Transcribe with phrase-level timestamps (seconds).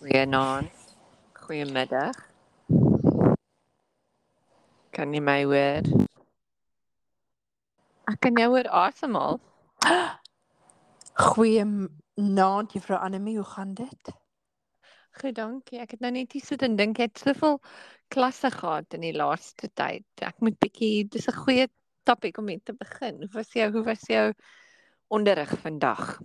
[0.00, 0.96] Goeienaand.
[1.36, 2.16] Goeiemiddag.
[4.96, 5.84] Kan jy my hoor?
[8.08, 9.36] Ek kan jou hoor asemhaal.
[11.20, 14.14] Goeienaand juffrou Annelie, hoe gaan dit?
[15.20, 15.82] Goed, dankie.
[15.84, 17.60] Ek het nou net hier sit en dink ek het soveel
[18.08, 20.08] klasse gehad in die laaste tyd.
[20.24, 21.68] Ek moet bietjie dis 'n goeie
[22.08, 23.20] topik om mee te begin.
[23.20, 24.32] Hoe was jou hoe was jou
[25.12, 26.22] onderrig vandag?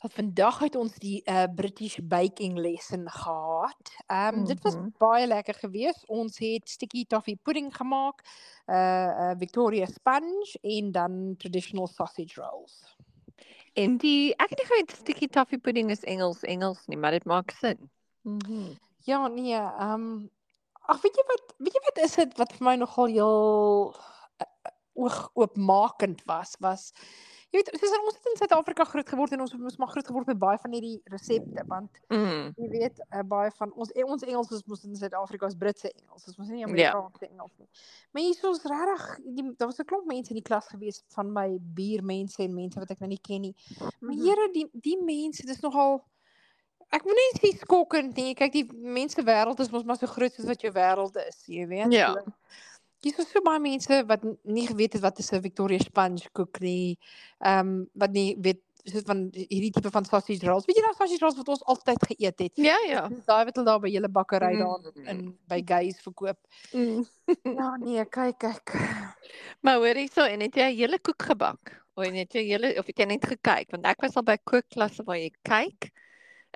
[0.00, 3.92] Wat vandag het ons die uh, British baking lesson gehad.
[4.06, 4.88] Ehm um, dit was Mhm.
[4.98, 6.06] baie lekker geweest.
[6.06, 8.24] Ons het sticky toffee pudding gemaak,
[8.66, 12.96] uh, uh Victoria sponge en dan traditional sausage rolls.
[13.72, 17.24] En die ek het nie geweet sticky toffee pudding is Engels Engels nie, maar dit
[17.24, 17.90] maak sin.
[18.22, 18.74] Mhm.
[19.04, 20.30] Ja, nee, ehm um,
[20.90, 23.94] ag weet jy wat weet jy wat is dit wat vir my nogal heel
[24.42, 26.90] uh, oog oopmakend was was
[27.52, 30.26] jy weet soos ons het in Suid-Afrika groot geword en ons moes maar groot geword
[30.30, 32.52] met baie van hierdie resepte want Mm.
[32.56, 35.90] jy weet uh, baie van ons eh, ons Engels is mos in Suid-Afrika is Britse
[35.92, 36.66] Engels ons mos nie Ja.
[36.68, 37.68] Amerikaanse Engels nie
[38.12, 41.32] maar hier is regtig die- daar was 'n klomp mense in die klas gewees van
[41.32, 43.54] my buurmense en mense wat ek nou nie ken nie
[44.00, 44.22] maar Mhm.
[44.24, 46.04] here die die mense dis nogal
[46.92, 50.32] ek wil nie sê skokkend nie kyk die mense wêreld is mos maar so groot
[50.32, 52.14] soos wat jou wêreld is jy weet Ja.
[52.14, 52.32] so
[53.00, 56.60] Dis so, so baie mense wat nie geweet het wat is 'n Victoria sponge koek
[56.60, 56.98] nie.
[57.40, 60.64] Ehm um, wat nie weet soos van hierdie tipe van sausage rolls.
[60.66, 62.52] Weet jy daai sausage rolls wat ons altyd geëet het?
[62.56, 63.08] Ja, ja.
[63.26, 65.06] Daai wat hulle daar by julle bakkery daar Mm.
[65.08, 66.38] in by Guy's verkoop.
[66.72, 67.04] Mm.
[67.60, 68.72] Ja nee, kyk kyk.
[69.60, 71.76] Maar hoor hierso en het jy 'n hele koek gebak?
[71.94, 73.70] Of het jy hele of het jy net gekyk?
[73.70, 75.90] Want ek was al by kookklasse waar jy kyk.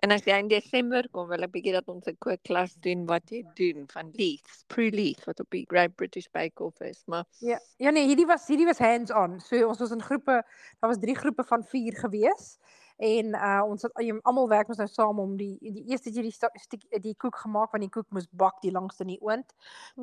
[0.04, 3.30] En as jy in Desember kom, wil ek bietjie dat ons 'n kookklas doen wat
[3.32, 7.24] jy doen van Leiths, Prue Leith wat op die Great British Bake Off is, maar
[7.40, 9.40] Ja, ja nee, hierdie was hierdie was hands on.
[9.40, 10.42] So ons was in groepe,
[10.80, 12.58] daar was 3 groepe van 4 gewees.
[12.96, 16.22] En uh ons het almal werk ons nou saam om die die eerste het jy
[16.28, 19.54] die stik- die koek gemaak want die koek moes bak die langste in die oond.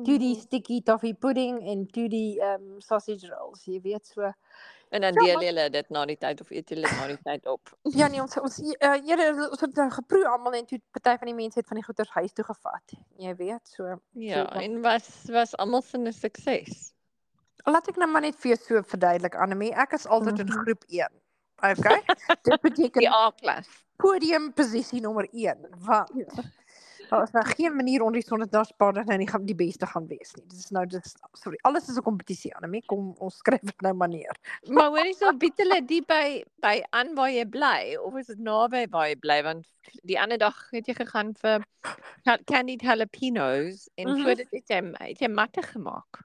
[0.04, 4.32] Toe die sticky toffee pudding en toe die ehm um, sausage rolls, jy weet so.
[4.92, 7.18] En dan Ja, deel julle dit na die tyd of eet julle dit na die
[7.24, 7.72] tyd op.
[8.00, 11.26] Ja nee, ons ons uh, julle ons het nou geproe almal en toe party van
[11.32, 12.96] die mense het van die goeders huis toe gevat.
[13.18, 13.96] Jy weet, so.
[14.18, 16.92] Ja, so en was was almal se 'n sukses.
[17.64, 20.58] laat ek nou maar net vir jou so verduidelik Annelie, ek is altyd in Mhm.
[20.62, 21.08] groep 1.
[21.62, 22.02] Okay?
[22.42, 23.68] Dit beteken Die A-klas.
[23.96, 26.42] podium posisie nommer 1 want Ja.
[27.12, 29.44] Daar is nou geen manier onder die son dat daar spaar dat nou nie gaan
[29.44, 30.44] die beste gaan wees nie.
[30.48, 32.80] Dit is nou dis sorry, alles is 'n kompetisie aan.
[32.86, 34.36] Kom ons skryf dit nou maar neer.
[34.68, 38.38] Maar hoor hierso, bied hulle die by by aan waar jy bly of is dit
[38.38, 39.66] naby waar jy bly want
[40.04, 41.64] die ander dag het jy gegaan vir
[42.24, 44.22] ca- candied jalapenos en Mhm.
[44.22, 46.22] voor dit het jy het jy matte gemaak.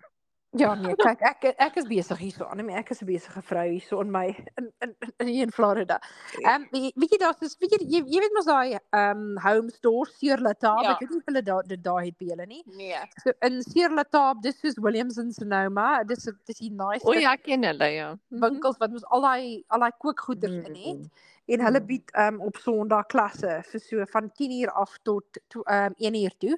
[0.56, 2.62] Ja nee, kyk ek ek is besig hierso aan.
[2.72, 4.28] Ek is 'n besige vrou hierso in my
[4.58, 6.00] in in in, hier in Florida.
[6.40, 6.56] Ja.
[6.56, 9.38] Ehm um, weet jy daar's dis weet jy jy, jy weet mos daai ehm um,
[9.44, 10.84] home store Seurlataab.
[10.84, 10.92] Ja.
[10.96, 12.64] Ek weet nie of hulle daar dit daar het by julle nie.
[12.64, 12.96] Nee.
[13.24, 16.04] So in Seurlataab, dis soos Williams and Sonoma.
[16.08, 18.16] Dis dis die nice O ja, ken hulle ja.
[18.30, 18.40] Mhm.
[18.40, 21.04] winkels wat mos al daai al daai kookgoeders in het.
[21.04, 21.12] Mm.
[21.48, 21.88] En hulle Mm.
[21.88, 26.58] bied um op Sondag klasse vir so van 10uur af tot to, um 1uur toe.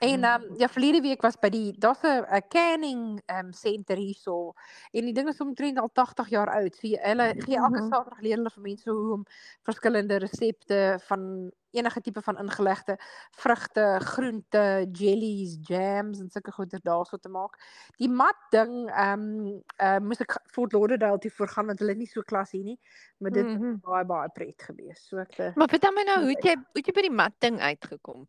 [0.00, 4.52] En um ja verlede week was by die daar's 'n canning um senter hierso
[4.92, 6.74] en die ding is omtrent al 80 jaar oud.
[6.76, 7.82] So jy, hulle gee elke Mhm.
[7.82, 9.24] Saterdag leer hulle vir mense hoe om
[9.62, 12.98] verskillende resepte van enige tipe van ingelegde
[13.30, 17.56] vrugte, groente, jellies, jams en sulke goeder daarso te maak.
[17.96, 22.06] Die mat ding um uh moes ek Fort Lauderdale toe voorgaan want hulle het nie
[22.10, 22.78] so klas hier nie,
[23.18, 23.80] maar dit was Mhm.
[23.82, 25.06] baie baie pret geweest.
[25.08, 27.10] So ek het Maar vertel my nou, hoe het jy hoe het jy by die
[27.14, 28.26] mat ding uitgekom?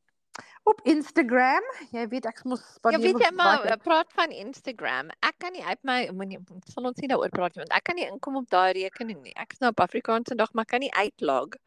[0.65, 5.11] Op Instagram, jy weet ek mos Ja, spandeer weet jy maar eh, praat van Instagram.
[5.21, 6.39] Ek kan nie uit my moenie
[6.71, 9.35] sal ons nie daaroor praat nie want ek kan nie inkom op daai rekening nie.
[9.37, 11.59] Ek is nou op Afrikaanse dag, maar kan nie uitlog.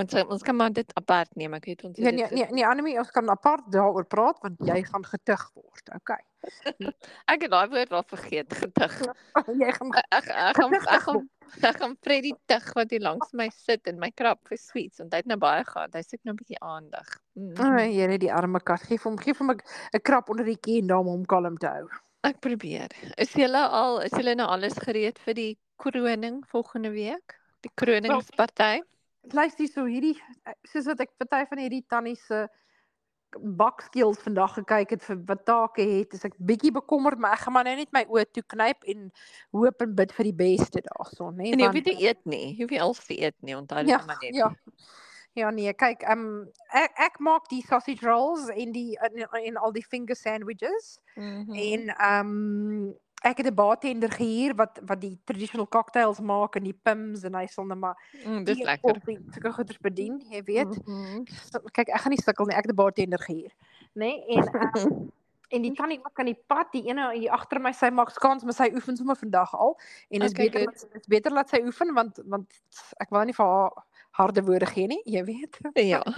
[0.00, 1.52] Ons ons kan maar dit apart neem.
[1.58, 4.62] Ek weet ons dit nee, vir- nee, nee, Annelie, ons kan apart daaroor praat want
[4.64, 5.90] jy gaan getug word.
[5.98, 6.22] Okay.
[7.32, 8.94] Ek het daai woord al vergeet, getug.
[9.62, 11.20] jy gaan Ek ek ek gaan ek gaan
[11.68, 15.12] ek gaan Freddy tug wat hier langs my sit en my krap vir sweets want
[15.12, 15.92] hy het nou baie gehad.
[15.92, 17.18] Hy soek nou 'n bietjie aandag.
[17.34, 17.54] Mm.
[17.64, 18.82] Ai, Here, die arme kat.
[18.88, 21.88] Geef hom, geef hom 'n krap onder die kin om hom kalm te hou.
[22.22, 22.88] Ek probeer.
[23.16, 27.38] Is julle al is julle nou alles gereed vir die kroning volgende week?
[27.62, 28.82] Die kroningsparty?
[29.32, 30.16] Luister so hierdie
[30.68, 32.48] soos wat ek party van hierdie tannie se
[33.56, 37.54] bakskills vandag gekyk het vir wat take het, is ek bietjie bekommerd, maar ek gaan
[37.56, 39.06] maar nou net my oë toe knyp en
[39.56, 41.52] hoop en bid vir die beste daarson, hè.
[41.54, 42.56] En jy weet nie eet nie.
[42.58, 44.34] Jy hoef nie als te eet nie, onthou dit Ja, maar net.
[44.34, 44.50] ja.
[45.36, 46.42] Ja nee, kyk, ehm
[46.76, 51.68] ek ek maak die sausage rolls en die en, en al die finger sandwiches Mhm.
[51.68, 52.92] en ehm
[53.24, 57.34] ek het 'n bartender gehuur wat wat die traditional cocktails maak en die pims en
[57.34, 58.82] hy sal net maar Mm, dis lekker.
[58.82, 60.80] koffie, sulke goeders bedien, jy weet.
[60.86, 61.26] Mhm.
[61.26, 62.56] So, kyk, ek gaan nie sukkel nie.
[62.56, 63.52] Ek het 'n bartender gehuur,
[63.94, 64.20] nê?
[64.20, 64.26] Nee?
[64.36, 64.76] En uh,
[65.48, 68.42] en die tannie ook aan die pad, die ene hier agter my, sy maak skans,
[68.44, 69.78] maar sy oefen sommer vandag al
[70.10, 70.70] en dit is Okay, beter good.
[70.72, 72.52] dat dit is beter dat sy oefen want want
[72.98, 73.72] ek wil nie vir haar
[74.18, 75.58] harde woorde gee nie, jy weet.
[75.74, 76.02] ja.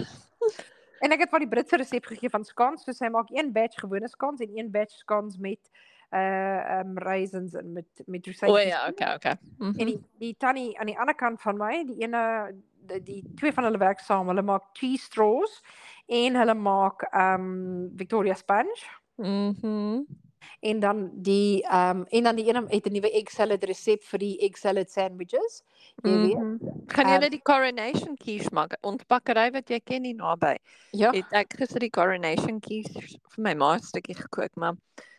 [1.03, 3.81] En ek het vir die Britse resep gegee van skans, so sy maak een batch
[3.83, 5.59] gewone skans en een batch skans met
[6.15, 8.69] uh um raisins en met met O rosijntjies.
[8.71, 9.35] ja, okay, okay.
[9.59, 9.85] En Mhm.
[9.85, 12.55] die die tannie aan die ander kant van my, die ene
[12.87, 14.27] die, die twee van hulle werk saam.
[14.31, 15.61] Hulle maak cheese straws
[16.07, 18.87] en hulle maak um Victoria sponge
[19.17, 20.05] Mhm.
[20.61, 24.19] En dan die um en dan die ene het 'n nuwe egg salad resep vir
[24.19, 25.63] die egg salad sandwiches.
[26.03, 26.37] Jy weet.
[26.37, 26.57] Mhm.
[26.87, 28.77] Kan Ehm, jy die coronation quiche maak?
[28.81, 30.57] Ons bakkery wat jy ken hier naby.
[30.91, 31.11] Ja.
[31.11, 34.73] Het ek gister die coronation quiche vir my ma 'n stukkie gekook, maar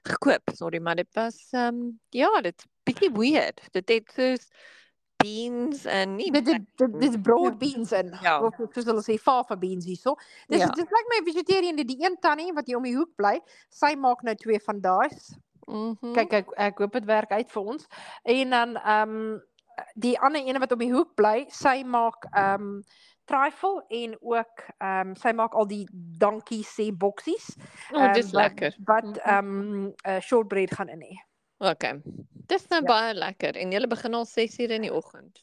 [0.04, 3.60] gekoop, sorry, maar dit was ehm um, ja, dit's bietjie weird.
[3.72, 4.48] Dit het soos
[5.16, 8.12] beans en nie Dit dit dit dis broad beans in.
[8.22, 8.38] Ja.
[8.42, 10.16] Of soos hulle sê fava beans hierso.
[10.48, 10.70] Dis Ja.
[10.70, 13.40] dis lyk my vegetarian die een tannie wat hier om die hoek bly.
[13.70, 15.08] Sy maak nou twee van daai.
[15.66, 16.12] Mhm.
[16.14, 17.86] Kyk ek ek hoop dit werk uit vir ons.
[18.24, 19.42] En dan ehm um,
[19.94, 22.82] die ander ene wat om die hoek bly, sy maak ehm um,
[23.26, 25.86] trifle en ook ehm um, sy maak al die
[26.18, 27.56] dankie sê boksies.
[27.92, 28.76] O, oh, dis ehm, wat- lekker.
[28.84, 29.18] Wat Mhm.
[29.24, 31.16] ehm um, uh, shortbread gaan in hê.
[31.58, 32.00] Okay.
[32.46, 32.86] Dis nou Ja.
[32.86, 35.42] baie lekker en jy begin al 6:00 in die oggend.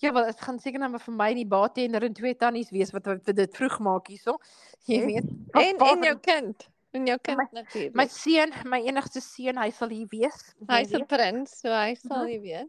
[0.00, 3.06] Ja, wel dit gaan seker nou vir my die bartender en twee tannies wees wat
[3.06, 4.38] wat dit vroeg maak hierso.
[4.86, 5.24] Jy weet.
[5.54, 6.68] En en jou kind.
[6.92, 7.94] En jou kind natuurlik.
[7.94, 10.54] my seun, my enigste seun, hy sal hier wees.
[10.68, 12.26] Hy's 'n prins, so hy sal Mhm.
[12.26, 12.68] nie weet.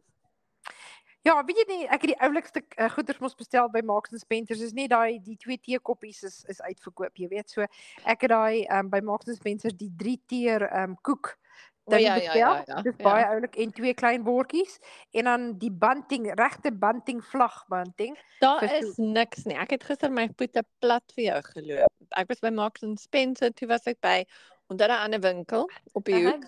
[1.22, 4.22] Ja, weet jy nie, ek het die oulikste uh, goeders mos bestel by Marks and
[4.22, 4.62] Spencer's.
[4.62, 7.50] Is net daai die twee teekoppies is is uitverkoop, jy weet.
[7.50, 7.62] So
[8.06, 11.49] ek het daai um, by Marks and Spencer's die 3 teer um koek O,
[11.90, 12.38] ding ja, ja, bestel.
[12.40, 13.04] ja, ja, Dis ja.
[13.04, 14.80] baie oulik en twee klein bordjies
[15.12, 18.18] en dan die bunting, regte bunting vlag bunting.
[18.40, 19.56] Daar is niks nie.
[19.58, 21.92] Ek het gister my voete plat vir jou geloop.
[22.18, 24.26] Ek was by Marks and Spencer, toe was ek by
[24.70, 26.46] onder 'n ander winkel op die hoek.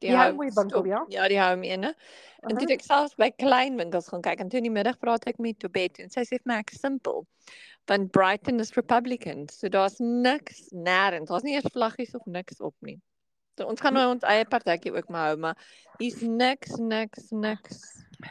[0.00, 1.04] Die Homeway winkel, stop- ja?
[1.08, 1.94] Ja, die home ene.
[2.42, 4.98] En toe het ek selfs by klein winkels gaan kyk en toe in die middag
[4.98, 7.26] praat ek met Tobet en sy sê vir my ek simpel.
[7.86, 11.28] Want Brighton is Republican, so daar's niks nêrens.
[11.28, 13.00] Daar's nie eers vlaggies of niks op nie.
[13.58, 15.56] So ons gaan nou ons eie partytjie ook maar hou, maar
[16.00, 17.82] hier's niks, niks, niks.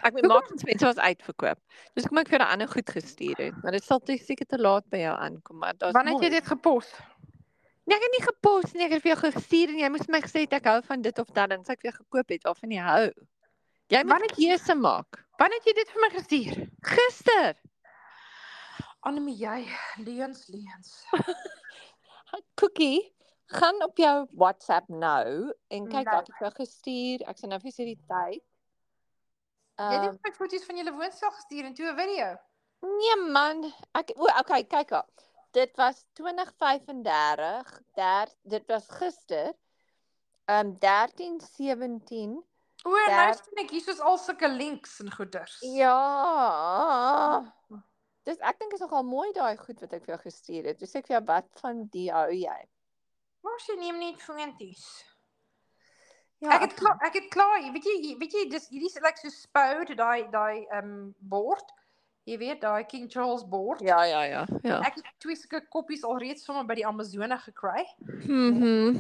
[0.02, 0.26] Ek moet?
[0.28, 1.60] Marks and Spencer was uitverkoop.
[1.96, 4.58] Dis kom ek vir 'n ander goed gestuur het, maar dit sal te seker te
[4.58, 6.90] laat by jou aankom, maar daar's Wanneer het jy dit gepos?
[7.86, 10.22] Nee, ek het nie gepos nie, ek het vir jou gestuur en jy moes my
[10.22, 12.80] gesê ek hou van dit of dat en sê ek jou gekoop het of nie
[12.82, 13.12] hou.
[13.90, 15.26] Jy moet Wanneer- keuse maak.
[15.38, 16.70] Wanneer het jy dit vir my gestuur?
[16.82, 17.56] Gister.
[19.04, 19.68] Annelie, jy
[20.04, 21.04] leens leens.
[22.60, 23.14] Cookie,
[23.54, 26.16] gaan op jou WhatsApp nou en kyk Nou.
[26.16, 27.24] wat ek jou gestuur.
[27.30, 28.44] Ek sal nou vir jou sê die tyd.
[29.78, 32.38] Jy het Ehm net my foto's van julle woonstel gestuur en toe 'n video.
[32.84, 33.64] nee man,
[33.96, 35.08] ek o, okay, kyk al.
[35.52, 37.82] Dit was 2035.
[37.96, 39.54] Der, dit was gister.
[40.46, 42.44] Ehm um, 1317.
[42.86, 45.58] O, nou sien ek hier's al sulke links en goeders.
[45.62, 45.96] Ja.
[48.28, 50.80] Dis ek dink is nogal mooi daai goed wat ek vir jou gestuur het.
[50.80, 52.60] Dis ek vir jou wat van die hou jy?
[53.44, 54.86] Maar sy neem net foonties.
[56.44, 59.20] Ja, ek het klaar, ek het klaar, weet jy, weet jy dis hierdie is like
[59.22, 61.72] so spout daai daai ehm um, bord.
[62.26, 63.82] Jy weet daai King Charles bord.
[63.84, 64.78] Ja, ja, ja, ja.
[64.88, 67.84] Ek het twee sulke koppies alreeds sommer by die Amazone gekry.
[68.00, 68.96] Mhm.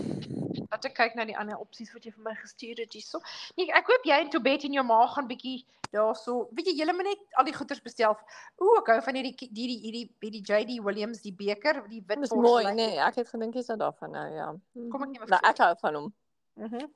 [0.69, 3.21] Laat ek kyk na die ander opsies wat jy vir my gestuur het hierso.
[3.57, 5.63] Nee, ek hoop jy en Tobet en jou ma gaan bietjie
[5.93, 6.49] daarso.
[6.51, 8.17] Weet jy, julle moet net al die goeders bestel.
[8.59, 12.19] Ooh, ek hou van hierdie ki- hierdie hierdie hierdie JD Williams die beker, die wit
[12.25, 12.75] Dis bors mooi, lyk.
[12.75, 14.51] nee, ek het gedink jy's daarvan nou, ja.
[14.91, 16.13] Kom ek neem 'n Nou, ek hou van hom.
[16.57, 16.87] Mhm.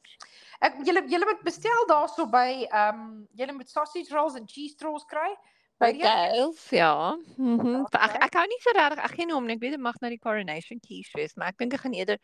[0.61, 4.73] Ek julle julle moet bestel daarso by ehm um, julle moet sausage rolls en cheese
[4.75, 5.35] straws kry.
[5.79, 7.17] By Gales, ja.
[7.37, 7.83] Mhm.
[7.85, 8.01] Okay.
[8.01, 9.55] Ek ek hou nie so regtig, ek gee nie om nie.
[9.55, 12.17] Ek weet dit mag nou die coronation quiche wees, maar ek dink ek gaan eerder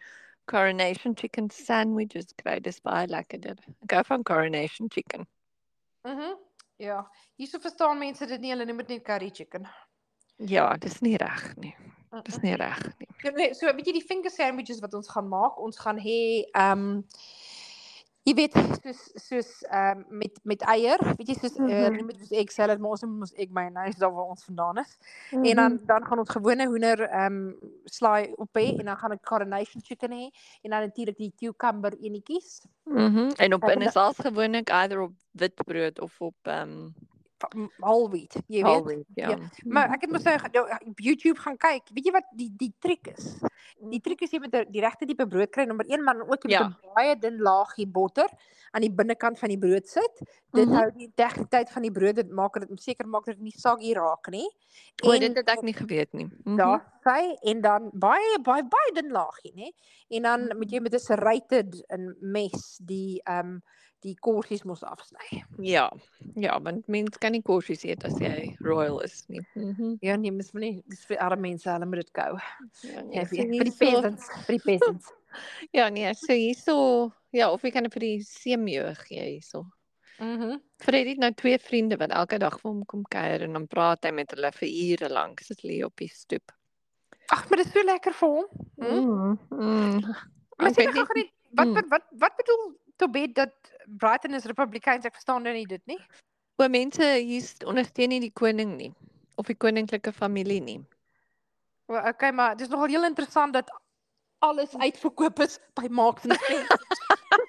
[0.49, 2.59] coronation chicken sandwiches kry.
[2.59, 3.59] Dis baie lekkerder.
[3.85, 5.27] Ek hou van coronation chicken.
[6.07, 6.33] Mhm.
[6.81, 7.03] Ja.
[7.37, 9.67] Hierso verstaan mense dit nie, hulle noem dit net curry chicken.
[10.37, 11.75] Ja, dis nie reg nie.
[12.25, 13.07] Dis nie reg nie.
[13.23, 16.43] Ja, nee, so weet jy die finger sandwiches wat ons gaan maak, ons gaan hê
[16.53, 17.01] ehm
[18.23, 18.53] jy weet
[18.83, 21.67] soos soos ehm met met eier, weet jy soos mm.
[21.67, 21.99] -hmm.
[21.99, 24.77] uh, met soos egg salad, maar ons het mos egg mayonnaise daar waar ons vandaan
[24.77, 24.97] is.
[25.31, 25.55] En Mhm.
[25.55, 27.51] dan dan gaan ons gewone hoender ehm
[27.85, 30.29] slaai op hê en dan gaan ek coronation chicken hê
[30.61, 32.65] en dan natuurlik die cucumber enetjies.
[32.83, 33.31] Mhm.
[33.35, 36.93] En op Kyk, en is als gewoonlik either op witbrood of op ehm um,
[37.79, 38.65] whole wheat, jy weet.
[38.65, 39.29] whole wheat, ja.
[39.29, 39.37] ja.
[39.65, 41.89] Maar ek het mos nou op YouTube gaan kyk.
[41.93, 43.39] Weet jy wat die die triek is?
[43.89, 45.65] Die triek is jy moet die regte tipe brood kry.
[45.65, 46.63] Nommer 1 maar dan ook jy Ja.
[46.63, 48.29] moet 'n baie dun laagie botter
[48.71, 50.21] aan die binnekant van die brood sit.
[50.53, 50.75] Dit Mhm.
[50.75, 52.15] hou die integriteit van die brood.
[52.15, 54.47] Dit maak dit seker maak dat dit nie saggy raak nie.
[55.03, 56.25] O, dit het ek nie geweet nie.
[56.45, 56.55] Mhm.
[56.57, 59.71] daar sy en dan baie baie baie dun laagie, nê?
[60.09, 63.63] En dan moet jy met 'n serrated 'n mes die ehm um,
[64.03, 65.41] die korsies mos afsny.
[65.63, 65.87] Ja.
[66.35, 69.41] Ja, want mens kan nie korsies eet as jy royal is nie.
[69.55, 69.97] Mhm.
[70.01, 72.37] Ja, nee, mis nie dis vir arme mense, hulle moet dit kou.
[72.83, 75.11] Ja, nee, Ja, vir die peasants, vir die peasants.
[75.73, 76.75] Ja, nee, so hierso,
[77.33, 79.63] ja, of jy kan dit vir die seemjeu gee hierso.
[80.19, 80.59] Mhm.
[80.79, 84.03] Freddy het nou twee vriende wat elke dag vir hom kom kuier en dan praat
[84.05, 85.41] hy met hulle vir ure lank.
[85.41, 86.51] Sit hulle hier op die stoep.
[87.33, 88.45] Ag, maar dit is so lekker vir hom.
[88.77, 88.99] Hm?
[88.99, 89.39] Mm.
[89.49, 90.01] Mm.
[90.59, 91.73] Maar Ek sê weet gou nie- net wat Mm.
[91.73, 92.37] wat wat wat
[92.97, 93.53] bedoel Tobet dat
[93.97, 95.05] Brighton is Republikeins?
[95.05, 95.99] Ek verstaan nou nie dit nie.
[96.57, 98.93] O, mense hier ondersteun nie die koning nie
[99.35, 100.79] of die koninklike familie nie.
[101.89, 103.71] O, okay, maar dit is nogal heel interessant dat
[104.39, 106.79] alles uitverkoop is by Marks and Spencer.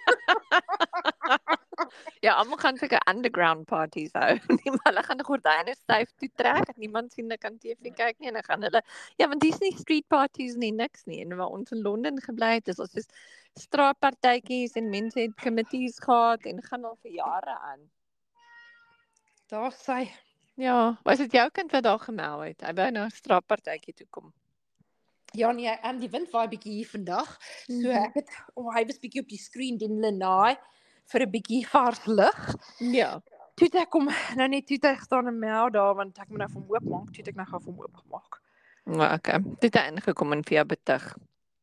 [2.25, 4.39] Ja, almal gaan seker underground parties hou.
[4.59, 7.91] Nie maar hulle gaan die gordyne styf toe trek en niemand sien hulle kan TV
[7.97, 8.83] kyk nie en dan gaan hulle
[9.21, 11.21] Ja, want dis nie street parties nie, niks nie.
[11.25, 13.09] En waar ons in Londen gebly het, is ons is
[13.61, 17.83] straatpartytjies en mense het committees gehad en gaan al vir jare aan.
[19.51, 20.09] Daar sê
[20.57, 22.61] Ja, was dit jou kind wat daar gemel het?
[22.63, 24.33] Hy wou nou 'n straatpartytjie toe kom.
[25.35, 27.39] Ja nee, en die wind waai bietjie hier vandag.
[27.67, 28.05] So Mhm.
[28.05, 30.57] ek het oh, hy was bietjie op die skerm die Lenai
[31.13, 32.55] vir 'n bietjie vars lug.
[32.79, 33.21] Ja.
[33.57, 36.39] Toe ek hom nou net toe het hy gestaan en mel daar want ek moet
[36.39, 37.13] nou vir hom oopmaak.
[37.15, 38.41] Toe ek nou gou vir hom oopgemaak.
[38.85, 39.39] Maar okay.
[39.61, 41.17] Dit het ingekom en vir jou betug.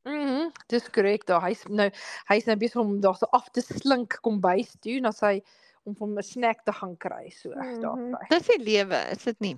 [0.06, 0.50] Mhm.
[0.68, 1.42] Dis korrek daar.
[1.42, 1.90] Hy's nou
[2.28, 5.42] hy's nou besig om daar so af te slink kom bys toe dan sy
[5.84, 7.30] om vir hom 'n snack te gaan kry.
[7.30, 8.16] So ek daar Mhm.
[8.30, 9.58] Dis die lewe, is dit nie?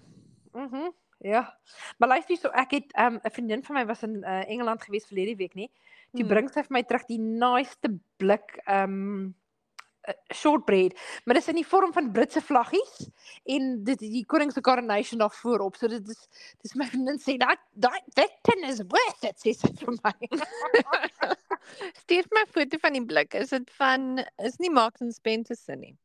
[0.53, 0.89] Mhm.
[1.19, 1.57] Ja.
[1.99, 5.05] Maar luister so, ek het 'n um, vriendin van my was in uh, Engeland gewees
[5.05, 5.71] verlede week nie.
[6.15, 6.27] Toe Hmm.
[6.27, 9.33] bring sy vir my terug die naaste blik um uh,
[10.33, 10.93] shortbread,
[11.23, 13.05] maar dis in die vorm van Britse vlaggies
[13.45, 15.75] en dit die koning se coronation daar voorop.
[15.79, 16.27] So dit is
[16.61, 20.13] dis my vriendin sê dat that that tin is worth it sê sy vir my.
[22.03, 23.33] Stuur my foto van die blik.
[23.39, 25.95] Is dit van is nie Marks and Spencer se nie.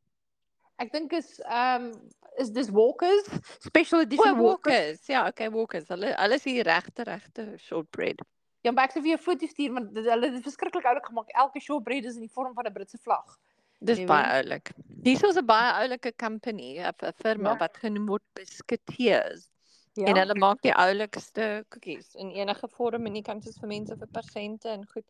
[0.79, 1.91] Ek dink is um
[2.39, 3.27] is dis Walkers
[3.67, 4.75] special edition Walkers.
[4.75, 5.07] Walkers.
[5.11, 5.89] Ja, okay, Walkers.
[5.91, 8.23] Hulle is die regte regte shortbread.
[8.63, 11.07] Ja, maar ek sê vir jou foto stuur want dit- hulle het dit verskriklik oulik
[11.11, 11.35] gemaak.
[11.35, 13.39] Elke shortbread is in die vorm van 'n Britse vlag.
[13.81, 14.73] Dis baie oulik.
[15.07, 17.57] Dis is 'n baie oulike company, 'n firma Ja.
[17.59, 19.49] wat genoem word Biscuiteers.
[19.95, 20.07] Ja.
[20.07, 23.97] En hulle maak die oulikste koekies in enige vorm en jy kan dit vir mense
[23.97, 25.05] vir persente en goed.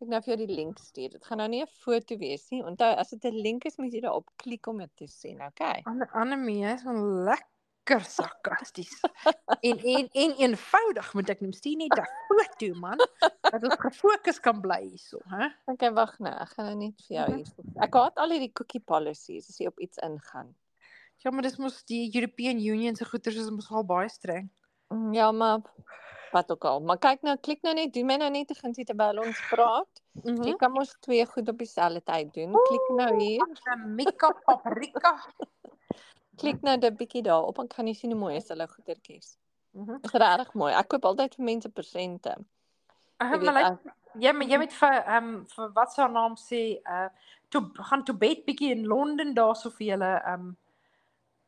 [0.00, 1.10] Ek nou vir jou die link stuur.
[1.10, 2.62] Dit gaan nou nie 'n foto wees nie.
[2.62, 5.80] Onthou as dit 'n link is, moet jy daarop klik om dit te sien, okay?
[5.86, 6.90] Anne Annemie, jy's so
[7.86, 9.00] lekker sarkasties.
[9.60, 12.98] en en en eenvoudig moet ek noem, stuur net 'n foto man,
[13.50, 15.48] dat ons gefokus kan bly hierso, hè?
[15.66, 16.34] Okay, wag nou.
[16.34, 17.36] Ek gaan nou net vir jou Mhm.
[17.36, 17.82] hier.
[17.82, 20.54] Ek haat al hierdie cookie policies as jy op iets ingaan.
[21.24, 24.50] Ja, maar dis mos die European Union se goeders is mos al baie streng.
[24.90, 25.60] Mm, Ja, maar
[26.32, 26.80] wat ook al.
[26.80, 30.02] Maar kyk nou, klik nou net, doen my nou net te ginsie terwyl ons praat.
[30.24, 30.42] Mhm.
[30.44, 32.52] Jy kan mos twee goed op dieselfde tyd doen.
[32.52, 33.46] Klik nou hier.
[33.86, 35.16] Mika paprika.
[36.36, 39.36] Klik nou 'n bietjie daarop en kan jy sien hoe mooi is hulle goedertjies.
[39.72, 39.98] Mhm.
[40.04, 40.72] Is regtig mooi.
[40.72, 42.34] Ek koop altyd vir mense persente.
[43.22, 46.34] Uh, Jy maar like, jy moet jy moet vir ehm um, vir wat se naam
[46.36, 47.08] sê uh
[47.48, 50.56] toe gaan toe bed bietjie in Londen daarso vir julle ehm um,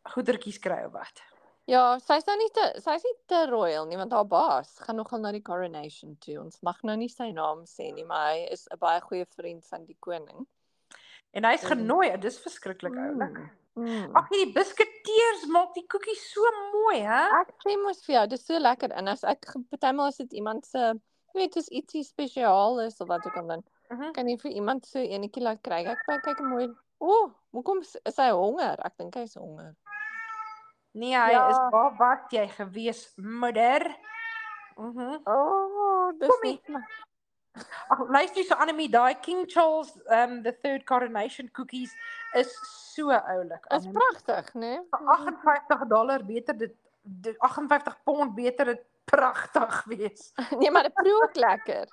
[0.08, 1.22] goedertjies kry of wat.
[1.68, 5.20] Ja, sy's nou nie te sy's nie te royal nie want haar baas gaan nogal
[5.20, 6.38] na die coronation toe.
[6.40, 9.64] Ons mag nou nie sy naam sê nie, maar hy is 'n baie goeie vriend
[9.66, 10.46] van die koning.
[11.34, 11.68] En hy's Mm.
[11.68, 13.36] genooi, dis verskriklik oulik.
[13.38, 13.50] Mm.
[14.14, 16.40] Ag, hierdie biskuiteers maak die koekies so
[16.72, 17.20] mooi, hè?
[17.40, 20.66] Ek sê mos vir jou, dis so lekker en as ek partymal as dit iemand
[20.66, 20.78] se
[21.34, 24.12] jy weet dis ietsie spesiaal is of wat ook al dan Mhm.
[24.12, 25.84] kan jy vir iemand so enetjie laat kry.
[25.86, 26.66] Ek kyk kyk mooi.
[27.00, 28.76] O, oh, hoekom is is hy honger?
[28.84, 29.74] Ek dink hy's honger.
[30.94, 31.48] Nee, hy Ja.
[31.50, 33.86] is waar wat jy gewees, moeder.
[34.76, 35.22] Mhm.
[35.26, 36.60] O, oh, dis Kom hier.
[37.90, 41.94] Ag, luister so Annemie, daai King Charles um the 3rd coronation cookies
[42.34, 42.52] is
[42.94, 43.64] so oulik.
[43.70, 44.78] Is pragtig, né?
[44.90, 50.32] Vir 58 dollar beter dit, dit 58 pond beter dit pragtig wees.
[50.58, 51.88] Nee, maar dit proe ook lekker.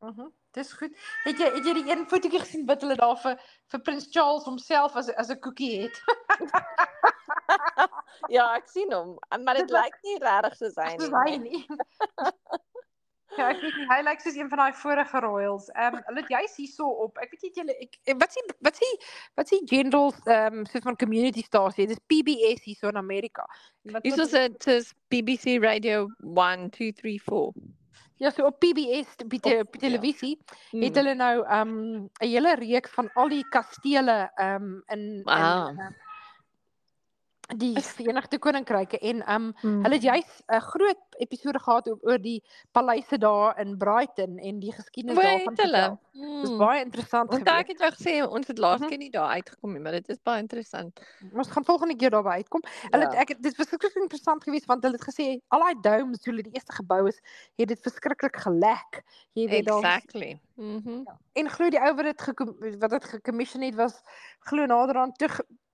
[0.00, 0.28] Mhm.
[0.56, 0.94] Dis goed.
[1.24, 3.34] Het jy het jy die een fotootjie gesien wat hulle daar vir
[3.72, 5.96] vir Prins Charles homself as as 'n koekie het?
[8.28, 11.18] Ja, ek sien hom, maar dit lyk nie regtig soos hy Soos nie.
[11.18, 11.38] hy nee.
[11.38, 11.66] nie.
[13.38, 15.68] Ja, ek weet nie, hy lyk soos een van daai vorige royals.
[15.74, 17.18] Ehm um, hulle het juis hierso op.
[17.22, 18.96] Ek weet nie julle ek eh, wat s'n wat s'n
[19.38, 21.86] wat s'n general ehm um, soos van community stasie.
[21.86, 23.46] Dis PBS hierso in Amerika.
[24.02, 27.52] Is dit is BBC Radio 1 2 3 4.
[28.18, 30.38] Ja, so op PBS op die, op die televisie
[30.72, 30.82] Mm.
[30.82, 31.70] het hulle nou um
[32.20, 35.68] 'n hele reeks van al die kastele um in Ah.
[35.70, 35.94] in um,
[37.58, 39.82] die Verenigde Koninkryke en um Mm.
[39.84, 44.58] hulle het juis 'n groot episode gehad oor, oor die paleise daar in Brighton en
[44.60, 45.98] die geskiedenis daarvan vertel.
[46.12, 46.58] Dis Mm.
[46.58, 47.80] baie interessant Want daar geweest.
[47.80, 48.88] het jy gesê ons het laas Mhm.
[48.88, 51.00] keer nie daar uitgekom nie, maar dit is baie interessant.
[51.34, 52.62] Ons gaan volgende keer daarby uitkom.
[52.90, 53.20] Hulle Ja.
[53.20, 56.42] ek dit was verskriklik interessant geweest want hulle het gesê al daai domes toe hulle
[56.42, 57.20] die eerste gebou is,
[57.56, 59.02] het dit verskriklik gelek.
[59.34, 60.40] Jy weet daar Exactly.
[60.56, 61.04] Mhm.
[61.34, 64.02] en glo die ou wat dit wat dit gecommission het was
[64.40, 65.28] glo naderhand te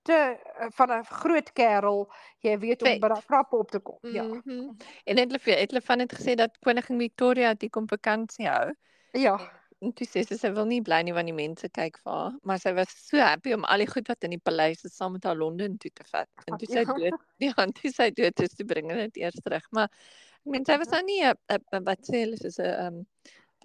[0.05, 2.11] te eh, van 'n groot kerel,
[2.45, 3.99] jy weet om trappe op te kom.
[4.13, 4.23] Ja.
[4.23, 4.75] Mhm.
[5.05, 8.73] En het hulle het hulle van dit gesê dat koningin Victoria die kom vakansie hou.
[9.13, 9.37] Ja.
[9.83, 12.33] En toe sê sy sy wil nie bly nie want die mense kyk vir haar,
[12.43, 15.13] maar sy was so happy om al die goed wat in die paleis is saam
[15.17, 16.29] met haar Londen toe te vat.
[16.47, 16.93] En toe sy Ja.
[16.93, 19.67] dood, ja, en toe sy dood is, toe bring hulle dit eers terug.
[19.71, 23.05] Maar ek meen sy was nou nie 'n wat sê hulle soos 'n um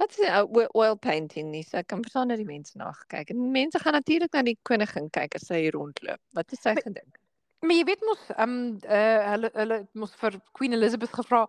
[0.01, 1.63] wat sê 'n oil- painting nie.
[1.63, 3.31] So ek kan verstaan dat die mense na gekyk.
[3.31, 6.21] En mense gaan natuurlik na die koningin kyk as sy hier rondloop.
[6.35, 7.20] Wat het sy gedink?
[7.63, 8.53] Maar jy weet mos, ehm
[8.89, 11.43] uh, hulle hulle het mos vir Queen Elizabeth gevra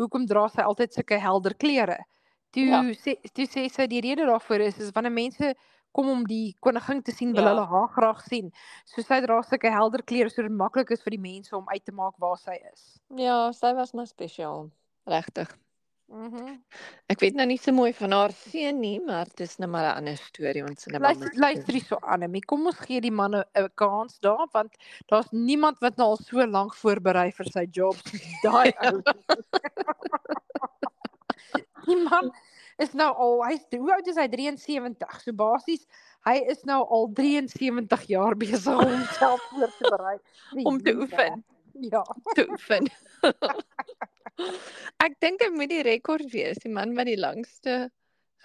[0.00, 1.98] hoekom dra sy altyd sulke helder klere?
[2.56, 2.88] Toe Ja.
[2.96, 5.52] sê toe sê sy die rede daarvoor is is wanneer mense
[5.92, 7.52] kom om die koningin te sien, wil Ja.
[7.52, 8.48] hulle haar graag sien.
[8.88, 11.84] So sy dra sulke helder klere sodat dit maklik is vir die mense om uit
[11.84, 12.98] te maak waar sy is.
[13.16, 14.70] Ja, sy was maar spesiaal.
[15.06, 15.58] Regtig.
[16.08, 16.54] Mhm.
[17.12, 19.96] Ek weet nou nie so mooi van haar seun nie, maar dis nou maar 'n
[20.00, 24.18] ander storie ons hulle Luister luister hierso Annelie, kom ons gee die manne 'n kans
[24.20, 24.72] daar want
[25.12, 27.96] daar's niemand wat nou al so lank voorberei vir sy job
[28.44, 29.02] daai ou.
[31.84, 32.32] die man
[32.78, 35.20] is nou al hy's hoe oud is hy 73.
[35.20, 35.86] So basies
[36.24, 40.18] hy is nou al 73 jaar besig om homself voor te berei
[40.64, 41.44] om te oefen.
[41.80, 42.02] Ja.
[42.34, 42.88] te oefen.
[45.06, 47.90] Ek dink dit moet die rekord wees, die man wat die langste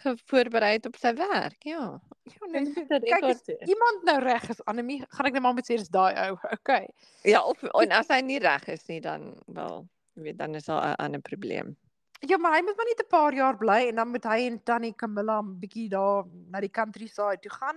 [0.03, 1.63] gevoorberei het op sy werk.
[1.63, 2.01] Ja.
[2.23, 3.67] Ja, nee, Dit so, moet 'n kyk rekord wees.
[3.69, 6.37] iemand nou reg is Annelie, gaan ek net maar met sê dis daai ou.
[6.57, 6.87] Okay.
[7.23, 10.65] Ja, of en as hy nie reg is nie dan wel, jy weet dan is
[10.65, 11.75] daar 'n ander probleem.
[12.23, 14.63] Ja, maar hy moet maar net 'n paar jaar bly en dan moet hy en
[14.63, 17.75] Tannie Camilla 'n bietjie daar na die countryside toe gaan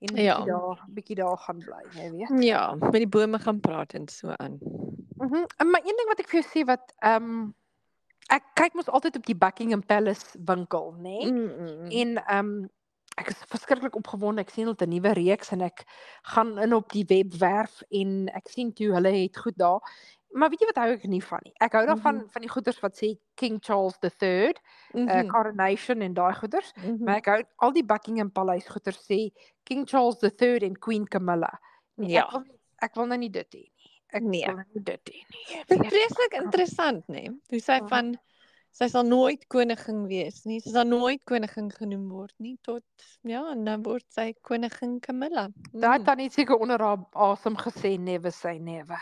[0.00, 0.44] en bietjie Ja.
[0.44, 2.42] daar bietjie daar gaan bly, jy weet.
[2.44, 4.58] Ja, met die bome gaan praat en so aan.
[5.24, 5.44] Mhm.
[5.62, 7.54] Mm maar een ding wat ek vir jou sê wat ehm um,
[8.30, 11.02] ek kyk mos altyd op die Buckingham Palace winkel, nê?
[11.02, 11.32] Nee?
[11.32, 11.90] Mm, mm, mm.
[11.90, 12.70] En ehm um,
[13.16, 14.40] ek is verskriklik opgewonde.
[14.42, 15.84] Ek sien hulle het 'n nuwe reeks en ek
[16.22, 19.80] gaan in op die webwerf en ek sien toe hulle het goed daar.
[20.34, 21.52] Maar weet jy wat hou ek nie van nie?
[21.60, 22.28] Ek hou daarvan Mhm.
[22.30, 24.52] van die goeders wat sê King Charles III,
[24.94, 26.72] Mhm, uh, coronation en daai goeders.
[26.76, 27.04] mhm.
[27.04, 29.30] Maar ek hou al die Buckingham Paleis goeders sê
[29.62, 31.60] King Charles III en Queen Camilla.
[31.96, 32.24] Nee, Ja.
[32.24, 32.44] Ek wil
[32.82, 33.72] ek wil nou nie dit hê nie.
[34.14, 34.46] Ek Nee.
[34.46, 35.24] nie dit nie.
[35.66, 37.26] Dit vreeslik interessant, nê?
[37.50, 38.14] Hoe sy van
[38.74, 40.58] sy sal nooit koningin wees nie.
[40.62, 42.82] Sy sal nooit koningin genoem word nie tot
[43.22, 45.48] ja, en dan word sy koningin Camilla.
[45.72, 48.98] Daai Mm, tannie seker onder haar asem gesê never say never.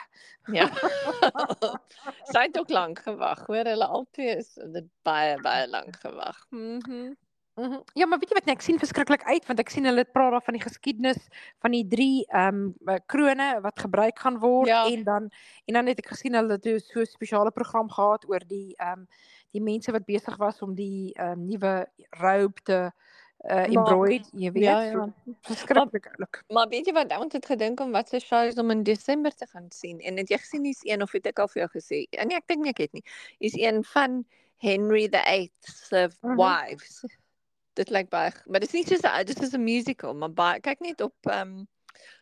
[0.52, 0.68] Ja.
[2.32, 3.64] sy het ook lank gewag, hoor.
[3.72, 6.36] Hulle albei is dit baie baie lank gewag.
[6.50, 7.12] Mhm.
[7.56, 7.80] Mhm.
[7.92, 10.32] Ja, maar weet jy wat nee, ek sien verskriklik uit want ek sien hulle praat
[10.32, 11.18] daar van die geskiedenis
[11.60, 14.86] van die drie ehm um, krone wat gebruik gaan word Ja.
[14.88, 15.28] en dan
[15.68, 19.00] en dan het ek gesien hulle het so 'n spesiale program gehad oor die ehm
[19.04, 19.06] um,
[19.52, 22.90] die mense wat besig was om die ehm um, nuwe robe te
[23.44, 24.62] uh, embroid, jy weet.
[24.62, 25.34] Ja, so ja.
[25.42, 26.42] Verskriklik oulik.
[26.48, 29.46] Maar weet jy wat ons het gedink om wat se shows om in Desember te
[29.46, 32.06] gaan sien en het jy gesien hier's een of het ek al vir jou gesê?
[32.10, 33.04] Ja, Nee, ek dink nie ek het nie.
[33.40, 34.24] Is een van
[34.56, 36.36] Henry the 8th se Mhm.
[36.36, 37.04] wives.
[37.74, 40.60] Dit lyk baie, maar dit is nie soos 'n dit is 'n musical, maar baie
[40.60, 41.68] kyk net op ehm um,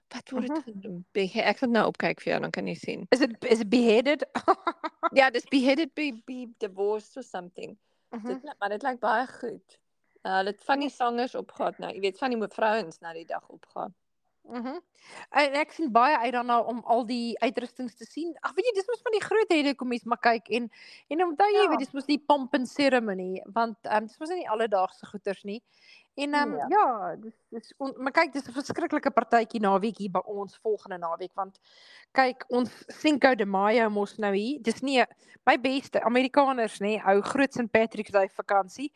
[0.08, 1.04] wat word dit genoem?
[1.12, 3.06] Behe- Ek gaan nou opkyk vir jou dan kan jy sien.
[3.10, 4.24] Is it is beheaded?
[5.18, 7.78] Ja, dis beheaded be, be divorced or something.
[8.10, 8.26] Mhm.
[8.26, 9.78] Dit lyk- maar dit lyk baie goed.
[10.22, 11.92] Uh, hulle het van die sangers opgehad nou.
[11.94, 13.94] Jy weet van die vrouens na die dag opgaan.
[14.50, 14.78] Mhm.
[15.30, 18.34] En ek sien baie uit daarna om al die uitrustings te sien.
[18.42, 20.70] Ag weet jy, dis mos van die groot rede kom mens maar kyk en
[21.08, 21.68] en onthou jy, Ja.
[21.68, 25.42] weet dis mos die pomp and ceremony want ehm um, dis mos nie alledaagse goeters
[25.44, 25.62] nie.
[26.16, 26.66] En ehm um, Ja.
[26.68, 30.98] ja, dis dis on, maar kyk, dis 'n verskriklike partytjie naweek hier by ons volgende
[30.98, 31.58] naweek want
[32.12, 34.58] kyk, ons Cinco de Mayo mos nou hier.
[34.62, 35.04] Dis nie
[35.46, 38.92] my beste Amerikaners nê, hou groot St Patrick's Day vakansie.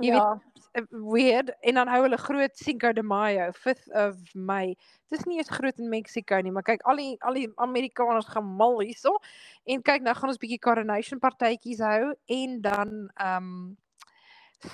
[0.00, 0.40] Jy weet Ja.
[0.76, 4.76] uh, weird en dan hou hulle groot Cinco de Mayo, 5th of May.
[5.08, 8.44] Dis nie eens groot in Mexico nie, maar kyk al die al die Amerikaners gaan
[8.56, 9.16] mal hierso.
[9.64, 13.76] En kyk nou gaan ons bietjie coronation partytjies hou en dan ehm um,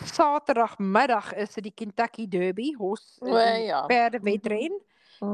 [0.07, 3.87] Saterdagmiddag is dit die Kentucky Derby, hos O, ja.
[3.87, 4.25] perde Mhm.
[4.25, 4.81] wedren.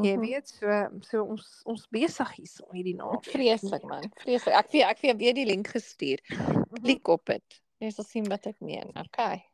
[0.02, 0.20] Jy Mhm.
[0.20, 3.24] weet, so so ons ons besig hierso hierdie naweek.
[3.24, 4.54] Vreeslik man, vreeslik.
[4.54, 6.18] Ek vir ek jou weer die link gestuur.
[6.28, 6.64] Mhm.
[6.82, 7.60] Klik op dit.
[7.80, 8.90] Jy sal sien wat ek meen.
[8.96, 9.44] Okay.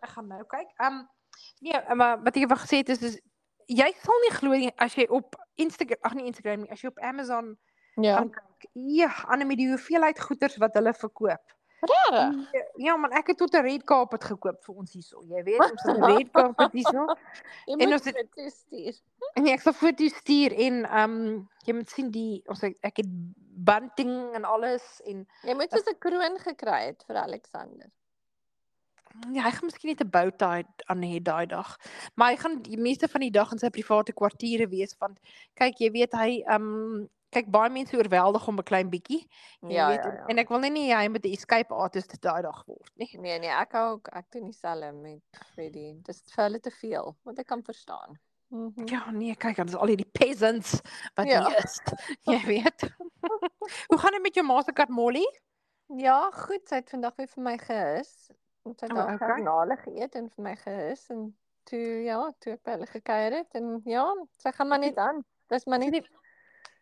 [0.00, 0.68] Ek gaan nou kyk.
[0.80, 1.08] Ehm um,
[1.60, 3.20] nee, maar wat ek wou gesê het is is
[3.66, 6.88] jy sal nie glo nie as jy op Instagram, ag nie Instagram nie, as jy
[6.88, 7.56] op Amazon
[7.96, 8.16] Ja.
[8.16, 8.70] gaan kyk.
[8.72, 11.52] Ja, Annelie, die hoeveelheid goederes wat hulle verkoop.
[11.84, 12.48] Regtig?
[12.52, 15.22] Ja, Ja, man, ek het tot 'n red carpet gekoop vir ons hierso.
[15.22, 17.06] Jy weet, ons het 'n red carpet hierso.
[17.66, 18.94] En ons het- dit toestuur.
[19.34, 22.76] En nee, ek sal foto's stuur en ehm um, jy moet sien die ons het,
[22.80, 23.06] ek het
[23.56, 27.90] bunting en alles en Jy moet soos 'n kroon gekry het vir Alexander.
[29.32, 31.76] Ja, hy gaan miskien net 'n bow tie aan hê daai dag.
[32.14, 35.18] Maar hy gaan die meeste van die dag in sy private kwartiere wees want
[35.54, 39.26] kyk, jy weet hy um, kyk baie mense oorweldig om 'n klein bietjie.
[39.68, 40.24] Ja, weet, ja, en- ja.
[40.28, 43.10] En ek wil net nie hy met 'n escape artist daai dag word nie.
[43.18, 45.20] Nee nee, ek hou ook ek doen dieselfde met
[45.54, 46.00] Freddie.
[46.02, 48.18] Dis vir hulle te veel, wat ek kan verstaan.
[48.50, 48.86] Mhm.
[48.86, 50.80] Ja, nee, kyk, dan is al hierdie peasants
[51.16, 51.44] wat Ja.
[51.48, 51.80] hier is.
[52.30, 52.80] Jy weet.
[53.88, 55.26] Hoe gaan dit met jou Mastercard Molly?
[55.96, 58.28] Ja, goed, sy het vandag weer vir my gehis.
[58.64, 59.28] Ons het daar okay.
[59.28, 61.24] garnale geëet en vir my gehis en
[61.68, 64.04] toe ja, toe ek by hulle gekuier het en ja,
[64.40, 65.20] sy gaan maar net aan.
[65.52, 66.08] Dis maar Sy net het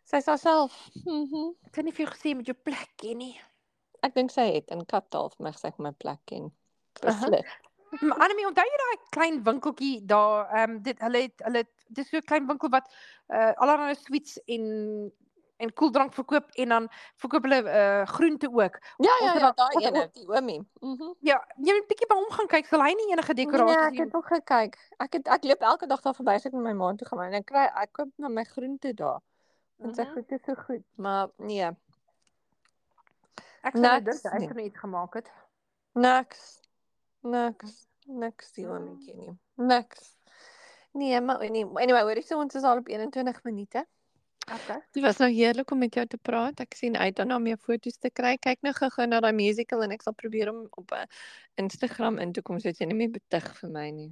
[0.07, 0.77] sy's haarself.
[1.03, 1.51] Mhm.
[1.67, 3.35] Ek het nie vir jou gesê met jou plek ken nie.
[4.03, 6.51] Ek dink sy het in Kaptaal vir my gesê ek my plek ken.
[7.01, 7.59] Beslis.
[8.01, 11.61] Maar Annelie, onthou jy daai klein winkeltjie daar, ehm um, dit hulle het hulle
[11.93, 12.87] dis so 'n klein winkel wat
[13.29, 14.63] uh allerlei sweets en
[15.57, 16.87] en koeldrank verkoop en dan
[17.21, 18.77] verkoop hulle uh groente ook.
[18.97, 20.61] Ja, ja, het ja, daai het ene, die oomie.
[20.79, 21.11] Mhm.
[21.19, 23.97] Ja, jy moet bietjie by hom gaan kyk, sal hy nie enige Nee, dekorasie ek
[24.05, 24.77] het ook gekyk.
[24.97, 27.21] Ek het ek loop elke dag daar verby as ek met my ma toe gaan
[27.27, 29.19] en ek kry ek koop nou my groente daar.
[29.83, 30.13] En sy Mhm.
[30.13, 31.71] goed is so goed, maar nee,
[33.63, 34.47] Ek sal hy nie.
[34.47, 35.31] gaan iets gemaak het.
[35.93, 36.59] niks.
[37.21, 37.87] Niks.
[38.05, 39.37] Niks die oomietjie nie.
[39.55, 40.17] Niks.
[40.91, 43.85] Nee, maar nee, anyway, hoor jy so ons is al op 21 minute.
[44.43, 44.79] Okay.
[44.91, 46.59] Dit was nou heerlik om met jou te praat.
[46.59, 48.35] Ek sien uit daarna om jou foto's te kry.
[48.37, 51.07] Kyk nou gou-gou na daai musical en ek sal probeer om op 'n
[51.63, 54.11] Instagram in te kom sodat jy nie meer betug vir my nie.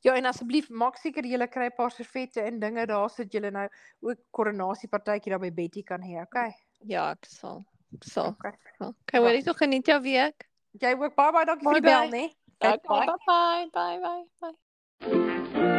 [0.00, 3.50] Ja, en asseblief maak seker jy kry 'n paar servette en dinge daar sodat jy
[3.50, 3.68] nou
[4.00, 6.54] ook koronasiepartytjie daar by Betty kan hê, okay?
[6.84, 7.64] Ja, ek sal.
[7.94, 8.28] Ek sal.
[8.38, 8.52] Okay.
[8.78, 8.94] sal.
[9.02, 10.48] Okay, hoor jy so geniet jou week.
[10.80, 12.24] Jy ook baie baie dankie vir die bel, né?
[12.60, 13.06] Okay, Bye.
[13.06, 15.77] bye bye bye bye.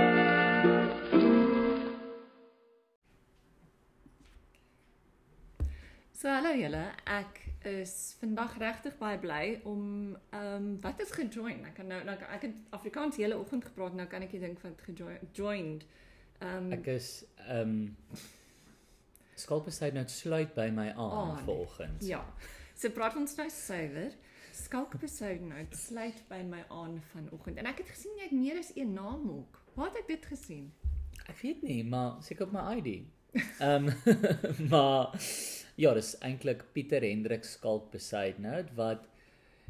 [6.19, 7.37] So hallo julle, ek
[7.69, 9.83] is vandag regtig baie bly om
[10.35, 11.61] ehm um, wat is gejoin.
[11.69, 14.59] Ek kan nou nou ek het Afrikaans hele oggend gepraat, nou kan ek nie dink
[14.65, 15.85] wat gejoined.
[16.43, 17.07] Ehm Ek is
[17.45, 18.17] ehm um,
[19.39, 22.03] skalpesyd nou sluit by my aan Aan, vanoggend.
[22.03, 22.19] ja.
[22.75, 24.11] So praat ons nou suiwer.
[24.59, 27.63] Skalkbesoud nou sluit by my aan vanoggend.
[27.63, 29.63] En ek het gesien jy het meer as een naam ook.
[29.79, 30.67] Waar het ek dit gesien?
[31.29, 33.07] Ek weet nie, maar seker op my ID.
[33.59, 33.89] Ehm
[34.71, 35.13] maar
[35.75, 39.05] ja, dis eintlik Pieter Hendrik Skalkbesyd nou wat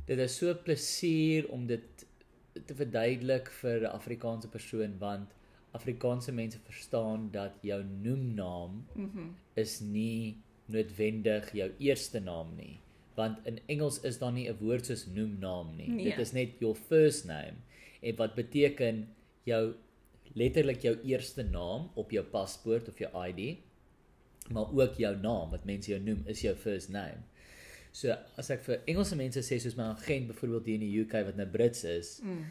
[0.05, 2.05] dit is so plesier om dit
[2.65, 5.35] te verduidelik vir 'n Afrikaanse persoon want
[5.71, 8.85] Afrikaanse mense verstaan dat jou noemnaam.
[8.95, 10.37] Mm is nie
[10.71, 12.79] noodwendig jou eerste naam nie
[13.19, 16.03] want in Engels is daar nie 'n woord soos noemnaam nie Nee.
[16.03, 17.57] dit is net your first name
[18.01, 19.07] en wat beteken
[19.43, 19.73] jou
[20.35, 23.57] letterlik jou eerste naam op jou paspoort of jou ID
[24.53, 27.23] maar ook jou naam wat mense jou noem is jou first name
[27.91, 31.25] so as ek vir Engelse mense sê soos my agent byvoorbeeld hier in die UK
[31.31, 32.45] wat nou Brits is Mm.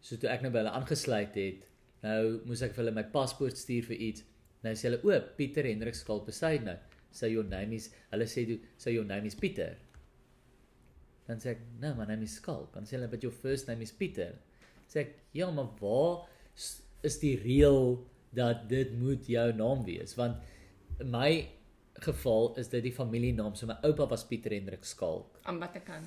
[0.00, 1.66] So toe ek nou by hulle aangesluit het,
[2.04, 4.24] nou moes ek vir hulle my paspoort stuur vir iets.
[4.64, 6.76] Nou sê hulle, "O, Pieter Hendrik Skalpesyd nou.
[7.12, 9.76] Say your name is hulle sê toe, "Say your name is Pieter."
[11.26, 13.82] Dan sê ek, "No, my name is Skalk." Dan sê hulle, "But your first name
[13.82, 14.38] is Pieter."
[14.88, 16.28] Sê ek, "Ja, maar waar
[17.02, 20.36] is die reël dat dit moet jou naam wees?" Want
[21.00, 21.48] in my
[22.00, 23.54] geval is dit die familienaam.
[23.54, 26.06] So my oupa was Pieter Hendrik Skalk, Aan watter kant?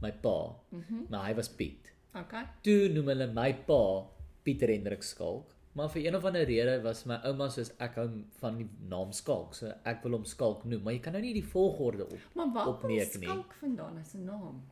[0.00, 1.06] my pa, Mhm.
[1.10, 1.92] maar hy was Piet.
[2.14, 2.44] Okay.
[2.62, 4.06] Toe noem hulle my pa
[4.44, 8.08] Pieter Hendrik Skalk, maar vir een of ander rede was my ouma soos ek hou
[8.40, 11.34] van die naam Skalk, so ek wil hom Skalk noem, maar jy kan nou nie
[11.34, 12.18] die volgorde op.
[12.34, 13.28] Maar waar kom Opneek nie.
[13.28, 14.62] skalk vandaan as 'n naam?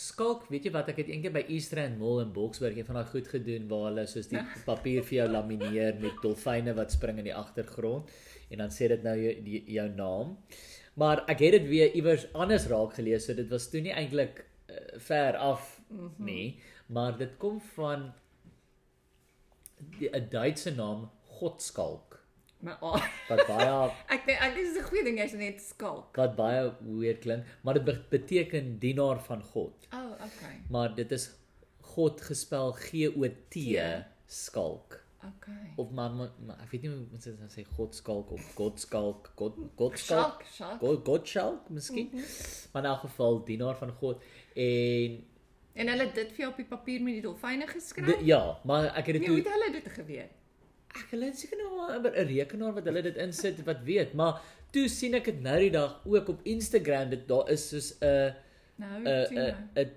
[0.00, 3.10] Skalk, weet jy wat, ek het eendag by Eastrand Mall in Boksburg een van daai
[3.10, 7.26] goed gedoen waar hulle soos die papier vir jou lamineer met dolfyne wat spring in
[7.28, 8.08] die agtergrond
[8.50, 10.32] en dan sê dit nou jou, die, jou naam.
[11.00, 14.40] Maar ek het dit weer iewers anders raak gelees, so dit was toe nie eintlik
[14.72, 16.24] uh, ver af Mhm.
[16.24, 18.12] nie, maar dit kom van
[20.00, 21.10] 'n Duitse naam
[21.40, 22.09] Godskalk
[22.60, 26.16] Maar oh, wat baie ek dink ek dis 'n goeie ding jy's net skalk.
[26.16, 29.86] wat baie weird klink, maar dit be- beteken dienaar van God.
[29.94, 30.56] Oh, okay.
[30.68, 31.30] Maar dit is
[31.80, 33.56] God gespel G O T
[34.26, 34.98] skalk.
[35.20, 35.72] Okay.
[35.76, 39.52] of maar, maar, maar ek weet nie hoe mense dit sê godskalk of godskalk, god
[39.76, 40.78] godskalk, Skalk, skalk.
[40.80, 42.08] god godskalk miskien.
[42.12, 42.24] Mhm.
[42.72, 44.22] Maar in elk geval dienaar van God
[44.54, 45.24] en
[45.74, 48.06] En hulle dit vir jou op die papier met die dolfyne geskryf?
[48.06, 50.30] de, ja, maar ek het dit Nee, hoe het hulle dit geweet?
[50.94, 54.40] Ek hulle het seker nou maar 'n rekenaar wat hulle dit insit wat weet, maar
[54.72, 58.34] toe sien ek dit nou die dag ook op Instagram dit daar is soos 'n
[58.80, 59.26] Nou, 'n
[59.76, 59.90] 'n.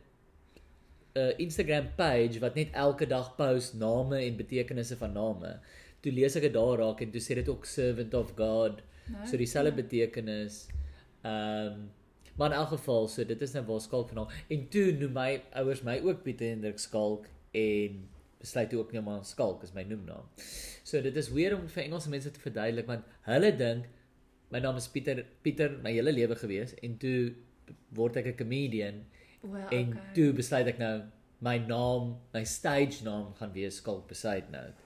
[1.15, 5.60] 'n Instagram page wat net elke dag post name en betekenisse van name.
[6.01, 8.82] Toe lees ek dit daar raak en toe sê dit ook servant of God.
[9.12, 10.67] Nou, So dieselfde betekenis.
[11.23, 11.91] Ehm um,
[12.36, 14.32] maar in elk geval, so dit is nou waar skalk vanaal.
[14.49, 18.10] En toe noem my ouers my ook Pieter Hendrik Skalk en
[18.43, 20.27] besluit toe ook net maar Skalk is my noemnaam.
[20.84, 23.89] So dit is weer om vir Engelse mense te verduidelik want hulle dink
[24.53, 27.34] my naam is Pieter Pieter my hele lewe gewees en toe
[27.97, 29.03] word ek 'n comedian
[29.43, 30.13] Well, en okay.
[30.15, 30.95] toe besluit ek nou
[31.43, 34.79] my naam, my stage naam gaan wees Skalk Besaidnout.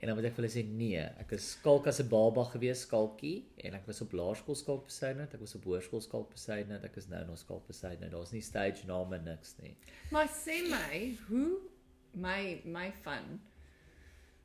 [0.00, 2.86] En dan moet ek vir hulle sê nee, ek is skalk as 'n baba gewees,
[2.86, 6.96] skalkie en ek was op laerskool skalk Besaidnout, ek was op hoërskool skalk Besaidnout, ek
[6.96, 8.10] is nou nog skalk Besaidnout.
[8.10, 9.74] Daar's nie stage name niks nie.
[10.10, 11.60] Maar sê my, hoe
[12.12, 13.40] my my van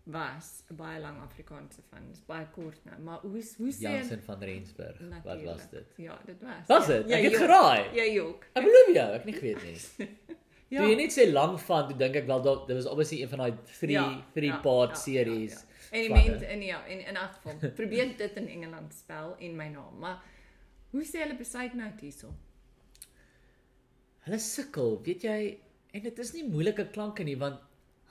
[0.04, 2.08] was 'n baie lang Afrikaanse van.
[2.10, 5.00] Dis baie kort nou, maar hoe hoe sê Jansen van Rensburg.
[5.00, 5.72] Wat was Natuurlijk.
[5.72, 5.94] dit?
[5.96, 6.68] Ja, dit was.
[6.68, 6.94] Was ja.
[6.94, 7.10] dit?
[7.10, 7.42] Ja, Ek het jok.
[7.42, 7.96] geraai.
[7.96, 8.44] Ja, jok.
[8.54, 10.08] Ek belowe jou, ek nie geweet nie.
[10.68, 10.82] Ja.
[10.82, 13.30] Toe jy net sê lank van, toe dink ek wel dat dit was obviously een
[13.30, 15.52] van daai 3 Ja, 3 ja, part ja, series.
[15.54, 15.92] Ja, ja.
[15.92, 19.56] En die mense in ja, en in elk geval, probeer dit in Engeland spel en
[19.56, 20.00] my naam.
[20.00, 20.24] Maar
[20.90, 22.34] hoe sê hulle besluit nou hierso?
[24.26, 25.60] Hulle sukkel, weet jy,
[25.96, 27.62] en dit is nie moeilike klanke nie want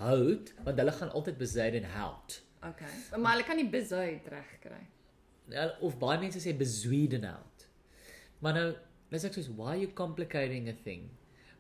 [0.01, 2.39] hout, want hulle gaan altyd besaid en hout.
[2.65, 2.91] Okay.
[3.21, 4.81] Maar hulle kan nie besuid regkry.
[5.53, 7.67] Nou, Of baie mense sê bezweeden hout.
[8.41, 8.69] Maar nou,
[9.11, 11.11] dan sê ek soos why you complicating a thing?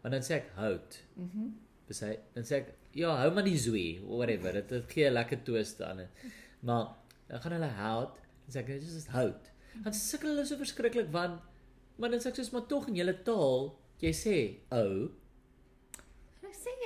[0.03, 1.03] Want dan sê ek hout.
[1.17, 1.29] Mhm.
[1.45, 4.55] Mm Besy, dan sê ek ja, hou maar die zwee, whatever.
[4.57, 6.01] Dit dit gee 'n lekker twist aan.
[6.65, 6.95] Maar
[7.29, 8.15] dan gaan hulle hout,
[8.47, 9.51] dan sê ek dit is hout.
[9.85, 11.43] Dan sukkel hulle so verskriklik want
[11.99, 14.37] maar dan sê ek soos maar tog in julle taal, jy sê
[14.73, 15.24] ou, Hulle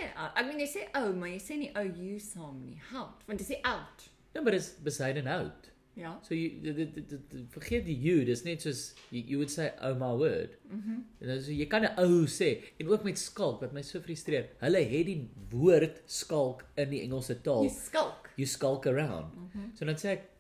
[0.01, 0.29] jy, ou.
[0.35, 2.79] ek bedoel jy sê ou, maar jy sê nie ou you saam nie.
[2.93, 4.09] Hout, want jy sê out.
[4.35, 5.69] ja, maar dis besyden hout.
[5.99, 6.13] Ja.
[6.23, 9.97] So you dit, dit, vergeet die you, dis net soos you, you would say oh
[9.99, 10.55] my word.
[10.71, 11.01] Mhm.
[11.19, 14.47] Mm so jy kan 'n ou sê en ook met skalk wat my so frustreer.
[14.61, 17.67] Hulle het die woord skalk in die Engelse taal.
[17.67, 18.31] Jy skulk.
[18.37, 19.35] You skulk around.
[19.35, 19.75] Mm -hmm.
[19.75, 20.31] So dan sê ek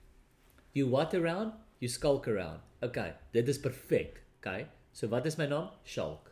[0.74, 1.52] you what around?
[1.80, 2.60] You skulk around.
[2.82, 4.22] Okay, dit is perfek.
[4.38, 4.66] Okay.
[4.92, 5.70] So wat is my naam?
[5.84, 6.30] Shalk.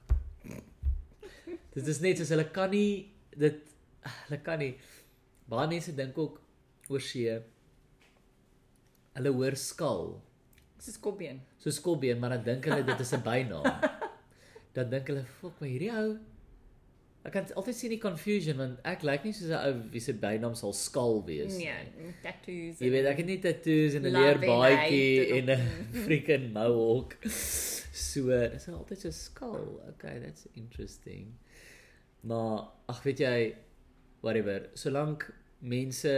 [1.75, 3.59] dit is net soos hulle kan nie dit
[4.27, 4.75] hulle kan nie
[5.49, 6.41] baie mense dink ook
[6.89, 7.39] oor see
[9.17, 10.23] hulle hoor skal
[10.77, 11.41] Dis 'n skopbeen.
[11.59, 13.65] so skopbeen maar dan dink hulle dit is 'n bynaam
[14.77, 16.19] dan dink hulle fok my hierdie ou
[17.27, 20.13] ek kan altyd sien die confusion want ek lyk nie soos 'n ou wie se
[20.13, 22.13] bynaam sal skal wees Nee, nie.
[22.23, 22.79] tattoos.
[22.79, 25.65] Jy weet ek het nie tattoos en 'n leer baadjie en 'n
[26.05, 27.17] freaking mohawk.
[27.97, 29.81] So, dis altyd so skal.
[29.97, 31.35] Okay, that's interesting.
[32.27, 33.37] Maar ag weet jy
[34.25, 35.29] whatever, solank
[35.67, 36.13] mense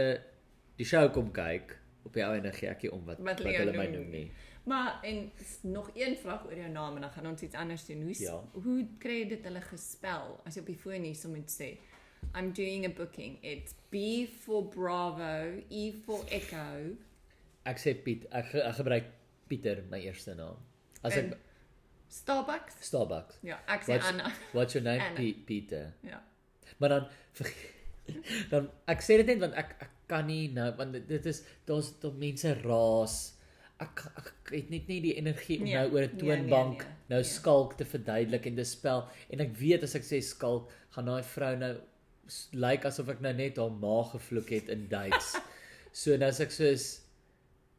[0.79, 1.75] die show kom kyk
[2.07, 4.25] op die ou en gee ek nie om wat Wat wat, hulle my noem nie.
[4.69, 5.31] Maar en
[5.65, 8.01] nog een vraag oor jou naam en dan gaan ons iets anders doen.
[8.07, 8.39] Hoe Ja.
[8.53, 11.77] hoe kry jy dit hulle gespel as jy op die foon hier so moet sê
[12.35, 13.37] I'm doing a booking.
[13.41, 16.95] It's B for Bravo, E for Echo.
[17.65, 19.05] Ek sê Piet, ek, ek gebruik
[19.47, 20.57] Pieter my eerste naam.
[21.01, 21.33] As ek En-
[22.09, 22.73] Starbucks?
[22.81, 23.37] Starbucks.
[23.45, 24.31] Ja, ek sê Wat's- Anna.
[24.53, 25.01] What's your name?
[25.01, 25.15] Anna.
[25.19, 25.93] Piet Pieter.
[26.03, 26.21] Ja.
[26.77, 27.07] Maar dan
[28.51, 31.43] dan ek sê dit net want ek ek kan nie nou want dit- dit is
[31.69, 33.17] daar's daar mense raas.
[33.79, 36.81] Ek ek het net nie die energie om Nee, nou oor 'n nee, nee, toonbank
[36.83, 37.29] nee, nou nee.
[37.29, 41.23] skalk te verduidelik en te spel en ek weet as ek sê skalk gaan daai
[41.23, 41.75] vrou nou
[42.53, 45.35] lyk asof ek nou net haar ma gevloek het in Duits.
[46.01, 47.01] so nou as ek soos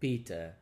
[0.01, 0.55] Pieter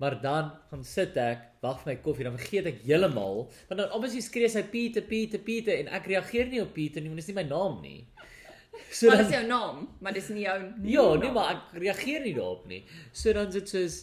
[0.00, 3.90] Maar dan gaan sit ek, wag vir my koffie, dan vergeet ek heeltemal, want dan
[3.92, 7.26] obviously skree sy Pieter, Pieter, Pieter en ek reageer nie op Pieter nie, want dit
[7.28, 7.98] is nie my naam nie.
[8.96, 10.54] So Maar dan dis jou naam, maar dis nie jou
[10.88, 11.20] Ja, naam.
[11.20, 12.78] nee, maar ek reageer nie daarop nie.
[13.12, 13.98] So dan sit soos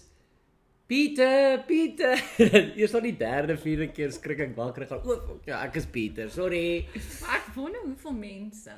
[0.88, 2.16] Pieter, Pieter.
[2.78, 5.88] Eers dan die derde, vierde keer skrik ek wakker en gaan, "O, ja, ek is
[5.92, 6.30] Pieter.
[6.32, 6.86] Sorry."
[7.24, 8.78] Maar ek wonder hoeveel mense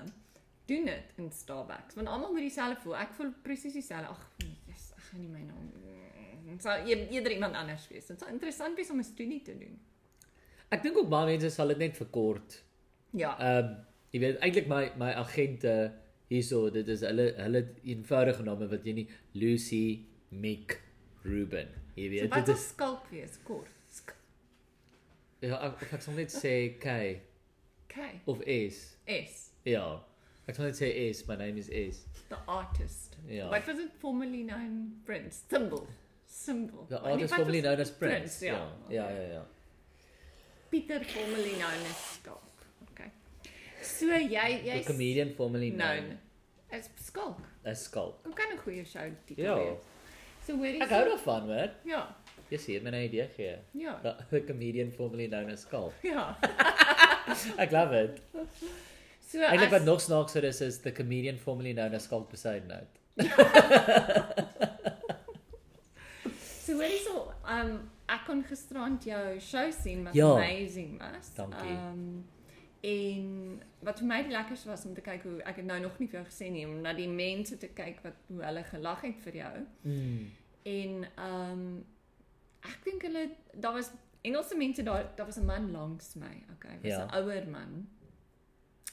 [0.72, 1.96] doen dit in Starbucks.
[2.00, 2.96] Want almal moet dieselfde voel.
[3.04, 4.10] Ek voel presies dieselfde.
[4.16, 4.24] Ag,
[4.72, 5.68] yes, ek gaan nie my naam.
[6.52, 8.08] Dit sal e- eerder iemand anders wees.
[8.08, 9.80] Dit sal interessant wees om 'n studie te doen.
[10.72, 12.64] Ek dink ook baie mense sal dit net verkort.
[13.12, 13.34] Ja.
[13.40, 13.78] Ehm, um,
[14.12, 15.94] jy weet eintlik my my agente
[16.30, 20.82] hierso, dit is hulle hulle eenvoudige name wat jy nie Lucy, Mick,
[21.24, 21.68] Ruben.
[21.96, 23.40] Jy So weet wat dit is skalk wees?
[23.44, 23.68] Kort.
[23.92, 24.14] Sk
[25.42, 27.22] ja, ek, of ek sal net sê K
[27.88, 28.98] K of S.
[29.08, 29.50] S.
[29.66, 30.04] Ja.
[30.48, 32.06] Ek sal net sê S, my name is S.
[32.30, 33.18] The artist.
[33.28, 33.50] Ja.
[33.50, 35.02] What was it formerly known?
[35.06, 35.44] Prince.
[35.50, 35.88] Symbol.
[36.30, 36.86] Symbol.
[36.90, 38.14] The artist formerly known as Prince.
[38.38, 38.58] Prince, ja.
[38.90, 39.42] Ja, ja, ja.
[40.72, 42.66] Pieter formerly known as Skalk.
[42.92, 43.10] Okay.
[43.82, 46.18] So jy The jy's comedian formerly known known
[46.72, 47.42] as Skalk.
[47.66, 48.20] as Skulk.
[48.26, 49.56] Hoe kan 'n goeie show titel Ja.
[49.58, 49.80] wees?
[50.46, 50.82] So hoorie.
[50.82, 51.70] Ek hou daarvan, hoor.
[51.86, 52.04] Ja.
[52.52, 53.58] Jy sien my 'n idee gee.
[53.74, 53.98] Ja.
[54.04, 55.94] The, comedian formerly known as Skulk.
[56.14, 56.36] Ja.
[57.58, 58.22] Ek love it.
[59.30, 62.88] So Eintlik as- wat nog snaakser is is the comedian formerly known as Skulk Besaidnout.
[66.80, 70.32] Hoorie so um ek kon gisterand jou show sien wat Ja.
[70.36, 71.34] amazing was.
[71.36, 71.70] Dankie.
[71.78, 72.26] Um
[72.82, 75.98] en wat vir my die lekkerste was om te kyk hoe ek het nou nog
[76.00, 79.02] nie vir jou gesê nie om na die mense te kyk wat hoe hulle gelag
[79.02, 79.66] het vir jou.
[79.84, 80.30] Mm.
[80.64, 81.86] En um
[82.64, 86.76] ek dink hulle daar was Engelse mense daar daar was 'n man langs my, okay,
[86.84, 87.08] was 'n Ja.
[87.20, 87.88] ouer man.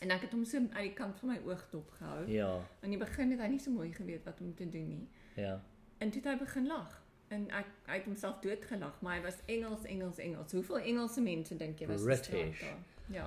[0.01, 2.29] En ek het hom so uit die kant van my oog dopgehou.
[2.31, 5.09] Ja, In die begin het hy nie so mooi geweet wat om te doen nie.
[5.37, 5.61] ja.
[5.99, 7.03] En toe het hy begin lag.
[7.35, 10.53] En ek hy het homself doodgelag, maar hy was Engels, Engels, Engels.
[10.55, 12.63] Hoeveel Engelse mense dink jy was British.
[13.11, 13.27] Ja.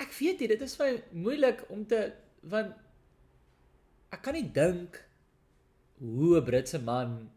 [0.00, 2.00] Ek weet nie, dit is vir my moeilik om te
[2.52, 2.76] want
[4.12, 5.00] ek kan nie dink
[6.00, 7.30] hoe 'n Britse man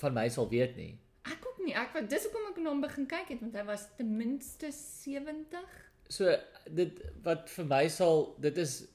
[0.00, 0.98] van my sal weet nie.
[1.24, 1.74] Ek ook nie.
[1.74, 4.72] Ek wat dis hoekom ek na hom begin kyk het want hy was ten minste
[4.72, 5.68] 70.
[6.08, 6.36] So
[6.68, 8.88] dit wat vir my sal dit is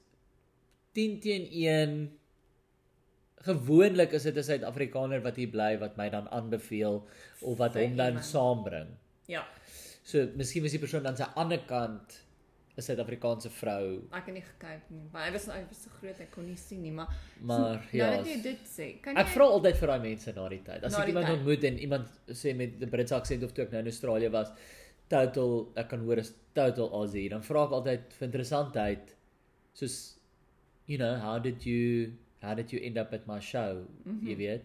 [0.94, 2.17] 10 teen 1
[3.46, 7.06] Gewoonlik is dit 'n Suid-Afrikaner wat hier bly wat my dan aanbeveel
[7.40, 8.88] of wat hom dan saambring.
[9.26, 9.44] Ja.
[10.02, 12.22] So miskien was die persoon dan sy ander kant
[12.78, 16.20] 'n Suid-Afrikaanse vrou, Ek het nie gekyk nie, maar hy was hy was so groot
[16.20, 17.08] ek kon nie sien nie, maar
[17.40, 18.10] maar so, ja.
[18.10, 20.62] Nou dat jy dit sê, kan Ek jy vra altyd vir daai mense na die
[20.62, 20.84] tyd.
[20.84, 21.38] As ek die iemand tyd.
[21.38, 24.52] ontmoet en iemand sê met 'n Britse aksent of toe ek nou in Australië was,
[25.08, 29.14] total ek kan hoor is total Aussie, dan vra ek altyd vir interessantheid
[29.74, 30.18] soos
[30.86, 33.86] you know, how did you how did you end up at my show?
[34.04, 34.28] Mm -hmm.
[34.28, 34.62] Jy weet.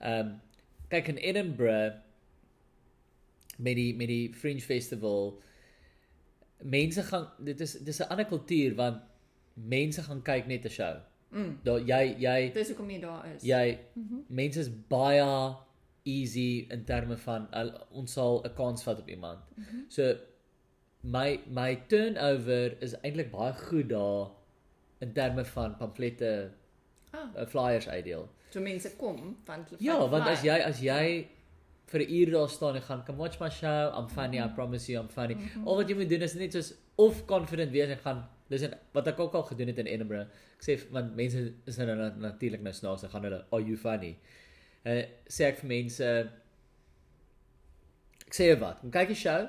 [0.00, 0.40] Ehm um,
[0.88, 1.94] kyk in Edinburgh
[3.58, 5.42] met die met die Fringe Festival
[6.62, 9.02] mense gaan dit is dis 'n ander kultuur want
[9.54, 10.96] mense gaan kyk net 'n show.
[11.30, 11.58] Mm.
[11.62, 13.42] Daar jy jy dis hoekom jy daar is.
[13.42, 14.02] jy Mhm.
[14.02, 14.24] mm -hmm.
[14.28, 15.54] mense is baie
[16.02, 19.38] easy in terme van uh, ons sal 'n kans vat op iemand.
[19.56, 19.84] Mm -hmm.
[19.88, 20.16] So
[21.00, 24.30] my my turnover is eintlik baie goed daar
[24.98, 26.50] in terme van pamflette
[27.14, 28.28] uh, flyers uitdeel.
[28.50, 31.28] so mense kom want hulle Ja, want as jy as jy
[31.88, 34.92] vir 'n uur daar staan en gaan come watch my show, I'm funny, I promise
[34.92, 35.34] you I'm funny.
[35.34, 35.66] Mm -hmm.
[35.66, 39.06] Al wat jy moet doen is net soos of confident wees en gaan listen wat
[39.06, 40.28] ek ook al gedoen het in Edinburgh.
[40.58, 43.76] Ek sê want mense is nou na, natuurlik nou snaaks, dan gaan hulle are you
[43.76, 44.16] funny.
[44.84, 46.04] Uh sê ek vir mense
[48.26, 49.48] ek sê wat, kom kyk die show.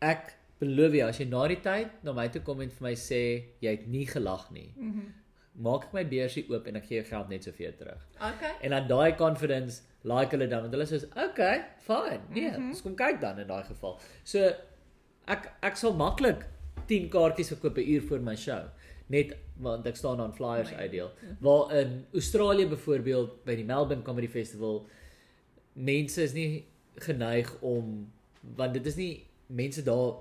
[0.00, 2.94] Ek beloof jou as jy na die tyd na my toe kom en vir my
[2.94, 3.20] sê
[3.60, 4.72] jy het nie gelag nie.
[4.76, 4.86] Mhm.
[4.86, 5.12] Mm
[5.56, 8.00] Maak ek my beursie oop en ek gee jou geld net soveel terug.
[8.20, 8.52] okay.
[8.62, 12.20] En dan daai confidence like hulle dan want hulle sê okay, fine.
[12.30, 12.68] Nee, Mhm.
[12.70, 14.00] ons kom kyk dan in daai geval.
[14.24, 14.52] So
[15.28, 16.44] ek ek sal maklik
[16.88, 18.64] 10 kaartjies verkoop 'n uur voor my show
[19.08, 21.10] net want ek staan aan flyers My- uitdeel.
[21.40, 24.86] Waar in Australië byvoorbeeld by die Melbourne Comedy Festival
[25.74, 26.64] mense is nie
[26.96, 28.10] geneig om
[28.56, 30.16] want dit is nie mense daar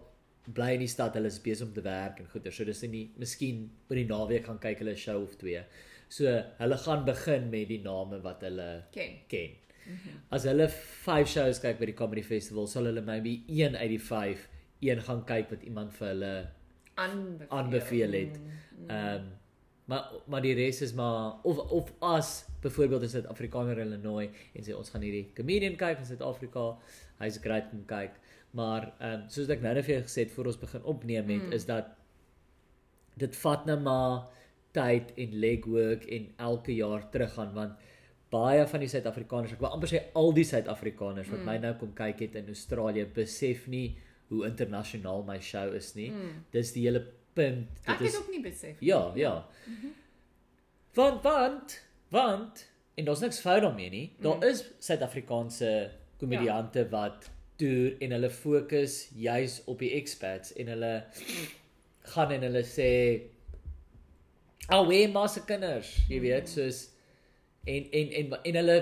[0.53, 2.51] bly in die stad, hulle is besig om te werk en goeie.
[2.51, 5.63] So dis nie miskien oor die naweek gaan kyk hulle 'n show of twee.
[6.10, 6.25] So
[6.60, 9.19] hulle gaan begin met die name wat hulle Ken.
[9.27, 9.51] ken.
[10.32, 13.99] As hulle 5 shows kyk by die comedy festival, sal hulle maybe een uit die
[13.99, 14.47] 5
[14.82, 16.47] een gaan kyk wat iemand vir hulle
[16.95, 17.47] Aanbeveel.
[17.49, 18.38] aanbeveel het.
[18.39, 19.32] Mm, Ehm um,
[19.86, 24.63] maar maar die res is maar of of as byvoorbeeld in Suid-Afrikaner in Illinois en
[24.63, 26.77] sê ons gaan hierdie comedian kyk in Suid-Afrika,
[27.19, 28.12] hy's great om kyk.
[28.53, 31.29] Maar ehm um, soos ek nou net vir jou gesê het voor ons begin opneem
[31.29, 31.51] het, Mm.
[31.57, 31.85] is dat
[33.17, 34.27] dit vat nou maar
[34.73, 37.73] tyd en legwork en elke jaar teruggaan want
[38.33, 41.45] baie van die Suid-Afrikaners, ek wil amper sê al die Suid-Afrikaners wat Mm.
[41.45, 43.97] my nou kom kyk het in Australië besef nie
[44.29, 46.09] hoe internasionaal my show is nie.
[46.11, 46.45] Mm.
[46.51, 47.67] Dis die hele punt.
[47.85, 48.79] Ek Dit het is ook nie besef.
[48.81, 48.89] nie.
[48.89, 49.45] Ja, ja.
[50.93, 54.15] Want want want en daar's niks fout daarmee nie.
[54.21, 54.43] Daar Mm.
[54.43, 57.29] is Suid-Afrikaanse komediante wat
[57.63, 60.93] toer en hulle fokus juis op die expats en hulle
[62.13, 62.89] gaan en hulle sê
[64.71, 66.84] al wie mas kinders, jy weet, soos
[67.67, 68.78] en en en en hulle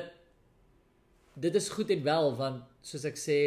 [1.42, 3.38] dit is goed en wel want soos ek sê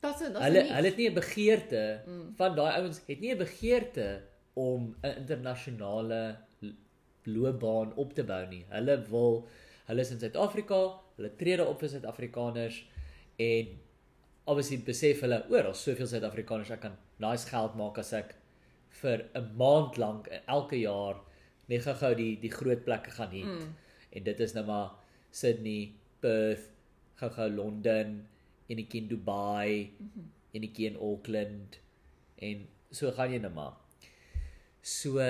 [0.00, 2.34] Dat's 'n Hulle hulle het nie 'n begeerte Mm.
[2.36, 4.22] van daai ouens het nie 'n begeerte
[4.54, 6.36] om 'n internasionale
[7.24, 8.64] loopbaan op te bou nie.
[8.68, 9.48] Hulle wil
[9.88, 10.80] hulle is in Suid-Afrika,
[11.16, 12.86] hulle tree daar op vir Suid-Afrikaners
[13.36, 13.66] en
[14.50, 18.34] obviously besef hulle oor daar's soveel Suid-Afrikaners ek kan nice geld maak as ek
[19.02, 21.20] vir 'n maand lank elke jaar
[21.68, 23.44] net gou-gou die die groot plekke gaan hê.
[23.44, 23.70] Mm.
[24.10, 24.90] En dit is nou maar
[25.30, 26.66] Sydney, Perth,
[27.20, 28.26] gou-gou Londen,
[28.68, 30.28] enetjie in Dubai, Mm -hmm.
[30.52, 31.78] enetjie in Auckland
[32.36, 33.74] en so gaan jy nou maar.
[34.82, 35.20] So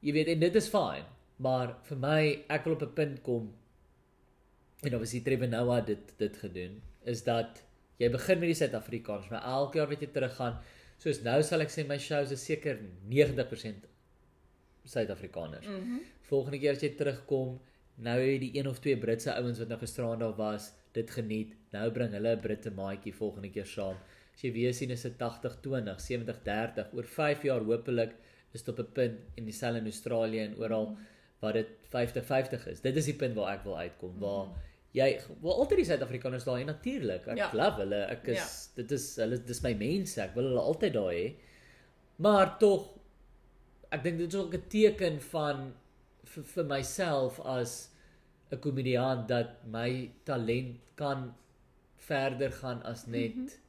[0.00, 1.04] jy weet en dit is fyn,
[1.36, 3.54] maar vir my ek wil op 'n punt kom
[4.82, 7.62] en obviously Trevor Noah dit dit gedoen is dat
[7.98, 10.58] jy begin met die Suid-Afrikaners, maar elke jaar wat jy teruggaan,
[10.98, 12.78] soos nou sal ek sê my shows is seker
[13.08, 13.86] 90%
[14.84, 15.66] Suid-Afrikaners.
[15.66, 16.00] Mm -hmm.
[16.28, 17.60] Volgende keer as jy terugkom,
[17.96, 21.10] nou het jy die een of twee Britse ouens wat nou gisterand daar was, dit
[21.10, 21.54] geniet.
[21.72, 23.96] Nou bring hulle 'n Britte maatjie volgende keer saam.
[24.34, 28.14] As jy weer sien is dit 80-20, 70-30 oor 5 jaar hopelik
[28.52, 30.96] is dit op 'n punt en dieselfde in Australië en oral
[31.40, 32.80] waar dit 50-50 is.
[32.80, 34.48] Dit is die punt waar ek wil uitkom waar
[34.96, 35.08] jy
[35.42, 37.26] wil altyd die Suid-Afrikaners daar hê natuurlik.
[37.28, 37.50] Ek Ja.
[37.52, 38.02] love hulle.
[38.10, 40.20] Ek is dit is hulle dis my mense.
[40.22, 41.26] Ek wil hulle altyd daar hê.
[42.18, 42.88] Maar tog
[43.92, 45.74] ek dink dit is ook 'n teken van
[46.24, 47.90] vir, vir myself as
[48.52, 51.34] 'n komediant dat my talent kan
[51.96, 53.60] verder gaan as net mm -hmm.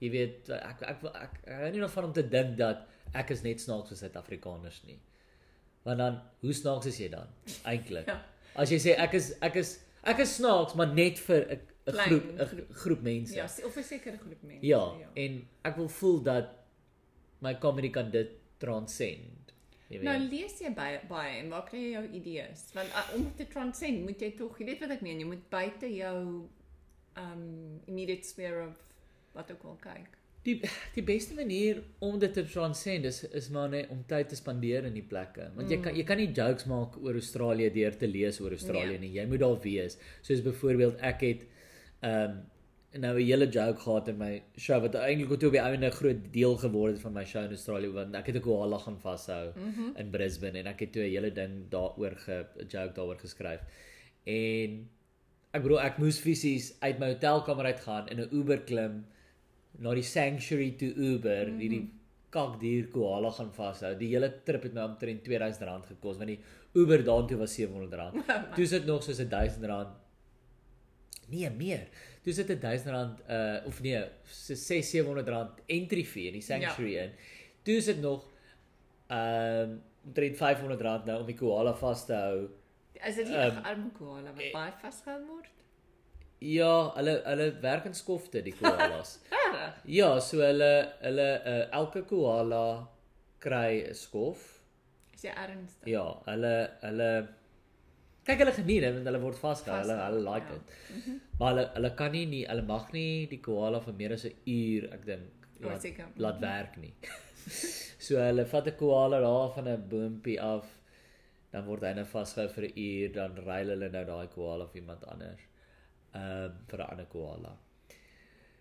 [0.00, 3.30] jy weet ek ek ek, ek, ek hou nie daarvan om te dink dat ek
[3.30, 4.98] is net snaaks vir Suid-Afrikaners nie.
[5.84, 7.28] Want dan hoe snaaks is jy dan
[7.64, 8.06] eintlik?
[8.06, 8.22] Ja.
[8.56, 11.92] As jy sê ek is ek is ek is snaaks maar net vir 'n 'n
[11.92, 13.02] groep 'n groep.
[13.02, 13.34] mense.
[13.34, 14.66] Ja, of 'n sekere groep mense.
[14.66, 16.48] Ja, en ek wil voel dat
[17.38, 19.52] my comedy kan dit transcend.
[19.88, 20.08] Jy weet.
[20.08, 22.70] Nou lees jy baie baie en waar kry jy jou idees?
[22.72, 25.48] Want uh, om te transcend moet jy tog, jy weet wat ek meen, jy moet
[25.52, 26.48] buite jou
[27.16, 27.44] um
[27.86, 28.80] immediate sphere of
[29.32, 30.18] wat ook al kyk.
[30.44, 30.60] Die
[30.94, 34.84] die beste manier om dit te transcend is is maar net om tyd te spandeer
[34.84, 35.50] in die plekke.
[35.56, 38.98] Want jy kan jy kan nie jokes maak oor Australië deur te lees oor Australië
[38.98, 38.98] Nee.
[38.98, 39.12] nie.
[39.18, 39.98] Jy moet daar wees.
[40.22, 41.46] Soos byvoorbeeld ek het
[42.02, 42.42] ehm
[42.94, 45.90] nou 'n hele joke gehad in my show wat eintlik toe op die einde 'n
[45.90, 48.98] groot deel geword het van my show in Australië want ek het 'n koala gaan
[49.00, 49.96] vashou mm -hmm.
[49.96, 53.60] in Brisbane en ek het toe 'n hele ding daaroor ge joke daaroor geskryf.
[54.24, 54.88] En
[55.50, 59.04] ek bedoel ek moes fisies uit my hotelkamer uit gaan in 'n Uber klim
[59.78, 61.60] na die sanctuary to Uber, mm -hmm.
[61.60, 61.90] hierdie
[62.34, 63.94] kakdier koala gaan vashou.
[63.98, 66.40] Die hele trip het my omtrent R2000 gekos want die
[66.74, 68.24] Uber daartoe was R700.
[68.56, 69.86] Toe sit nog soos R1000.
[71.28, 71.86] Nee, meer.
[72.22, 72.90] Toe sit R1000
[73.28, 77.02] uh of nee, so R600-700 entry fee in die sanctuary ja.
[77.02, 77.12] in.
[77.62, 78.30] Toe sit nog
[79.06, 82.48] ehm um, omtrent R500 nou om die koala vas te hou.
[83.08, 85.48] Is dit nie Ehm, 'n arme koala wat eh, baie vasgehou word?
[86.44, 89.18] Ja, hulle hulle werk in skofte die koalas.
[89.86, 90.70] Ja, so hulle
[91.02, 92.64] hulle uh, elke koala
[93.44, 94.42] kry 'n skof.
[95.14, 95.88] Is jy ernstig?
[95.92, 97.08] Ja, hulle hulle
[98.26, 99.78] kyk hulle geniet dit want hulle word vasgehou.
[99.84, 100.58] Hulle hulle like ja.
[100.58, 101.22] dit.
[101.38, 104.36] Maar hulle hulle kan nie nie hulle mag nie die koala vir meer as 'n
[104.58, 106.12] uur, ek dink, laat, seker.
[106.26, 106.94] laat werk nie.
[108.06, 110.66] so hulle vat 'n koala daar van 'n boompie af.
[111.52, 114.74] Dan word hy nou vasgehou vir 'n uur, dan ruil hulle nou daai koala of
[114.74, 115.50] iemand anders.
[116.14, 117.56] Ehm um, vir 'n ander koala.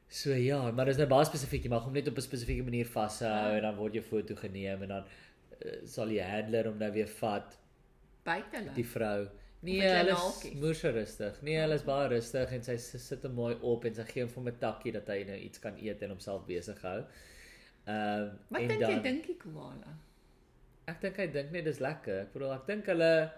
[0.07, 1.63] So ja, maar dis nou baie spesifiek.
[1.63, 3.55] Jy mag hom net op 'n spesifieke manier vashou Ja.
[3.57, 5.03] en dan word jou foto geneem en dan
[5.65, 7.57] uh, sal die handler hom nou weer vat
[8.23, 8.73] Buite hulle.
[8.75, 9.27] die vrou.
[9.61, 11.41] Nee, hulle is moer so rustig.
[11.41, 14.29] Nee, hulle is baie rustig en sy sit hom mooi op en sy gee hom
[14.43, 17.03] vir 'n takkie dat hy nou iets kan eet en homself besig hou.
[17.87, 19.97] Ehm um, Wat en dink dan jy dink die koala?
[20.87, 22.21] ek dink hy dink net dis lekker.
[22.21, 23.31] Ek bedoel ek dink hulle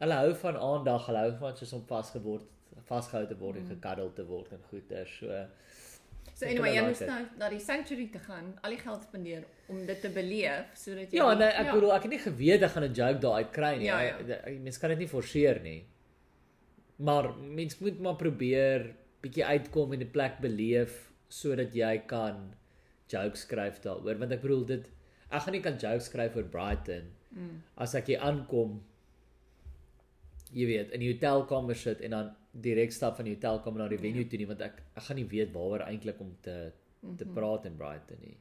[0.00, 2.44] hulle hou van aandag, hulle hou van soos om vasgeword
[2.88, 3.68] vasgehou te word en Mm.
[3.74, 5.46] gekaddel te word en goeie so.
[6.34, 7.08] So anyway, jy like moes it.
[7.08, 11.10] nou na die sanctuary te gaan, al die geld spandeer om dit te beleef sodat
[11.12, 13.50] jy Ja, nee, ek bedoel ek het nie geweet ek gaan 'n joke daar uit
[13.52, 13.86] kry nie.
[13.86, 14.16] Ja, ja.
[14.18, 15.84] ek- Mens kan dit nie forceer nie.
[16.98, 22.54] Maar mens moet maar probeer bietjie uitkom en die plek beleef sodat jy kan
[23.10, 24.86] jokes skryf daaroor want ek bedoel dit
[25.30, 27.62] ek gaan nie kan jokes skryf oor Brighton Mm.
[27.76, 28.82] as ek hier aankom
[30.52, 33.98] jy weet in die hotelkamer sit en dan direk stap van die hotelkamer na die
[33.98, 36.72] venue toe nie want ek ek gaan nie weet waaroor eintlik om te
[37.16, 37.34] te Mhm.
[37.34, 38.36] praat in Brighton nie.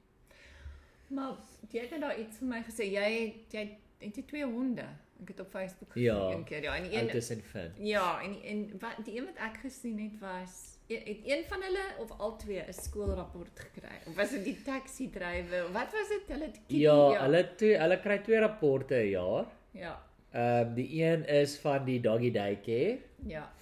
[1.09, 1.35] Maar
[1.71, 2.87] jy het nou daar iets vir my gesê.
[2.91, 4.85] Jy jy het jy twee honde.
[5.21, 6.31] Ek het op Facebook gesien Ja.
[6.31, 6.63] een keer.
[6.63, 7.71] Ja, en die een Outes en Finn.
[7.77, 11.61] Ja, en en wat die een wat ek gesien het was e- het een van
[11.61, 13.95] hulle of al twee 'n skoolrapport gekry.
[14.07, 15.71] Of was dit die taxi drywer?
[15.71, 16.21] Wat was dit?
[16.27, 19.45] Hulle het kitty- Ja, hulle twee, hulle kry twee rapporte 'n jaar.
[19.71, 20.01] Ja.
[20.33, 23.53] Ehm um, die een is van die doggy daycare Ja.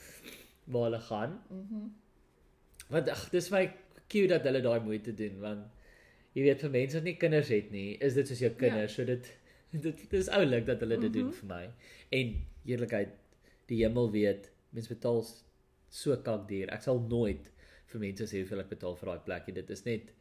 [0.65, 1.41] waar hulle gaan.
[1.49, 1.87] Mhm.
[2.89, 3.73] Want ag, dis my
[4.07, 5.65] cute dat hulle daai moeite doen want
[6.35, 9.05] jy weet vir mense wat nie kinders het nie, is dit soos jou kinders, so
[9.05, 9.31] dit
[9.71, 11.63] dit dis oulik dat hulle dit doen vir my.
[12.15, 12.35] En
[12.65, 13.09] eerlikheid,
[13.67, 15.23] die hemel weet, mense betaal
[15.89, 16.69] so kakduur.
[16.73, 17.49] Ek sal nooit
[17.91, 19.55] vir mense sê hoeveel ek betaal vir daai plek nie.
[19.61, 20.13] Dit is net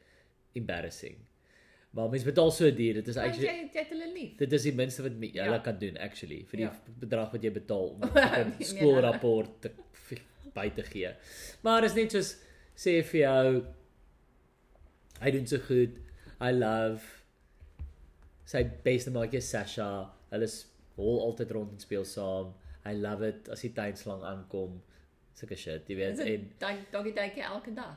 [0.55, 1.17] embarrassing.
[1.95, 4.37] Maar mense betaal so duur, dit is actually jy jy het hulle lief.
[4.39, 5.45] dit is die minste wat me- Ja.
[5.45, 6.73] hulle kan doen actually vir die Ja.
[7.01, 9.71] bedrag wat jy betaal om Nee, 'n nee, skoolrapport te
[10.55, 11.13] by te gee.
[11.63, 12.37] Maar is net soos
[12.77, 13.65] sê vir jou
[15.21, 15.99] hy doen so goed.
[16.41, 17.03] I love
[18.45, 20.11] sy beste maatjie Sasha.
[20.31, 20.67] Hulle is
[20.97, 22.53] hol altyd rond en speel saam.
[22.87, 24.83] I love it as die tydslang aankom.
[25.35, 26.19] Sulke shit, jy weet.
[26.21, 26.51] En
[26.93, 27.97] doggy tydjie elke dag?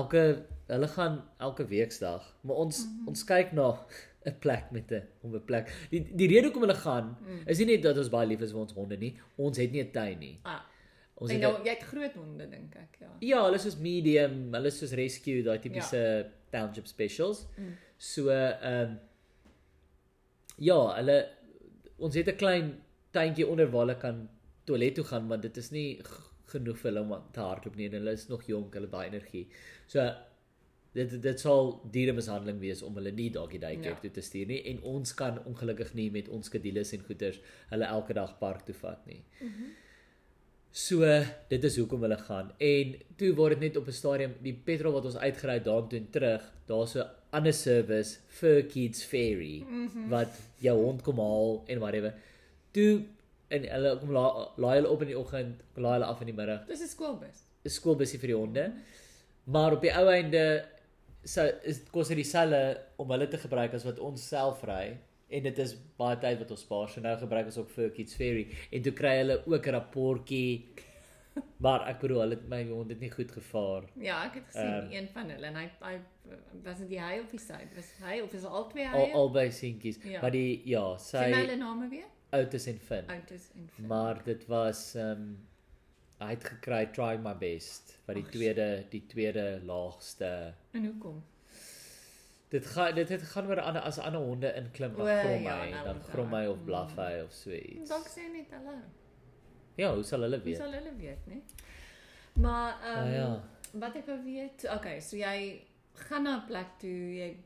[0.00, 0.22] Elke
[0.66, 2.92] hulle gaan elke weeksdag, maar ons mm.
[2.92, 3.08] -hmm.
[3.08, 3.68] ons kyk na
[4.26, 5.66] 'n plek met 'n om 'n plek.
[5.90, 7.42] Die die rede hoekom hulle gaan Mm.
[7.46, 9.12] is nie net dat ons baie lief is vir ons honde nie.
[9.36, 10.38] Ons het nie 'n tuin nie.
[10.42, 10.62] Ah,
[11.16, 13.10] Ons het nou jy het groot honde dink ek, ja.
[13.24, 16.24] ja, hulle is soos medium, hulle is soos rescue, daai tipiese ja.
[16.52, 17.46] township specials.
[17.56, 17.72] Mm.
[17.96, 18.98] So ehm um,
[20.58, 21.16] ja, hulle
[21.96, 22.82] ons het 'n klein
[23.16, 24.28] tuintjie onder waar hulle kan
[24.64, 26.02] toilet toe gaan, want dit is nie
[26.46, 29.08] genoeg vir hulle om te hardloop nie en hulle is nog jonk, hulle het baie
[29.10, 29.46] energie.
[29.86, 30.06] So
[30.96, 34.00] dit dit sal dieremishandeling wees om hulle nie doggy daycare Ja.
[34.00, 37.40] toe te stuur nie en ons kan ongelukkig nie met ons skedules en goeders
[37.70, 39.22] hulle elke dag park toe vat nie.
[39.40, 39.74] Mm -hmm.
[40.76, 41.00] So
[41.48, 42.50] dit is hoekom hulle gaan.
[42.58, 46.10] En toe word dit net op 'n stadium die petrol wat ons uitgery het daartoe
[46.10, 50.08] terug, daar's so 'n ander service vir kids ferry mm -hmm.
[50.08, 52.14] wat jou hond kom haal en whatever.
[52.72, 53.02] Toe
[53.48, 54.30] en hulle kom laai
[54.62, 56.66] la hulle op in die oggend, laai hulle af in die middag.
[56.66, 57.44] Dis 'n skoolbus.
[57.64, 58.72] 'n Skoolbusie vir die honde.
[59.46, 60.64] Maar op die ou einde
[61.24, 64.96] sou is kos dit dieselfde om hulle te gebruik as wat ons self ry
[65.28, 66.88] en dit is baie tyd wat ons spaar.
[66.88, 70.66] So nou gebruik ons ook vir kids ferry en toe kry hulle ook 'n rapportjie.
[71.60, 73.82] Maar ek bedoel, hulle my hond het nie goed gevaar.
[74.00, 75.98] Ja, ek het gesien um, een van hulle en hy hy
[76.64, 77.58] was dit die hy of die sy?
[77.74, 79.10] Was hy of is dit al twee Al hy?
[79.12, 79.98] albei seentjies.
[80.04, 80.20] Ja.
[80.22, 82.08] Maar die ja, Sê my sy hulle name weer?
[82.32, 83.04] Otis en Finn.
[83.10, 83.86] Otis en Finn.
[83.86, 85.46] Maar dit was ehm um,
[86.18, 91.22] hy het gekry try my best wat die Ag, tweede die tweede laagste En hoekom?
[92.48, 95.56] Dit gaan dit het gaan oor ander as ander honde inklim O, dan grom ja,
[95.60, 97.88] hy, nou dan grom hy of blaf hy of so iets.
[97.90, 98.78] Dalk sê net hallo.
[99.76, 100.56] Ja, hoe sal hulle weet?
[100.56, 101.40] sal hulle weet, né?
[102.32, 103.42] Maar ehm Ah, um, ja.
[103.72, 105.62] wat ek wou weet, okay, so jy
[106.08, 107.36] gaan na 'n plek toe, jy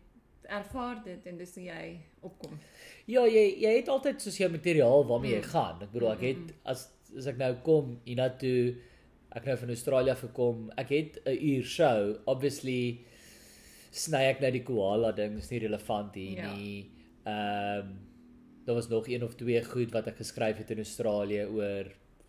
[0.51, 2.59] ervaar dit en dis hoe jy opkom.
[3.07, 5.51] Ja, jy jy het altyd soos jou materiaal waarmee jy Mm.
[5.53, 5.83] gaan.
[5.83, 8.77] Ek bedoel ek het mm, as as ek nou kom hiernatoe
[9.33, 10.71] ek nou van Australië gekom.
[10.77, 12.17] Ek het 'n uur show.
[12.27, 12.99] Obviously
[13.91, 16.55] sny ek nou die koala ding, is nie relevant hier Ja.
[16.55, 16.91] nie.
[17.27, 17.87] Ehm
[18.67, 21.85] daar was nog een of twee goed wat ek geskryf het in Australië oor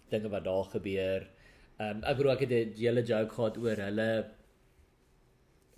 [0.10, 1.28] dinge wat daar gebeur.
[1.80, 4.26] Ehm um, ek bedoel ek het 'n hele joke gehad oor hulle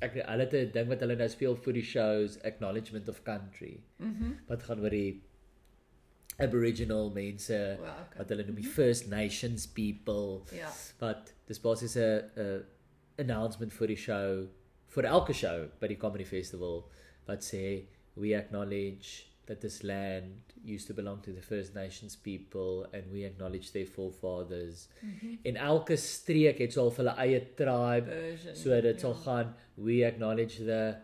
[0.04, 3.80] ek hulle het 'n ding wat hulle nou speel vir die shows Acknowledgement of Country
[4.00, 4.34] Mhm.
[4.48, 5.22] wat gaan oor die
[6.40, 8.18] Aboriginal mense Wow, okay.
[8.18, 10.72] wat hulle noem die First Nations people Ja.
[11.00, 12.64] wat dis basies 'n 'n
[13.20, 14.48] announcement vir die show
[14.88, 16.90] vir elke show by die comedy festival
[17.28, 17.86] wat sê
[18.16, 20.26] we acknowledge that this land
[20.66, 24.88] used to belong to the First Nations people and we acknowledge their forefathers.
[25.02, 25.40] Mm -hmm.
[25.44, 28.56] En elke streek het so al hulle eie tribe Version.
[28.56, 29.00] So dit ja.
[29.00, 30.96] sal gaan we acknowledge the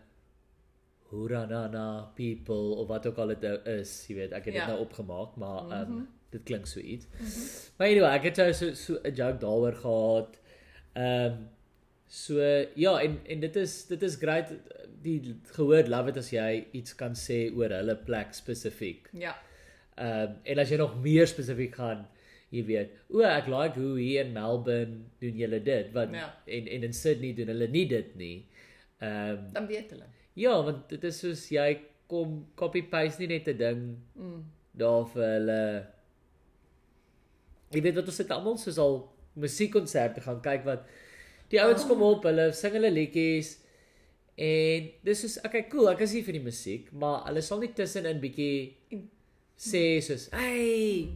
[1.10, 4.66] Huranana people of wat ook al dit nou is, jy weet, ek het dit Ja.
[4.66, 6.04] nou opgemaak, maar ehm um, Mhm.
[6.30, 7.06] dit klink so iets.
[7.06, 7.74] Mhm.
[7.76, 10.40] Maar anyway, ek het nou so so 'n joke daaroor gehad.
[10.92, 11.48] Ehm um,
[12.06, 12.34] so
[12.74, 14.52] ja, en en dit is dit is great
[15.02, 19.08] die gehoor love it as jy iets kan sê oor hulle plek spesifiek.
[19.12, 19.34] Ja.
[19.96, 22.06] Ehm um, en as jy nog meer spesifiek gaan,
[22.50, 26.32] jy weet, o, ek like hoe hier in Melbourne doen julle dit, wat Ja.
[26.46, 28.46] en en in Sydney doen hulle nie dit nie.
[29.00, 30.06] Ehm um, Dan weet hulle.
[30.34, 34.44] ja, want dit is soos jy kom copy paste nie net 'n ding Mm.
[34.74, 35.86] daar vir hulle
[37.70, 38.96] Jy weet wat ons het almal soos al
[39.36, 40.86] musiekkonserte gaan kyk wat
[41.50, 43.59] die ouens kom op, hulle sing hulle liedjies
[44.40, 47.72] en dis is okay cool, ek is hier vir die musiek, maar hulle sal nie
[47.76, 49.02] tussenin bietjie
[49.60, 51.10] sê soos hey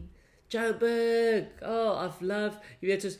[0.53, 3.17] Joburg, oh I've love, jy weet soos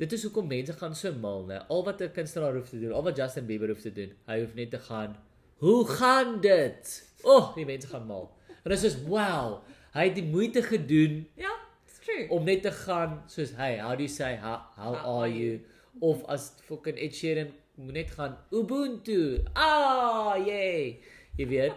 [0.00, 1.60] dit is hoekom mense gaan so mal, né?
[1.70, 4.40] Al wat 'n kunstenaar hoef te doen, al wat Justin Bieber hoef te doen, hy
[4.40, 5.14] hoef net te gaan
[5.62, 6.90] Hoe gaan dit?
[7.22, 8.26] O, oh, die mense gaan mal.
[8.64, 9.60] En dit is soos wow,
[9.94, 11.52] hy het die moeite gedoen Ja,
[11.86, 12.26] it's true.
[12.30, 15.60] om net te gaan soos hey, how do you say how, how are you?
[16.00, 19.42] Of as fucking Ed Sheeran moet net gaan Ubuntu.
[19.52, 21.00] Ah, yay.
[21.36, 21.72] Jy weet.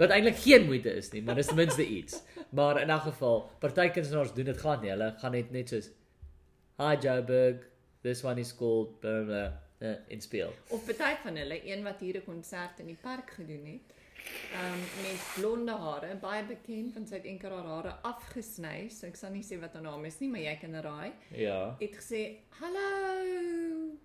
[0.00, 2.22] Wat eintlik geen moeite is nie, maar dis ten minste iets.
[2.56, 4.90] Maar in 'n geval, party kunstenaars doen dit glad nie.
[4.90, 5.90] Hulle gaan net net soos
[6.78, 7.56] Hi Joburg,
[8.02, 10.52] this one is called blah, blah, uh, in speel.
[10.68, 13.94] Of baie van hulle, een wat hier 'n konsert in die park gedoen het.
[14.54, 19.44] Um met blonde hare, baie bekend van sy haar hare afgesny, so ek sal nie
[19.44, 21.12] sê wat haar naam is nie, maar jy kan raai.
[21.28, 21.76] Ja.
[21.78, 23.98] Het gesê, "Hallo.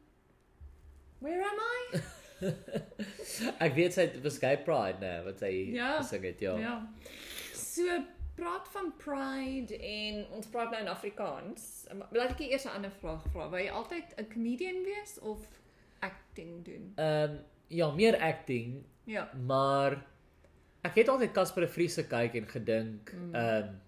[1.19, 2.01] Where am I?"
[3.65, 5.97] ek weet sy het gay pride nou wat sy Ja.
[6.01, 6.55] gesing het, ja.
[6.59, 6.75] Ja.
[7.55, 8.03] So
[8.35, 11.85] praat van pride en ons praat nou in Afrikaans.
[11.91, 13.47] Um, Laat ek eers 'n ander vraag vra.
[13.49, 15.39] Wou jy altyd 'n comedian wees of
[16.01, 16.91] acting doen?
[16.95, 19.29] Ehm um, ja, meer acting, Ja.
[19.45, 20.03] maar
[20.83, 23.35] ek het altyd Casper Vries gekyk en gedink, Mm.
[23.35, 23.81] ehm um,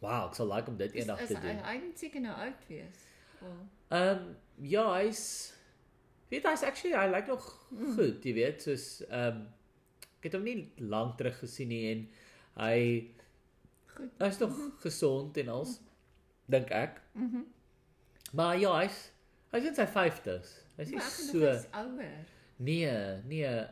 [0.00, 1.64] wow, ek sal like om dit Is, eendag is te hy doen.
[1.64, 3.06] hy moet seker nou oud wees.
[3.90, 5.52] Ehm um, ja, hy's
[6.30, 7.94] weet hy's actually hy lyk nog Mm.
[7.96, 9.46] goed, jy weet, soos ehm um,
[10.18, 12.00] ek het hom nie lank terug gesien nie en
[12.58, 12.78] hy
[13.94, 14.10] goed.
[14.18, 15.76] hy's nog gesond en als
[16.48, 17.00] dink ek.
[17.14, 17.42] Mhm.
[18.32, 19.10] Maar ja, hy's
[19.52, 20.54] hy's in sy 50s.
[20.76, 22.24] Hy's nie so is ouer.
[22.56, 22.90] nee,
[23.28, 23.66] nee.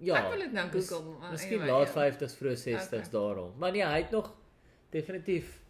[0.00, 0.16] Ja.
[0.18, 1.18] Ek wil dit nou mis- Google.
[1.18, 2.10] maar Miskien anyway, laat ja.
[2.10, 3.10] 50s vroeg 60s Okay.
[3.10, 3.52] daarom.
[3.58, 4.32] Maar nee, hy het nog
[4.90, 5.60] definitief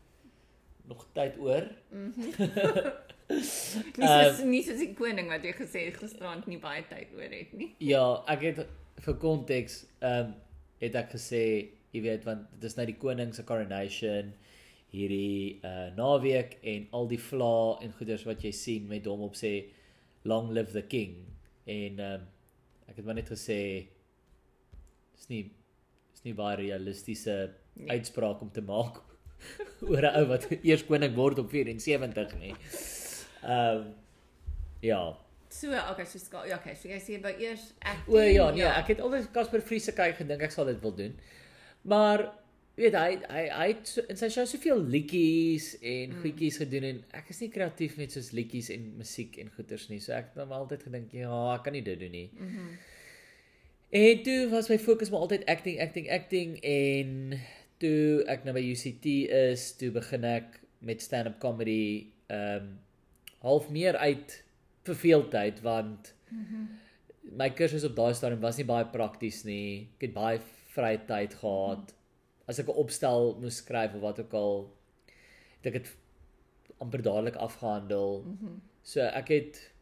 [0.84, 1.68] nog tyd oor.
[3.28, 7.10] Nie Ehm, soos nie soos die koning wat jy gesê het gisterand nie baie tyd
[7.16, 7.74] oor het nie.
[7.84, 8.60] Ja, ek het
[9.04, 10.34] vir konteks ehm um,
[10.80, 11.42] het ek gesê,
[11.92, 14.32] jy weet want dit is nou die koning se coronation
[14.92, 19.34] hierdie uh naweek en al die vla en goeders wat jy sien met hom op
[19.36, 19.64] sê
[20.24, 21.16] long live the king
[21.66, 22.26] en ehm um,
[22.88, 23.58] ek het maar net gesê
[25.18, 25.42] is nie
[26.14, 27.90] is nie baie realistiese Nee.
[27.94, 28.96] uitspraak om te maak
[29.90, 32.54] oor 'n ou wat eers koning word op 74 nie.
[33.48, 33.88] Ehm um,
[34.84, 35.00] ja,
[35.50, 38.12] So, okay, so ska, ja, okay, so jy sê by eers acting.
[38.12, 40.92] O ja, nee, ek het altyd Casper Vries se kyk gedink ek sal dit wil
[40.98, 41.14] doen.
[41.88, 42.26] Maar
[42.78, 46.20] weet hy hy hy het so, in sy show soveel liedjies en mm.
[46.22, 50.02] goedjies gedoen en ek is nie kreatief met soos liedjies en musiek en goeters nie.
[50.04, 52.28] So ek het dan altyd gedink ja, ek kan nie dit doen nie.
[52.36, 52.54] Mhm.
[52.68, 52.78] Mm
[53.88, 57.38] En toe was my fokus maar altyd acting, acting, acting en
[57.80, 62.68] toe ek nou by UCT is, toe begin ek met stand-up comedy ehm um,
[63.38, 64.44] half meer uit
[64.82, 66.40] verveeldheid want Mhm.
[66.40, 67.36] mm -hmm.
[67.36, 69.88] my kursus op daai stadium was nie baie prakties nie.
[69.96, 70.40] Ek het baie
[70.74, 71.94] vrye tyd gehad.
[72.46, 74.76] As ek 'n opstel moes skryf of wat ook al,
[75.60, 75.96] het ek dit
[76.78, 78.22] amper dadelik afgehandel.
[78.22, 78.30] Mhm.
[78.30, 78.60] Mm -hmm.
[78.82, 79.72] So ek het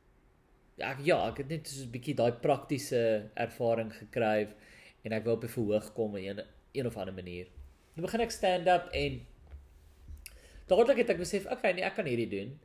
[0.79, 4.49] ek ja, ek het net so 'n bietjie daai praktiese ervaring gekry
[5.05, 7.47] en ek wou op 'n verhoog kom in een, een of ander manier.
[7.95, 9.27] Nou begin ek stand-up en
[10.67, 12.59] dadelik het ek besef, okay, nee, ek kan hierdie doen.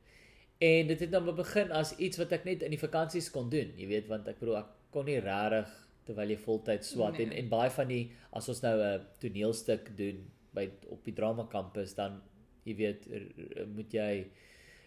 [0.62, 3.72] En dit het dan begin as iets wat ek net in die vakansies kon doen,
[3.80, 5.72] jy weet, want ek bedoel ek kon nie regtig
[6.06, 7.26] terwyl jy voltyd swat nee.
[7.26, 8.04] en en baie van die
[8.38, 10.22] as ons nou 'n toneelstuk doen
[10.54, 12.22] by op die drama kampus dan
[12.68, 13.08] jy weet
[13.76, 14.28] moet jy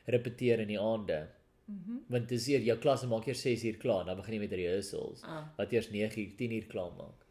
[0.07, 1.27] repeteer in die aande.
[1.67, 1.91] Mhm.
[1.91, 4.53] Mm Want dis hier jou klas maak eers 6 uur klaar, dan begin jy met
[4.53, 7.25] rehearsals ah, wat eers 9 uur, 10 uur klaar maak.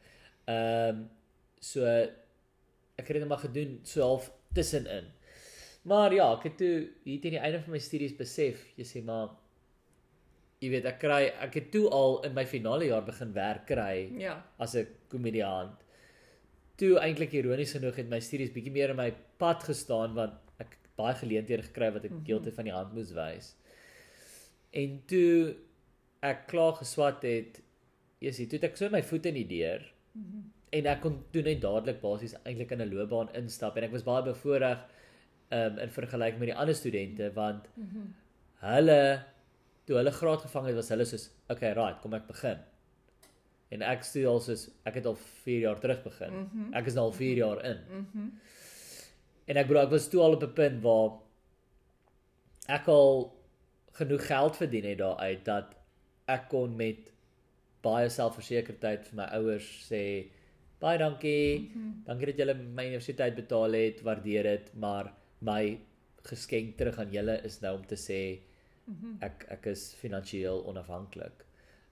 [0.46, 1.10] Ehm um,
[1.60, 5.06] so ek het dit maar gedoen so half tussenin.
[5.84, 9.02] Maar ja, ek het toe hier teen die einde van my studies besef, jy sê
[9.04, 9.34] maar
[10.64, 14.08] jy weet ek kry ek het toe al in my finale jaar begin werk kry
[14.22, 14.38] ja.
[14.64, 15.76] as 'n komediant.
[16.80, 20.78] Toe eintlik ironies genoeg het my studies bietjie meer in my pad gestaan want ek
[20.98, 22.26] baie geleenthede gekry wat ek Mhm.
[22.26, 23.56] heeltyd van die hand moes wys.
[24.74, 25.56] En toe
[26.22, 27.62] ek klaar geswat het,
[28.22, 29.82] Jessie, toe het ek so my voet in die deur
[30.16, 30.44] Mhm.
[30.72, 34.04] en ek kon toe net dadelik basies eintlik in 'n loopbaan instap en ek was
[34.04, 34.78] baie bevoordeel
[35.58, 38.06] um, in vergelyking met die ander studente want Mhm.
[38.64, 39.00] hulle
[39.86, 42.60] toe hulle graad gevang het was hulle soos okay right kom ek begin
[43.72, 46.74] en ek stuur al soos ek het al 4 jaar terug begin Mhm.
[46.74, 48.30] ek is nou al 4 jaar in Mhm.
[49.48, 51.10] en ek bedoel ek was toe al op 'n punt waar
[52.70, 53.34] ek al
[54.00, 55.76] genoeg geld verdien het daaruit dat
[56.28, 57.12] ek kon met
[57.84, 60.04] baie selfversekerdheid vir my ouers sê
[60.80, 62.04] baie dankie Mhm.
[62.06, 65.12] dankie dat julle my universiteit betaal het waardeer dit maar
[65.44, 65.80] my
[66.24, 68.40] geskenk terug aan julle is nou om te sê
[68.88, 69.18] Mhm.
[69.24, 71.46] ek ek is finansiëel onafhanklik.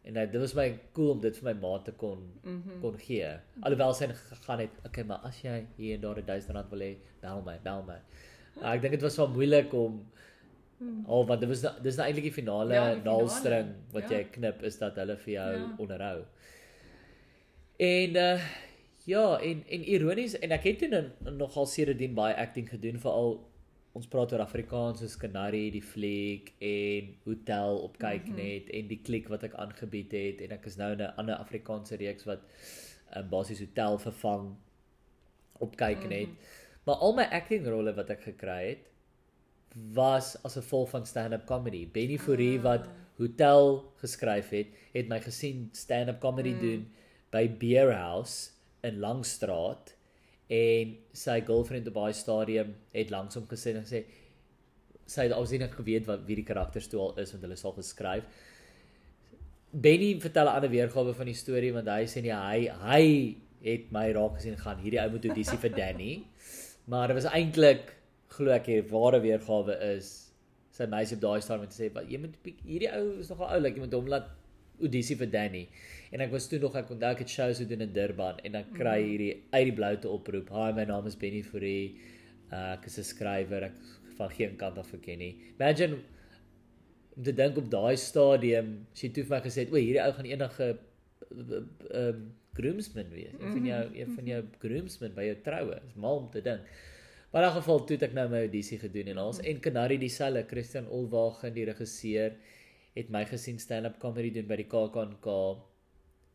[0.04, 2.82] En uh, dit was my cool om dit vir my ma te kon Mhm.
[2.82, 3.28] kon gee.
[3.62, 6.80] Alhoewel sy gegaan het, okay, maar as jy hier en daar 'n 1000 rand wil
[6.80, 8.00] hê, bel my, bel my.
[8.62, 10.06] Uh, ek dink dit was wel moeilik om
[11.08, 14.18] al want dit was na- dis nou eintlik die finale Ja, naalstring wat ja.
[14.18, 15.76] jy knip is dat hulle vir jou Ja.
[15.78, 16.26] onderhou.
[17.80, 18.40] En uh
[19.06, 23.48] ja, en en ironies en ek het toe nou nogal sedertdien baie acting gedoen veral
[23.94, 28.36] ons praat oor Afrikaans soos Canary die fliek en Hotel op kyk Mhm.
[28.36, 31.36] net en die klik wat ek aangebied het en ek is nou in 'n ander
[31.36, 32.40] Afrikaanse reeks wat
[33.16, 34.56] um, basies Hotel vervang
[35.60, 36.28] op kyk net.
[36.28, 36.38] Mhm.
[36.86, 38.88] Maar al my acting rolle wat ek gekry het
[39.94, 41.86] was as gevolg van stand-up comedy.
[41.92, 42.64] Benny Fourie Ah.
[42.64, 42.88] wat
[43.18, 46.60] Hotel geskryf het, het my gesien stand-up comedy Mm.
[46.60, 46.92] doen
[47.32, 48.52] by Beer House
[48.88, 49.94] in Langstraat
[50.52, 54.04] en sy girlfriend op daai stadium het langs hom gesit en sê
[55.12, 57.76] sy het alsien geweet wat wie die karakters toe al is want hulle is al
[57.78, 58.28] geskryf.
[59.72, 63.04] Benny vertel 'n ander weergawe van die storie want hy sê nee hy hy
[63.64, 66.24] het my raak gesien gaan hierdie ou moet audisie vir Danny.
[66.88, 67.94] Maar dit was eintlik
[68.28, 70.32] glo ek die ware weergawe is
[70.72, 73.76] sy meisie op daai stadium het gesê wat jy moet hierdie ou is nogal oulik
[73.76, 74.30] jy moet hom laat
[74.82, 75.64] audisie vir Danny.
[76.12, 78.74] En ek was toe nog ek onthou ek het shows gedoen in Durban en dan
[78.76, 80.52] kry hierdie uit die bloute oproep.
[80.52, 81.98] Hi, my naam is Benny Fourie.
[82.52, 83.70] Uh, ek is 'n skrywer.
[83.72, 83.80] Ek
[84.18, 85.34] van geen kant af geken nie.
[85.60, 86.00] Imagine
[87.16, 90.04] om te dink op daai stadium, as jy toe vir my gesê het, o, hierdie
[90.04, 90.70] ou gaan enige
[91.32, 93.36] ehm um, groomsman wees.
[93.40, 95.78] Een van jou een van jou groomsmen by jou troue.
[95.88, 96.66] Is mal om te dink.
[97.32, 99.98] Maar in elk geval toe het ek nou my audisie gedoen en ons en Canary
[100.02, 102.36] dieselfde Christian Olwagen die regisseur
[102.96, 105.28] het my gesien stand-up comedy doen by die KAKNK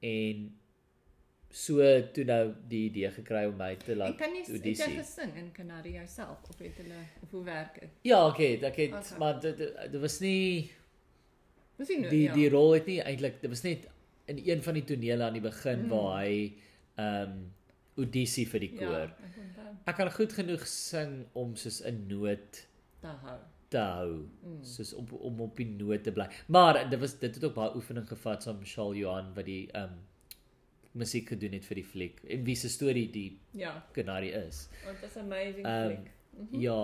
[0.02, 0.46] en
[1.50, 1.78] so
[2.12, 4.96] toe nou die idee gekry om my te laat kan jy het jy audisie.
[4.98, 7.90] gesing in Canary jouself of het hulle of hoe werk dit?
[8.02, 9.18] Ja, okay, ek het Okay.
[9.18, 10.70] maar dit dit was nie
[11.78, 12.32] Dis nie die ja.
[12.34, 13.86] die rol het nie eintlik dit was net
[14.26, 15.88] in een van die tonele aan die begin Mm.
[15.88, 16.52] waar hy
[16.96, 17.52] ehm um,
[17.96, 19.08] audisie vir die Ja, koor.
[19.24, 19.70] ek onthou.
[19.86, 22.66] Ek kan goed genoeg sing om soos 'n noot
[23.00, 23.38] Te hou.
[23.76, 24.10] Te hou,
[24.42, 24.58] Mm.
[24.64, 26.26] soos op om op die noot te bly.
[26.48, 29.62] Maar dit was dit het ook baie oefening gevat saam met Charles Johan wat die
[29.72, 30.04] ehm um,
[30.96, 34.68] musiek gedoen het vir die fliek en wie se storie die Ja, Canary is.
[34.84, 36.10] want dit is amazing Ehm, fliek.
[36.36, 36.60] Mhm.
[36.60, 36.78] Ja,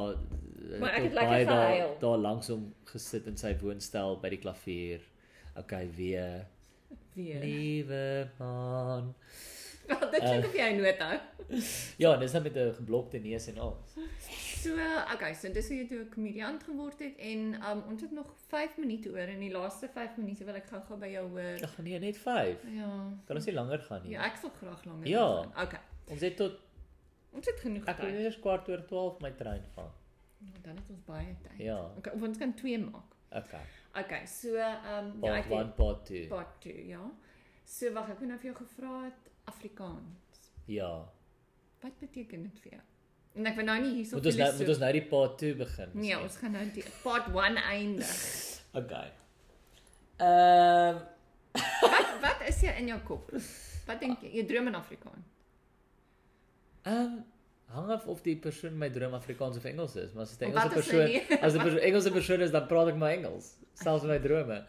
[0.80, 1.96] Maar ek het lekker baie daar gehuil.
[2.00, 5.00] daar langs hom gesit in sy woonstel by die klavier.
[5.56, 6.46] Okay, weer.
[7.14, 7.40] Weer.
[7.44, 9.14] Liewe man.
[9.86, 11.18] Wel, dit klink of jy 'n noot hou.
[11.98, 13.76] Ja, dis dan met 'n geblokte neus en al.
[14.62, 14.72] So,
[15.14, 18.26] okay, so dis hoe jy toe 'n komediant geword het en um ons het nog
[18.48, 21.62] 5 minute oor en die laaste 5 minute wil ek gou-gou by jou hoor.
[21.62, 22.56] Ag nee, net 5.
[22.72, 23.10] Ja.
[23.26, 24.10] Kan ons nie langer gaan nie.
[24.12, 25.26] Ja, ek sal graag langer Ja.
[25.28, 25.66] wil gaan.
[25.66, 25.80] Okay.
[26.08, 26.52] Ons het tot
[27.34, 28.18] Ons het genoeg ek wil tyd.
[28.20, 29.92] eers kwart oor 12 my trein vat.
[30.62, 31.58] Dan het ons baie tyd.
[31.58, 31.90] Ja.
[31.98, 33.10] Okay, of ons kan 2 maak.
[33.32, 33.60] Okay.
[34.00, 36.26] Okay, so um ja, Part ek 1, het part 2.
[36.28, 37.10] part 2, ja.
[37.64, 40.50] So wag, ek wou nou vir jou gevra het Afrikaans.
[40.64, 41.08] Ja.
[41.82, 42.82] Wat beteken dit vir jou?
[43.34, 45.54] En ek wil nou nie hierso Moet ons nou moet ons nou die part 2
[45.56, 45.90] begin?
[45.92, 46.22] Nee, miskien?
[46.22, 48.14] ons gaan nou die part 1 eindig.
[48.72, 49.08] Okay.
[50.16, 51.02] Ehm
[51.82, 53.26] Wat wat is jy in jou kop?
[53.84, 54.30] Wat dink jy?
[54.38, 55.26] Jy droom in Afrikaans.
[56.88, 57.20] Ehm
[57.72, 60.50] hang af of die persoon my droom Afrikaans of Engels is, maar as dit 'n
[60.50, 63.56] Of Engelse wat is persoon, as 'n Engelse persoon is, dan praat ek maar Engels,
[63.74, 64.64] selfs in my drome.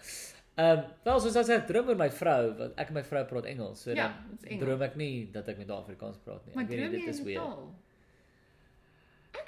[0.56, 3.46] Ehm wel soos as ek droom oor my vrou, want ek en my vrou praat
[3.50, 4.12] Engels, so Ja,
[4.44, 6.54] dan droom ek nie dat ek met haar Afrikaans praat nie.
[6.56, 7.42] Maar Ek weet nie dit is weird.
[7.42, 7.72] taal?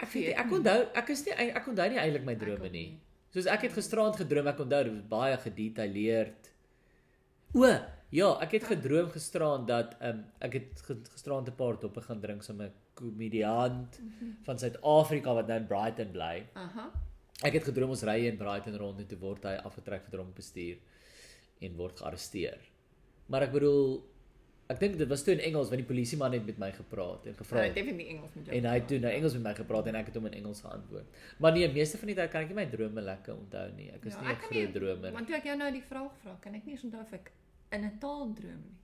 [0.01, 2.88] Ek weet ek onthou, ek is nie ek onthou nie eintlik my Ek drome nie.
[3.36, 6.49] Soos ek het gisteraand gedroom, ek onthou dit was baie gedetailleerd.
[7.56, 7.70] O,
[8.16, 10.82] ja, ek het gedroom gisteraand dat ehm um, ek het
[11.14, 14.01] gisteraand 'n paar doppe gaan drink saam met 'n komediant
[14.43, 16.45] van Suid-Afrika wat nou in Brighton bly.
[16.56, 16.89] Aha.
[17.43, 20.36] Ek het gedroom ons ry in Brighton rond en toe word hy afgetrek vir dronk
[20.36, 20.78] bestuur
[21.62, 22.58] en word gearresteer.
[23.28, 24.03] Maar ek bedoel
[24.68, 27.36] ek dink dit was toe in Engels want die polisieman het met my gepraat en
[27.38, 28.56] gevra Vra definitely Engels met jou.
[28.58, 30.62] en hy het toe nou Engels met my gepraat en ek het hom in Engels
[30.62, 31.06] geantwoord.
[31.39, 33.91] Maar nee, meeste van die tyd kan ek nie my drome lekker onthou nie.
[33.91, 35.12] Ek is Ja, nie 'n groot dromer.
[35.14, 37.32] Want toe ek jou nou die vraag vra, kan ek nie eens onthou of ek
[37.72, 38.78] in 'n taal droom nie.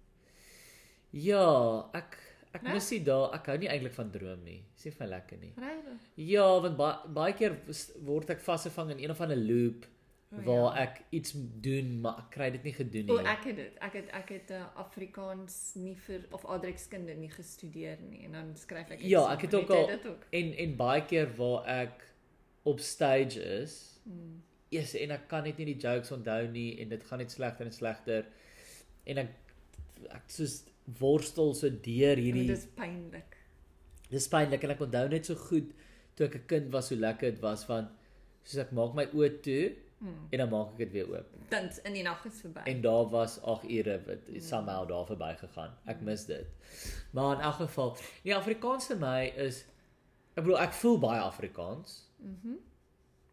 [1.12, 2.18] Ja, ek
[2.54, 2.74] ek Né?
[2.74, 3.34] mis dit daar.
[3.34, 4.64] Ek hou nie eintlik van droom nie.
[4.76, 5.54] Dis nie vir lekker nie.
[5.58, 6.00] Regtig?
[6.16, 7.58] Ja, want baie baie keer
[8.04, 9.86] word ek vasgevang in een of ander loop
[10.32, 10.84] O, waar ja.
[10.84, 13.28] ek iets doen, maar ek kry dit nie gedoen O, nie.
[13.28, 13.74] ek het dit.
[13.84, 18.56] Ek het ek het uh, Afrikaans nie vir of Adrekskunde nie gestudeer nie en dan
[18.56, 20.24] skryf ek Ja, ek het ook al- dit ook.
[20.32, 22.08] En en baie keer waar ek
[22.64, 24.42] op stage is, Hmm.
[24.74, 27.66] Yes, en ek kan net nie die jokes onthou nie en dit gaan net slegter
[27.66, 28.26] en slegter.
[29.06, 29.30] En ek
[30.10, 30.64] ek soos
[31.00, 33.36] worstel so deur hierdie Dit is pynlik.
[34.10, 35.70] dis pynlik en ek onthou net so goed
[36.16, 37.90] toe ek 'n kind was hoe lekker dit was van
[38.44, 40.28] soos ek maak my oë toe Hmm.
[40.34, 41.28] en dan maak ek dit weer oop.
[41.50, 42.64] Dan in die nag is verby.
[42.66, 45.76] En daar was 8 ure wat somehow daar verby gegaan.
[45.86, 46.46] Ek mis dit.
[47.14, 49.60] Maar in elk geval, die Afrikaans vir my is
[50.34, 52.00] ek bedoel ek voel baie Afrikaans.
[52.18, 52.58] Mhm.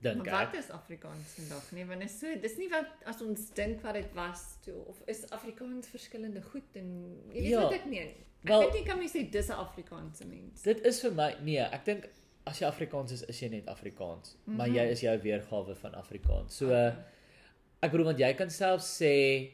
[0.00, 0.52] Dink Maar ek.
[0.52, 1.72] wat is Afrikaans vandag?
[1.72, 5.00] Nee, want is so, dis nie wat as ons dink wat dit was toe of
[5.06, 6.92] is Afrikaans verskillende goed en
[7.32, 8.08] jy weet Ja, wat ek meen.
[8.44, 10.62] Ek wel- weet nie kan mens sê dis 'n Afrikaanse mens.
[10.62, 12.08] Dit is vir my nee, ek dink
[12.48, 14.34] as jy Afrikaans is, is jy net Afrikaans.
[14.34, 14.56] Mm -hmm.
[14.56, 14.76] Maar Mhm.
[14.76, 16.56] jy is jou weergawe van Afrikaans.
[16.56, 16.94] So Okay.
[17.80, 19.48] ek bedoel want jy kan self sê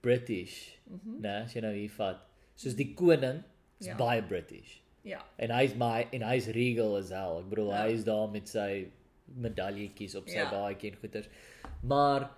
[0.00, 1.00] British, mm.
[1.04, 1.20] -hmm.
[1.20, 2.16] né, as jy nou hier vat.
[2.54, 3.42] Soos die koning
[3.80, 3.92] is Ja.
[3.92, 3.96] ja.
[3.96, 4.80] baie British.
[5.02, 5.24] Ja.
[5.38, 7.38] En hy's my en hy's regal as hell.
[7.40, 7.82] Ek bedoel Ja.
[7.86, 8.88] hy is daar met sy
[9.36, 10.50] medaljetjies op sy Ja.
[10.50, 11.28] baadjie en goeters.
[11.82, 12.30] Maar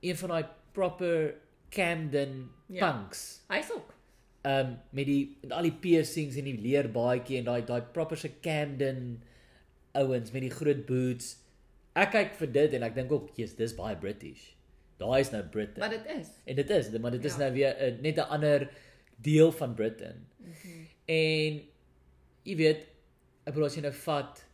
[0.00, 1.34] een van daai proper
[1.70, 2.92] Camden Ja.
[2.92, 3.93] punks Hy's ook.
[4.44, 8.16] Ehm um, met die met al die piercings en die leerbaadjie en daai daai proper
[8.20, 9.22] se Camden
[9.96, 11.30] ouens met die groot boots.
[11.96, 14.50] Ek kyk vir dit en ek dink ook, "Jesus, dis baie British."
[14.98, 15.80] Daai is nou Britain.
[15.80, 16.28] Wat dit is.
[16.46, 17.38] En dit is, maar dit is Ja.
[17.38, 18.70] nou weer uh, net 'n ander
[19.16, 20.26] deel van Britain.
[20.38, 20.84] Mhm.
[21.06, 21.62] En
[22.42, 22.86] jy weet,
[23.46, 24.44] ek bedoel as jy nou vat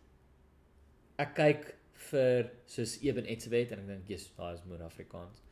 [1.18, 1.74] ek kyk
[2.10, 5.42] vir soos Eben Etzebeth en ek dink jy's daai is moer Afrikaans.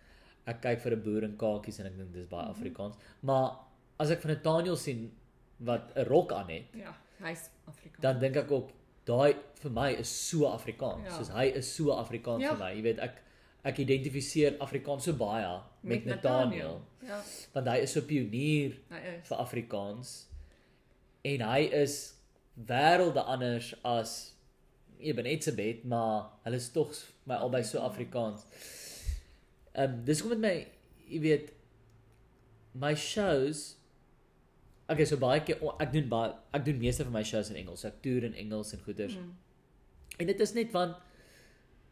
[0.46, 2.50] Ek kyk vir 'n boer en kakies en ek dink dis baie Mhm.
[2.54, 2.96] Afrikaans.
[3.22, 3.50] Maar
[3.98, 5.10] as ek van Nathaniel sien
[5.58, 8.00] wat 'n rok aan het, Ja, hy's Afrikaans.
[8.00, 8.70] dan dink ek ook
[9.04, 11.04] daai vir my is so Afrikaans.
[11.04, 11.16] Ja.
[11.16, 12.54] Soos hy is so Afrikaans Ja.
[12.54, 12.72] vir my.
[12.74, 13.22] Jy weet ek
[13.64, 17.22] ek identifiseer Afrikaans so baie met, met Nathaniel Ja,
[17.54, 19.28] want hy is so pionier is.
[19.28, 20.26] vir Afrikaans
[21.24, 22.14] en hy is
[22.66, 24.34] wêrelde anders as
[25.00, 26.90] Eben Etzebeth, maar hulle is tog
[27.24, 28.42] my albei so Afrikaans.
[29.74, 30.66] Ehm um, dis kom met my,
[31.08, 31.52] jy weet,
[32.74, 33.76] my shows
[34.88, 37.56] Okay, so baie keer o, ek doen baie ek doen meeste van my shows in
[37.60, 37.84] Engels.
[37.84, 39.18] Ek toer in Engels en goeders.
[39.18, 39.34] Mm.
[40.18, 40.96] En dit is net want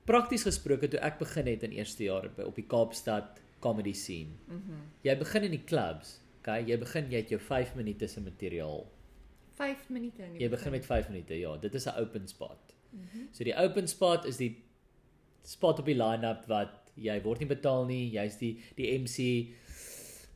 [0.07, 4.37] prakties gesproke toe ek begin het in eerste jaar op, op die Kaapstad comedy scene.
[4.47, 4.85] Mhm.
[5.03, 6.61] Jy begin in die clubs, okay?
[6.69, 8.87] Jy begin jy het jou 5 minute se materiaal.
[9.57, 11.57] 5 minute in die Jy begin met 5 minute, ja.
[11.57, 12.75] Dit is 'n open spot.
[12.91, 13.29] Mhm.
[13.33, 14.63] So die open spot is die
[15.43, 18.11] spot op die line-up wat jy word nie betaal nie.
[18.11, 19.55] Jy's die die MC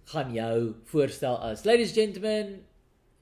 [0.05, 2.65] gaan jou voorstel as ladies and gentlemen,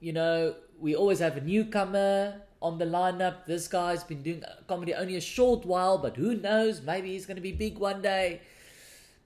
[0.01, 3.47] you know, we always have a newcomer on the lineup.
[3.47, 7.37] This guy's been doing comedy only a short while, but who knows, maybe he's going
[7.37, 8.41] to be big one day.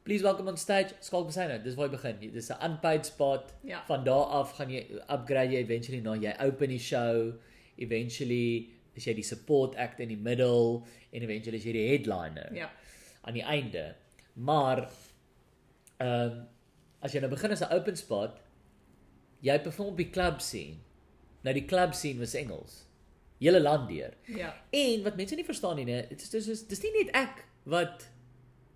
[0.04, 1.62] Please welcome on stage Skalk Besyne.
[1.62, 2.32] Dis waar jy begin.
[2.32, 3.52] Dis 'n unpaid spot.
[3.62, 3.84] Ja.
[3.86, 7.32] Van daar af gaan jy upgrade jy eventually na jy open die show.
[7.78, 10.82] Eventually is jy die support act in die middel
[11.12, 12.70] en eventually is jy die headliner Ja.
[13.22, 13.94] aan die einde.
[14.34, 14.88] Maar
[15.98, 16.48] ehm um,
[17.02, 18.38] as jy nou begin as 'n open spot,
[19.42, 20.76] jy perform op die club scene.
[21.42, 22.84] Nou die club scene was Engels.
[23.40, 24.12] Hele land deur.
[24.26, 24.54] Ja.
[24.70, 27.44] En wat mense nie verstaan nie, nee, dit is dis is dis nie net ek
[27.64, 28.08] wat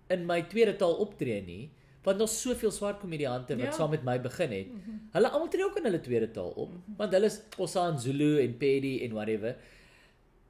[0.09, 1.69] in my tweede taal optree nie,
[2.03, 3.71] want daar's soveel swart komediante wat Ja.
[3.71, 4.67] saam met my begin het.
[4.67, 4.91] Mhm.
[5.13, 8.41] Hulle almal tree ook in hulle tweede taal op, want hulle is Xhosa en Zulu
[8.41, 9.55] en Pedi en whatever.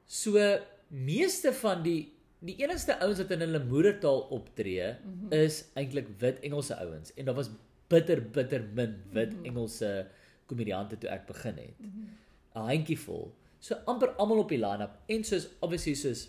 [0.06, 0.58] So
[0.88, 5.32] meeste van die die enigste ouens wat in hulle moedertaal optree Mhm.
[5.32, 7.50] is eintlik wit Engelse ouens en daar was
[7.88, 9.44] bitter bitter min wit Mhm.
[9.44, 10.06] Engelse
[10.46, 11.74] komediante toe ek begin het.
[12.54, 13.32] 'n handjievol.
[13.60, 16.28] So amper almal op die line-up en soos obviously soos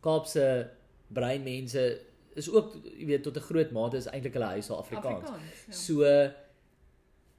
[0.00, 0.70] Kaapse
[1.12, 2.00] breinmense
[2.38, 5.24] is ook jy weet tot 'n groot mate is eintlik hulle huis al Afrikaans.
[5.28, 5.66] Afrikaans.
[5.66, 5.72] Ja.
[5.72, 6.30] So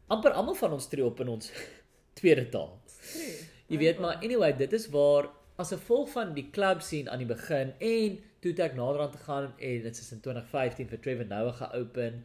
[0.07, 1.51] amper almal van ons tree op in ons
[2.19, 2.79] tweede taal.
[3.11, 3.35] True.
[3.67, 7.17] Jy weet maar anyway, dit is waar as 'n gevolg van die club scene aan
[7.19, 11.25] die begin en toe ek naderhand te gaan en dit is in 2015 vir Trevor
[11.25, 12.23] Noah geopen.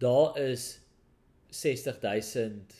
[0.00, 0.80] Daar is
[1.50, 2.74] 60000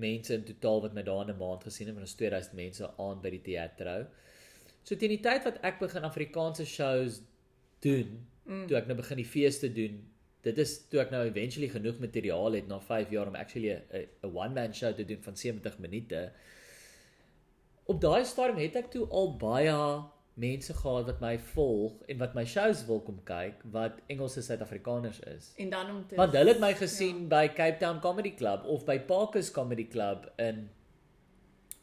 [0.00, 2.90] mense in totaal wat my daar in 'n maand gesien het, en ons 2000 mense
[2.98, 4.06] aan by die teaterhou.
[4.82, 7.20] So teen die tyd wat ek begin Afrikaanse shows
[7.80, 8.66] doen, Mm.
[8.66, 10.00] toe ek nou begin die feeste doen,
[10.42, 14.08] dit is toe ek nou eventually genoeg materiaal het na 5 jaar om actually 'n
[14.34, 16.32] one man show te doen van 70 minute.
[17.86, 20.02] Op daai stadium het ek toe al baie
[20.34, 25.20] mense gehad wat my volg en wat my shows wil kom kyk wat Engelse Suid-Afrikaners
[25.20, 25.52] is.
[25.56, 27.28] En dan om te Want hulle het my gesien ja.
[27.28, 30.70] by Cape Town Comedy Club of by Parkers Comedy Club in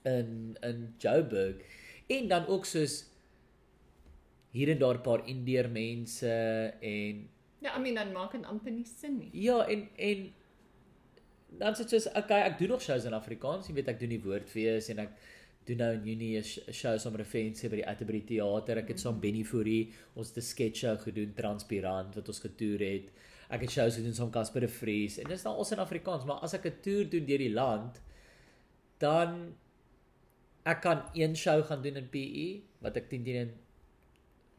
[0.04, 1.56] in in Joburg
[2.08, 3.04] en dan ook soos
[4.52, 6.30] hier en daar 'n paar Indeer mense
[6.82, 7.30] en
[7.62, 9.30] Ja, I mean dan maak dit amper nie sin nie.
[9.34, 10.34] ja en en
[11.58, 14.22] dan sê jy okay ek doen nog shows in Afrikaans jy weet ek doen die
[14.24, 15.10] woordfees en ek
[15.70, 18.78] doen nou in Junie 'n sh- show saam met 'n fancy by die Atterbury Theater
[18.82, 23.10] ek het saam Benny Fourie ons 'n sketch show gedoen Transparant wat ons getoer het
[23.50, 26.40] ek het shows gedoen saam Casper de Vries en dis nou ons in Afrikaans maar
[26.44, 28.02] as ek 'n toer doen deur die land
[29.00, 29.56] dan
[30.66, 33.52] ek kan een show gaan doen in PE wat ek teen teen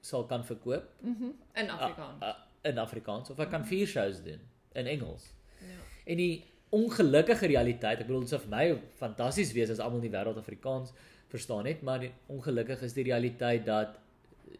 [0.00, 1.30] sal kan verkoop Mhm.
[1.54, 2.22] In Afrikaans.
[2.22, 4.40] uh, uh, in Afrikaans of ek kan vier shows doen
[4.74, 5.32] in Engels.
[5.60, 5.66] Ja.
[6.06, 8.66] En die ongelukkige realiteit, ek bedoel dit sou vir my
[9.00, 10.92] fantasties wees as almal in die wêreld Afrikaans
[11.30, 13.98] verstaan het, maar die ongelukkig is die realiteit dat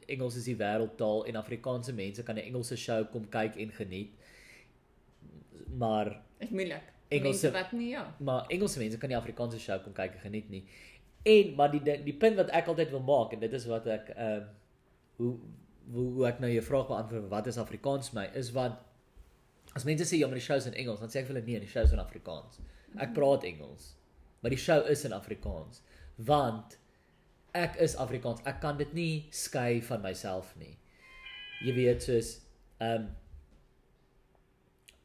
[0.07, 4.11] Engels is die wêreldtaal en Afrikaanse mense kan 'n Engelse show kom kyk en geniet.
[5.79, 6.83] Maar Is moeilik.
[7.09, 8.15] Engelse- wat nie ja.
[8.19, 10.65] maar Engelse mense kan nie Afrikaanse show kom kyk en geniet nie.
[11.23, 13.87] En maar die ding- die punt wat ek altyd wil maak en dit is wat
[13.87, 14.43] ek ehm
[15.17, 15.37] hoe
[15.93, 18.75] hoe hoe ek nou jou vraag beantwoord wat is Afrikaans vir my is want
[19.75, 21.47] as mense sê ja maar die show is in Engels dan sê ek vir hulle
[21.47, 22.61] nee die show is in Afrikaans.
[22.99, 23.95] Ek praat Engels.
[24.43, 25.83] Maar die show is in Afrikaans
[26.17, 26.77] want
[27.57, 28.43] ek is Afrikaans.
[28.47, 30.77] Ek kan dit nie skei van myself nie.
[31.65, 32.37] Jy weet soos
[32.81, 33.09] ehm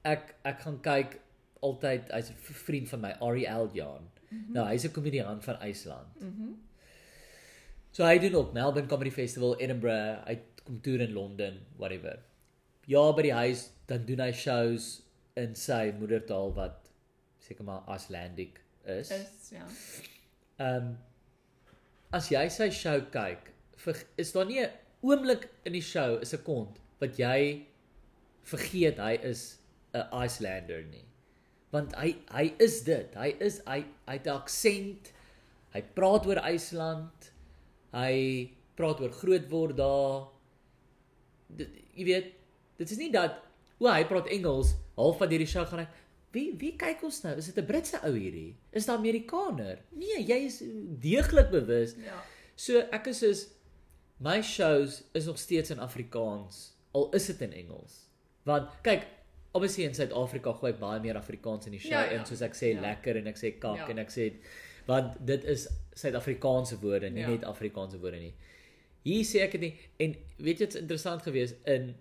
[0.06, 1.20] ek ek gaan kyk
[1.66, 4.04] altyd hy's 'n vriend van my Ari Eldjaan.
[4.30, 4.54] Mm -hmm.
[4.54, 6.22] Nou hy's 'n komediant van IJsland.
[6.22, 6.54] Mhm.
[7.92, 12.20] So hy doen ook Melbourne Comedy Festival, Edinburgh, hy kom toer in Londen, whatever.
[12.88, 15.02] Ja by die huis dan doen hy shows
[15.40, 16.92] in sy moedertaal wat
[17.46, 19.12] seker maar Icelandic is.
[19.12, 19.66] Is ja.
[20.58, 20.96] Ehm um,
[22.16, 23.50] as jy sy show kyk,
[23.82, 24.72] ver, is daar nie 'n
[25.04, 27.66] oomblik in die show 'n sekond wat jy
[28.44, 29.58] vergeet hy is
[29.94, 31.06] 'n Icelander nie.
[31.72, 33.16] Want hy hy is dit.
[33.16, 35.12] Hy is hy hy het 'n aksent.
[35.74, 37.32] Hy praat oor IJsland.
[37.92, 38.16] Hy
[38.76, 40.28] praat oor groot word daar.
[41.48, 42.34] Dit, jy weet,
[42.78, 43.42] dit is nie dat
[43.80, 45.88] o, hy praat Engels, half van hierdie show gaan hy
[46.36, 47.38] Wie wie kyk ons nou?
[47.38, 48.56] Is dit 'n Britse ou hierdie?
[48.72, 49.78] Is dit 'n Amerikaner?
[49.96, 50.62] Nee, jy is
[51.00, 51.96] deeglik bewus.
[52.04, 52.24] Ja.
[52.56, 53.48] So ek is is
[54.20, 58.08] my shows is nog steeds in Afrikaans al is dit in Engels.
[58.44, 59.08] Want kyk,
[59.54, 62.20] obviously in Suid-Afrika gooi ek baie meer Afrikaans in die show Ja, ja.
[62.20, 62.82] in soos ek sê Ja.
[62.82, 63.88] lekker en ek sê kak Ja.
[63.90, 64.34] en ek sê
[64.88, 67.30] want dit is Suid-Afrikaanse woorde, nie Ja.
[67.30, 68.34] net Afrikaanse woorde nie.
[69.04, 71.96] Hier sê ek dit nie en weet jy dit's interessant geweest in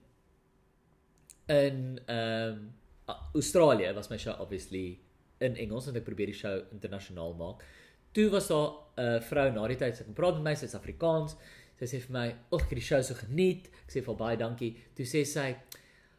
[1.46, 2.72] in ehm um,
[3.34, 4.98] Australië was my show obviously
[5.38, 7.64] in Engels en ek probeer die show internasionaal maak.
[8.16, 10.74] Toe was daar 'n uh, vrou na die tyd sy kom praat met my, sy's
[10.74, 11.36] Afrikaans.
[11.78, 14.16] Sy sê vir my, "Ag, ek het die show so geniet." Ek sê vir haar
[14.16, 14.76] baie dankie.
[14.96, 15.56] Toe sê sy,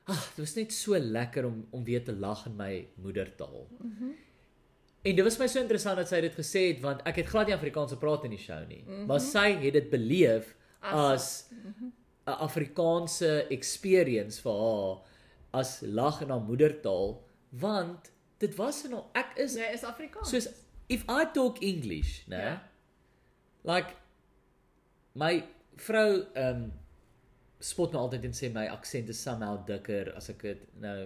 [0.07, 4.03] "Ag, dit was net so lekker om om weer te lag in my moedertaal." Mhm.
[4.03, 4.15] Mm
[5.05, 7.47] en dit was my so interessant dat sy dit gesê het want ek het glad
[7.47, 8.81] nie Afrikaans gepraat in die show nie.
[8.81, 9.05] Mm -hmm.
[9.05, 11.49] Maar sy het dit beleef As-
[12.25, 14.97] 'n Afrikaanse experience vir haar
[15.61, 17.15] as lag in haar moedertaal
[17.63, 18.11] want
[18.43, 20.29] dit was in haar ek is Jy is Afrikaans.
[20.33, 20.47] soos
[20.89, 22.41] if I talk English, né?
[22.43, 22.55] Ja.
[23.65, 23.95] Like
[25.15, 25.43] my
[25.87, 26.65] vrou um,
[27.59, 30.97] spot my altyd en sê my aksent is somehow dikker as ek dit nou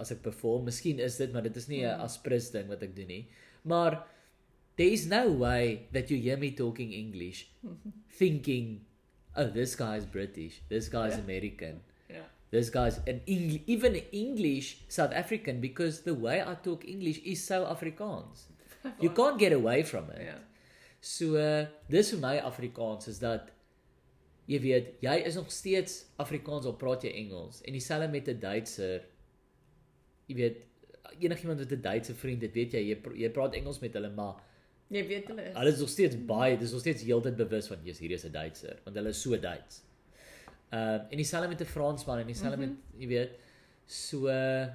[0.00, 0.64] as ek perform.
[0.64, 2.00] Miskien is dit, maar dit is nie 'n Hmm.
[2.06, 3.28] aspris ding wat ek doen nie.
[3.64, 4.06] Maar
[4.76, 7.46] there is no way that you hear me talking English
[8.18, 8.80] thinking
[9.36, 11.20] oh this guy is British, this guy is Ja.
[11.22, 11.80] American.
[12.50, 17.46] This guy's an Eng- even English South African because the way I talk English is
[17.46, 18.48] so Afrikaans.
[18.98, 20.22] You can't get away from it.
[20.26, 20.38] Ja.
[21.00, 23.50] So uh, dis vir my Afrikaans is dat
[24.50, 28.40] jy weet, jy is nog steeds Afrikaans al praat jy Engels en dieselfde met 'n
[28.40, 29.06] Duitser.
[30.26, 30.56] Jy weet
[31.20, 34.10] enigiemand met 'n Duitse vriend, dit weet jy, jy, pr jy praat Engels met hulle
[34.10, 34.42] maar
[34.90, 35.54] Jy weet hulle is.
[35.54, 38.32] hulle is nog steeds baie, dis nog steeds heeltyd bewus van jy's hier is 'n
[38.32, 39.82] Duitser want hulle is so Duits.
[40.70, 42.78] Ehm uh, en dieselfde met 'n Fransman en dieselfde mm -hmm.
[42.92, 43.30] met jy weet
[43.86, 44.66] so uh,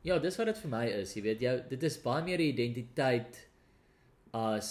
[0.00, 2.52] ja, dis wat dit vir my is, jy weet jou dit is baie meer 'n
[2.52, 3.48] identiteit
[4.30, 4.70] as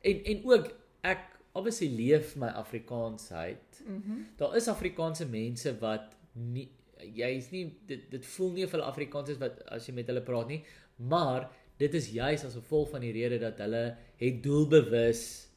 [0.00, 3.82] en en ook ek obviously leef my Afrikaansheid.
[3.86, 6.68] Mm Daar is Afrikaanse mense wat nie
[7.14, 10.22] jy's nie dit dit voel nie of hulle Afrikaans is wat as jy met hulle
[10.22, 10.62] praat nie,
[10.96, 15.48] maar dit is juis as gevolg van die rede dat hulle het doelbewus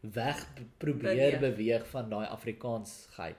[0.00, 0.46] weg
[0.78, 1.40] probeer Beweeg.
[1.40, 3.36] beweeg, van daai Afrikaansheid.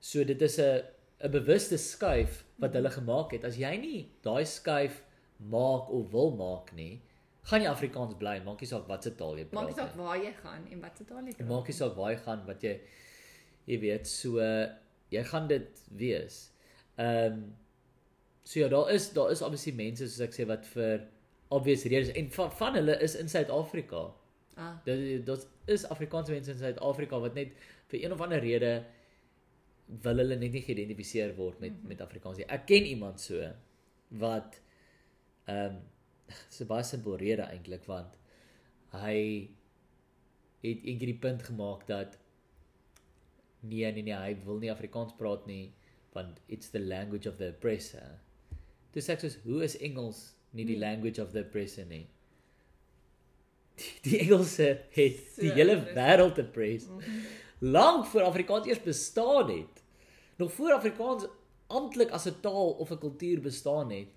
[0.00, 0.82] So dit is 'n
[1.24, 3.44] 'n bewuste skuif wat hulle gemaak het.
[3.44, 5.02] As jy nie daai skuif
[5.36, 7.00] maak of wil maak nie,
[7.42, 10.04] gaan jy Afrikaans bly, maak nie saak watse taal jy praat Maak nie saak nie.
[10.04, 11.48] waar jy gaan en wat se taal jy praat.
[11.48, 12.80] Maak nie saak waar jy gaan wat jy
[13.66, 14.38] jy weet, so
[15.10, 16.52] jy gaan dit wees.
[16.98, 17.54] Ehm um,
[18.44, 21.06] so ja, daar is daar is obviously mense soos ek sê wat vir
[21.50, 24.12] obvious redes en van, van hulle is in Suid-Afrika.
[24.58, 27.52] Ah, Dit dit is Afrikaanse mense in Suid-Afrika wat net
[27.92, 28.72] vir een of ander rede
[30.04, 31.88] wil hulle net nie geïdentifiseer word met mm -hmm.
[31.88, 32.46] met Afrikaans nie.
[32.46, 33.52] Ek ken iemand so
[34.08, 34.60] wat
[35.46, 35.80] ehm um,
[36.60, 38.18] 'n baie simpel rede eintlik want
[38.90, 39.48] hy
[40.60, 42.18] het eendag die punt gemaak dat
[43.60, 45.72] nee nee nee hy wil nie Afrikaans praat nie
[46.12, 48.18] want it's the language of the oppressor.
[48.92, 50.80] Dis ek soos hoe is Engels nie die Nee.
[50.88, 52.06] language of the oppressor nie?
[53.78, 56.86] Die, die Engelse het So die hele wêreld oppress.
[56.86, 57.20] mhm.
[57.60, 59.82] Lank voor Afrikaans eers bestaan het.
[60.36, 61.26] Nog voor Afrikaans
[61.66, 64.08] amptelik as 'n taal of 'n kultuur bestaan het,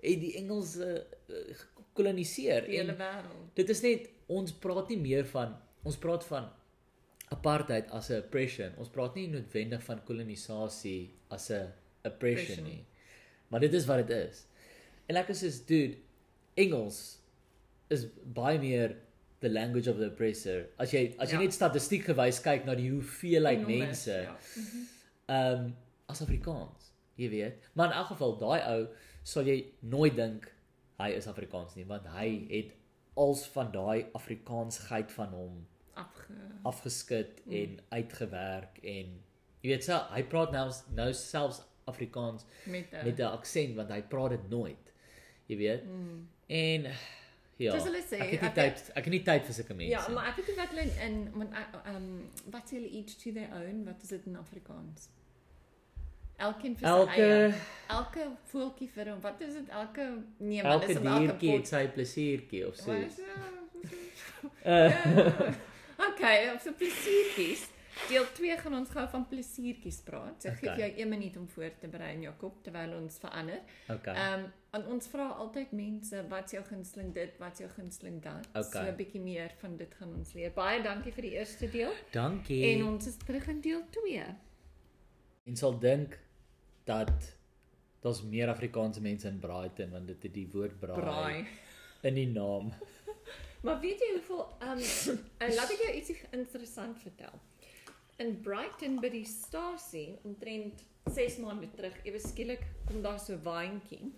[0.00, 3.54] het die Engelse uh, gekoloniseer die hele wêreld.
[3.54, 6.48] dit is net ons praat nie meer van ons praat van
[7.28, 8.72] apartheid as 'n oppression.
[8.78, 11.72] Ons praat nie noodwendig van kolonisasie as 'n
[12.04, 12.64] oppression Oppression.
[12.64, 12.84] nie.
[13.48, 14.46] Maar dit is wat dit is.
[15.06, 15.96] En ek is soos dude,
[16.54, 17.18] Engels
[17.88, 18.96] is baie meer
[19.40, 20.66] the language of the oppressor.
[20.78, 21.42] As jy as jy Ja.
[21.42, 24.36] net statistiek gewys kyk na die hoeveelheid Enorm is, mense Ja.
[25.28, 25.76] ehm um,
[26.08, 27.68] as Afrikaans, jy weet.
[27.74, 28.86] Maar in elk geval daai ou
[29.22, 30.52] sal jy nooit dink
[30.98, 32.72] hy is Afrikaans nie want hy het
[33.16, 36.32] als van daai Afrikaansheid van hom Afge
[36.64, 37.52] afgeskit Mm.
[37.52, 39.06] en uitgewerk en
[39.62, 43.90] jy weet so hy praat nou nou selfs Afrikaans met 'n met 'n aksent want
[43.90, 44.92] hy praat dit nooit.
[45.48, 45.84] Jy weet.
[45.84, 46.28] Mm.
[46.48, 46.86] En
[47.58, 47.72] ja.
[47.74, 49.90] Dis hulle sê, ek het nie tyd ek het nie tyd vir sulke mense.
[49.92, 52.10] Ja, maar ek weet nie wat hulle in- in want ek, ehm
[52.54, 53.84] wat sê hulle each to their own?
[53.84, 55.08] Wat is dit in Afrikaans?
[56.38, 57.30] Elkeen vir sy eie.
[57.42, 57.54] Elke
[57.88, 59.20] Elke voeltjie vir hom.
[59.20, 59.68] Wat is dit?
[59.68, 60.04] Elke
[60.38, 62.92] nee, maar elke dis elke diertjie het sy plesiertjie of so.
[62.92, 63.06] Uh,
[64.64, 65.50] Uh,
[66.08, 67.64] Okay, op so plesiertjies.
[68.08, 70.42] Deel 2 gaan ons gou van plesiertjies praat.
[70.42, 70.76] So gee Okay.
[70.76, 73.60] vir jou 1 minuut om voor te berei in jou kop terwyl ons verander.
[73.88, 74.14] okay.
[74.14, 78.46] Ehm um, en ons vra altyd mense wat's jou gunsteling dit, wat's jou gunsteling dat.
[78.54, 78.62] Okay.
[78.84, 80.50] So 'n bietjie meer van dit gaan ons leer.
[80.52, 81.92] Baie dankie vir die eerste deel.
[82.12, 82.62] Dankie.
[82.76, 84.24] En ons is terug in deel 2.
[85.46, 86.18] En sal dink
[86.84, 87.36] dat
[88.00, 91.46] daar's meer Afrikaanse mense in Brighton want dit het die woord braai, Braai.
[92.02, 92.72] in die naam.
[93.62, 97.40] Maar weet jy hoeveel ehm um, laat ek jou ietsie interessant vertel.
[98.18, 103.42] In Brighton by die stasie omtrent 6 maande terug, ewe skielik kom daar so 'n
[103.44, 104.10] waantjie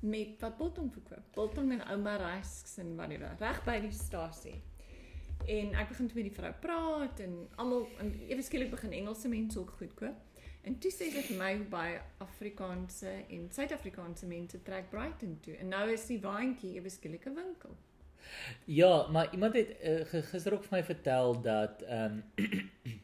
[0.00, 1.26] met wat biltong verkoop.
[1.34, 4.62] Biltong en ouma risks en whatever reg by die stasie.
[5.46, 7.86] En ek begin met die vrou praat en almal
[8.28, 10.16] ewe skielik begin Engelse mense ook goed koop.
[10.62, 15.56] En toe sê sy vir my hoe baie Afrikaanse en Suid-Afrikaanse mense trek Brighton toe.
[15.56, 17.76] En nou is die waantjie ewe skielik 'n winkel.
[18.64, 22.96] Ja, maar iemand het uh, gister ook vir my vertel dat ehm um,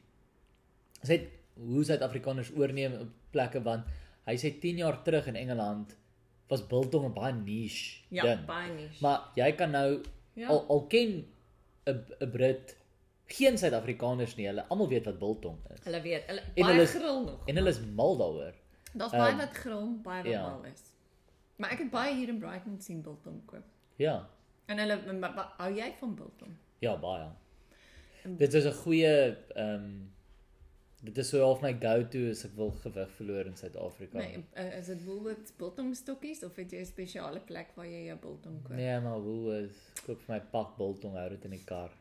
[1.06, 3.84] sy het hoe Suid-Afrikaners oorneem op plekke want
[4.26, 5.96] hy sê 10 jaar terug in Engeland
[6.48, 8.46] was biltong 'n baie niche Ja, ding.
[8.46, 9.00] baie niche.
[9.02, 10.00] Maar jy kan nou
[10.34, 10.48] Ja.
[10.48, 11.24] al al ken
[11.86, 12.76] 'n 'n Brit
[13.26, 14.46] geen Suid-Afrikaners nie.
[14.46, 15.84] Hulle almal weet wat biltong is.
[15.84, 17.40] Hulle weet, hulle En baie hulle is- grill nog.
[17.46, 18.54] En hulle is mal daaroor.
[18.94, 20.42] Daar's baie ehm, wat grill, baie wat ja.
[20.48, 20.82] mal is.
[21.56, 23.64] Maar ek het baie hier in Brighton sien biltong koop.
[23.96, 24.28] Ja.
[24.66, 24.98] En hulle
[25.58, 26.50] hou jy van biltong?
[26.78, 27.28] Ja, baie.
[28.24, 30.13] En- Dit is 'n goeie ehm um,
[31.04, 34.18] dit is so half my go-to as ek wil gewig verloor in Suid-Afrika.
[34.18, 38.06] Nee, uh, is dit Woolworths biltong stokkies of het jy 'n spesiale plek waar jy
[38.06, 38.76] jou biltong koop?
[38.76, 39.28] Nee, maar
[39.58, 41.92] is koop vir my pak biltong hou dit in die kar.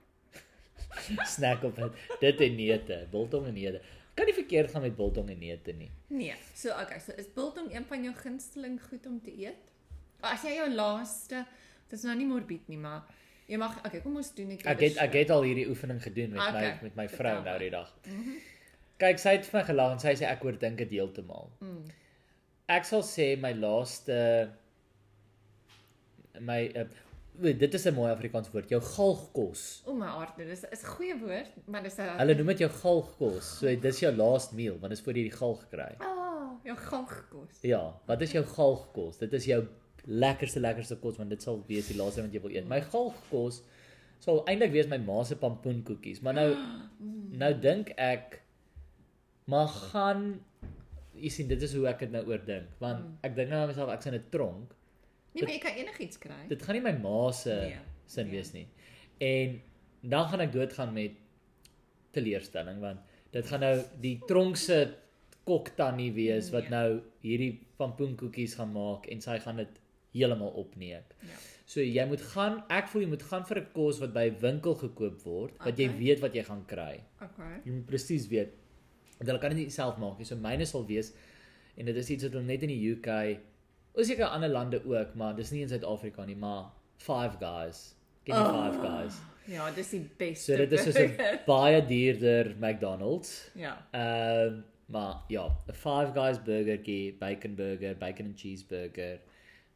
[1.36, 2.00] Snack op dit.
[2.22, 3.82] Dit en neute, biltong en neute.
[4.14, 5.90] Kan nie verkeerd gaan met biltong en neute nie.
[6.08, 6.36] Nee.
[6.54, 9.74] So okay, so is biltong een van jou gunsteling goed om te eet?
[10.22, 11.46] As jy jou laaste,
[11.90, 13.04] dit is nou nie morbied nie, maar
[13.50, 16.38] jy mag okay, kom ons doen net Ek het ek het al hierdie oefening gedoen
[16.38, 17.90] met Okay, my met my vrou nou die dag.
[18.06, 18.38] Mhm.
[19.04, 21.50] Kyk, sy het vir my gelag en sy sê ek oordink dit heeltemal.
[21.60, 21.82] Mm.
[22.72, 24.16] Ek sal sê my laaste
[26.40, 26.86] my uh,
[27.44, 29.84] weet, dit is 'n mooi Afrikaans woord, jou galgkos.
[29.86, 32.60] O my hart, dit is is 'n goeie woord, maar dis 'n Hulle noem dit
[32.60, 33.46] jou galgkos.
[33.60, 35.96] So dis jou last meal, want dis voor jy die galg kry.
[36.00, 37.62] Ah, jou galgkos.
[37.62, 39.18] Ja, wat is jou galgkos?
[39.18, 39.68] Dit is jou
[40.06, 42.68] lekkerste lekkerste kos want dit sal wees die laaste wat jy wil eet.
[42.68, 43.62] My galgkos
[44.20, 46.56] sal eintlik wees my ma se pampoenkoekies, maar nou
[47.44, 48.43] nou dink ek
[49.46, 50.40] maar gaan
[51.16, 53.18] jy sien dit is hoe ek dit nou oordink want Mm.
[53.22, 54.74] ek dink nou aan myself ek's in 'n tronk.
[55.34, 56.48] Nee, maar jy kan enigiets kry.
[56.50, 58.36] Dit gaan nie my ma se Nee, sin nee.
[58.36, 58.68] wees nie.
[59.20, 59.62] En
[60.02, 61.12] dan gaan ek doodgaan met
[62.12, 63.00] teleurstelling want
[63.34, 64.78] dit gaan nou die tronk se
[65.48, 66.72] kok tannie wees wat Nee.
[66.72, 69.80] nou hierdie pampoenkoekies gaan maak en sy gaan dit
[70.14, 71.16] heeltemal opneek.
[71.22, 71.36] Ja.
[71.66, 74.40] So jy moet gaan, ek voel jy moet gaan vir 'n kos wat by 'n
[74.40, 75.98] winkel gekoop word, wat jy Okay.
[76.00, 77.02] weet wat jy gaan kry.
[77.22, 77.62] Okay.
[77.66, 78.54] Jy moet presies weet.
[79.24, 80.26] Want hulle kan dit nie self maak nie.
[80.28, 81.14] So myne sal wees
[81.80, 83.40] en dit is iets wat hulle net in die UK,
[83.96, 86.72] of seker ander lande ook, maar dis nie in Suid-Afrika nie, maar
[87.02, 87.96] Five Guys.
[88.28, 88.52] Ken jy Oh.
[88.58, 89.22] Five Guys?
[89.48, 90.52] Ja, dis die beste.
[90.52, 91.40] So dit is soos 'n burger.
[91.56, 93.50] baie duurder McDonald's.
[93.56, 93.78] Ja.
[93.92, 99.20] Ehm maar ja, 'n Five Guys burgertjie, bacon burger, bacon and cheeseburger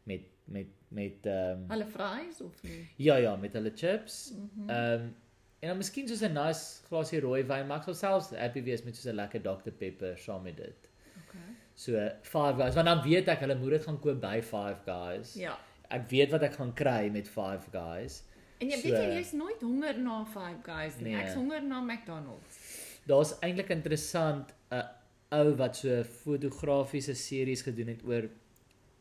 [0.03, 2.87] met met met ehm um, Hulle fries of nie?
[2.97, 4.33] ja ja, met hulle chips.
[4.35, 4.69] Mhm.
[4.69, 5.15] Ehm um,
[5.61, 8.83] en dan miskien soos 'n nice glasie rooi wyn, maar ek sal selfs happy wees
[8.83, 10.87] met soos 'n lekker Dr Pepper saam met dit.
[11.27, 11.55] Okay.
[11.75, 11.91] So
[12.21, 15.33] Five Guys, want dan weet ek hulle moet dit gaan koop by Five Guys.
[15.35, 15.57] Ja.
[15.89, 18.23] Ek weet wat ek gaan kry met Five Guys.
[18.59, 21.13] En jy So- weet jy jy's nooit honger na Five Guys nie.
[21.13, 21.23] Nee.
[21.23, 22.57] Ek's honger na McDonald's.
[23.07, 24.83] Daar's eintlik interessant 'n
[25.31, 28.29] ou wat so fotografiese series gedoen het oor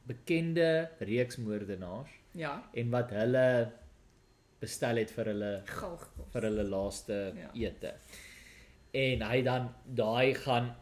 [0.07, 2.63] bekende reeksmoordenaars Ja.
[2.75, 3.73] en wat hulle
[4.61, 6.31] bestel het vir hulle Galgkos.
[6.33, 7.51] vir hulle laaste Ja.
[7.69, 7.93] ete.
[8.95, 10.75] En hy dan daai gaan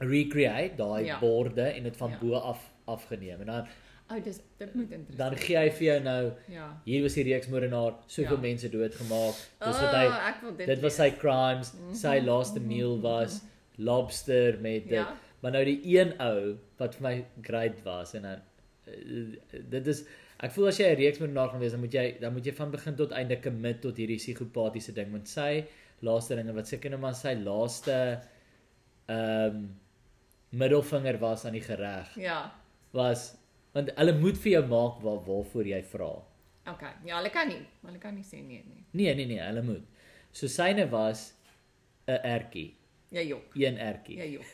[0.00, 1.18] recreate daai Ja.
[1.20, 2.18] borde en dit van Ja.
[2.20, 3.40] bo af afgeneem.
[3.40, 3.66] En dan
[4.10, 5.18] O, dis dit moet interessant.
[5.18, 6.80] dan gee hy vir jou nou Ja.
[6.84, 8.40] hier was die reeksmoordenaar, soveel Ja.
[8.40, 9.34] mense doodgemaak.
[9.58, 13.02] Dis oh, wat hy dit dit was sy crimes, sy Mhm, laaste mhm, meal mhm,
[13.02, 13.40] was
[13.78, 14.92] lobster met dit.
[14.92, 15.16] Ja.
[15.40, 18.40] Maar nou die een ou wat vir my great was en dan
[18.86, 20.04] eh, dit is
[20.40, 22.70] ek voel as jy 'n reeksmoordenaar gaan wees, dan moet jy dan moet jy van
[22.70, 25.64] begin tot einde commit tot hierdie psigopatiese ding want sy
[26.02, 28.20] laaste dinge wat seker nou maar sy laaste
[29.08, 29.80] ehm um,
[30.54, 32.52] middelvinger was aan die gereg Ja.
[32.92, 33.36] was
[33.74, 36.22] want hulle moet vir jou maak waar waarvoor jy vra.
[36.66, 36.92] Okay.
[37.04, 37.66] Ja, hulle kan nie.
[37.84, 38.84] Hulle kan nie sê nee nie.
[38.92, 39.82] Nee nee nee, hulle moet.
[40.32, 41.34] So syne was
[42.08, 42.74] 'n ertjie,
[43.10, 43.42] Jy jok.
[43.56, 44.16] een ertjie.
[44.18, 44.44] Jy jok.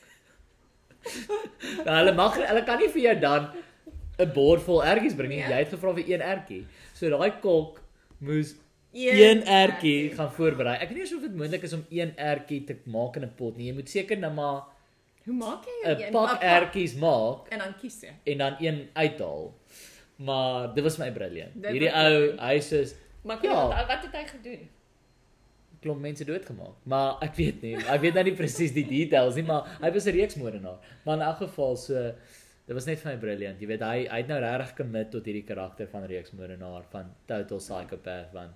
[1.85, 3.51] nou, hulle mag hulle kan nie vir jou dan
[4.20, 5.38] 'n bord vol ertjies bring nie.
[5.38, 5.48] Ja.
[5.48, 6.66] Jy het gevra vir een ertjie.
[6.94, 7.80] So daai kok
[8.20, 8.55] moes
[8.92, 10.76] een ertjie gaan voorberei.
[10.80, 13.56] Ek weet nie of dit moontlik is om een ertjie te maak in 'n pot
[13.56, 13.66] nie.
[13.66, 14.62] Jy moet seker nou maar
[15.24, 16.12] Hoe maak jy 'n een?
[16.12, 18.12] pak ertjies maak en dan kies jy.
[18.32, 19.55] en dan een uithaal.
[20.16, 21.55] Maar dit was my briljant.
[21.64, 22.92] Hierdie ou, hy sê
[23.24, 23.52] Maar Ja.
[23.52, 23.86] ja.
[23.86, 24.68] wat het hy gedoen?
[25.80, 26.74] klomp mense doodgemaak.
[26.84, 30.05] Maar ek weet nie, ek weet nou nie presies die details nie, maar hy was
[30.06, 30.78] 'n reeksmoordenaar.
[31.05, 32.12] Maar in elk geval so
[32.66, 33.61] dit was net vir my briljant.
[33.61, 37.59] Jy weet hy hy het nou regtig commit tot hierdie karakter van reeksmoordenaar van total
[37.59, 38.55] psychopath van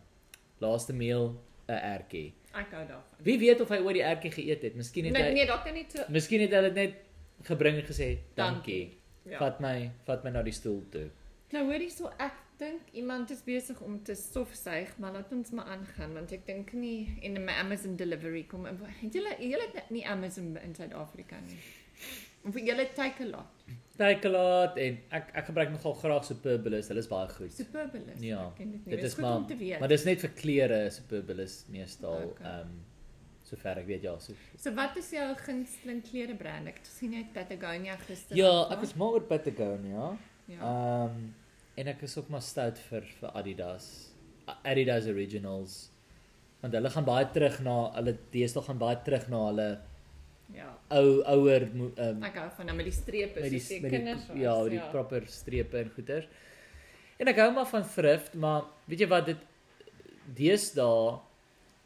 [0.62, 1.34] laaste meal
[1.68, 2.34] 'n ertjie.
[2.54, 3.24] Ek hou daarvan.
[3.26, 4.74] Wie weet of hy ooit die ertjie geëet het?
[4.74, 6.04] Miskien het Nee, hy nee, dalk nie so.
[6.08, 6.94] Miskien het hy dit net
[7.42, 8.98] gebring en gesê dankie.
[9.24, 9.38] Ja.
[9.38, 11.08] Vat my vat my na die stoel toe.
[11.54, 15.72] Nou hoor hierso, ek dink iemand is besig om te stofsuig, maar laat ons maar
[15.74, 18.66] aangaan want ek dink nie en my Amazon delivery kom.
[19.00, 21.58] Het julle julle het nie Amazon in Suid-Afrika nie.
[22.44, 23.66] Of julle Takealot.
[23.98, 26.90] Takealot en ek ek gebruik nogal graag Superbalist.
[26.90, 27.52] Hulle is baie goed.
[27.54, 28.22] Superbalist.
[28.26, 28.96] Ja, Ek ken dit nie.
[28.96, 29.78] Dit is is goed maar om te weet.
[29.80, 32.46] maar dis net vir klere Superbalist meestal Okay.
[32.50, 32.82] ehm um,
[33.44, 34.16] sover ek weet ja.
[34.18, 34.32] So.
[34.56, 36.66] So wat is jou gunsteling klerebrand?
[36.72, 38.36] Ek gesien jy het Patagonia gister.
[38.36, 40.10] Ja, ek is mal oor Patagonia.
[40.48, 40.58] Ja.
[40.60, 41.34] Ehm um,
[41.76, 43.88] en ek is ook maar stout vir vir Adidas.
[44.64, 45.90] Adidas Originals.
[46.62, 49.68] Want hulle gaan baie terug na hulle deesdae gaan baie terug na hulle
[50.52, 50.78] ja.
[50.90, 51.62] ou ouer
[51.96, 54.26] ehm Ek hou van nou met die strepe met die soos die met die kinders
[54.28, 54.38] was.
[54.38, 56.26] ja, met die proper strepe en goeters.
[57.18, 59.38] En ek hou maar van thrift, maar weet jy wat dit
[60.36, 61.20] deesdae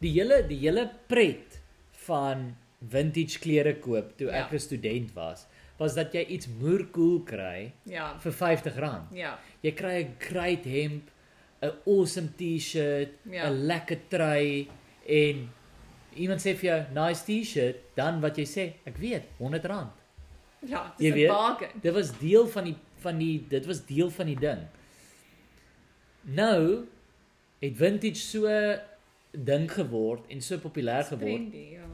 [0.03, 1.59] die hele die hele pret
[2.07, 2.55] van
[2.91, 4.45] vintage klere koop toe Ja.
[4.47, 5.47] ek 'n student was,
[5.79, 8.19] was dat jy iets moerkoel kry Ja.
[8.19, 9.13] vir R50.
[9.15, 9.39] Ja.
[9.63, 11.11] Jy kry 'n great hemp,
[11.63, 13.49] 'n awesome T-shirt, 'n Ja.
[13.51, 14.69] lekker trui
[15.07, 15.51] en
[16.19, 19.89] iemand sê vir jou nice T-shirt, dan wat jy sê, ek weet, R100.
[20.67, 21.71] Ja, dis 'n bargain.
[21.81, 24.67] Dit was deel van die van die dit was deel van die ding.
[26.23, 26.87] Nou
[27.59, 28.49] het vintage so
[29.31, 31.51] ding geword en so populêr geword.
[31.51, 31.87] Trendy, ja.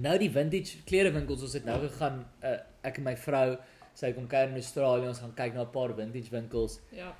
[0.00, 3.58] Nou die vintage klerewinkels, ons het nou gegaan uh, ek en my vrou,
[3.94, 6.80] sy kom kuier in Australië, ons gaan kyk na 'n paar vintage winkels.
[6.92, 7.14] Ja.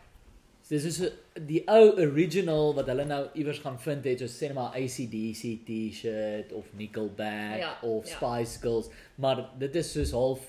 [0.70, 1.08] So dis is so,
[1.50, 5.64] die ou original wat hulle nou iewers gaan vind het, soos sê net maar ACDC
[5.66, 8.12] T-shirt of Nickelback Ja, of ja.
[8.14, 10.44] Spice Girls, maar dit is soos half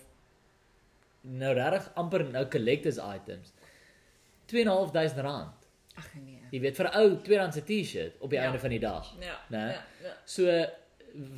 [1.26, 3.50] nou regtig amper nou collectors items.
[4.54, 5.66] 2.500 rand.
[5.98, 6.38] Ag nee.
[6.52, 8.46] Jy weet vir 'n ou tweedehandse T-shirt op die Ja.
[8.46, 9.10] einde van die dag.
[9.20, 9.38] Ja.
[9.50, 9.74] Nee.
[9.74, 9.82] Ja.
[10.04, 10.14] ja.
[10.26, 10.46] So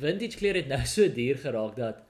[0.00, 2.02] vintage klere het nou so duur geraak dat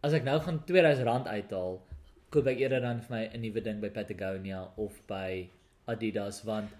[0.00, 1.82] as ek nou gaan 2000 rand uithaal,
[2.30, 5.48] koop ek eerder dan vir my 'n nuwe ding by Patagonia of by
[5.86, 6.70] Adidas want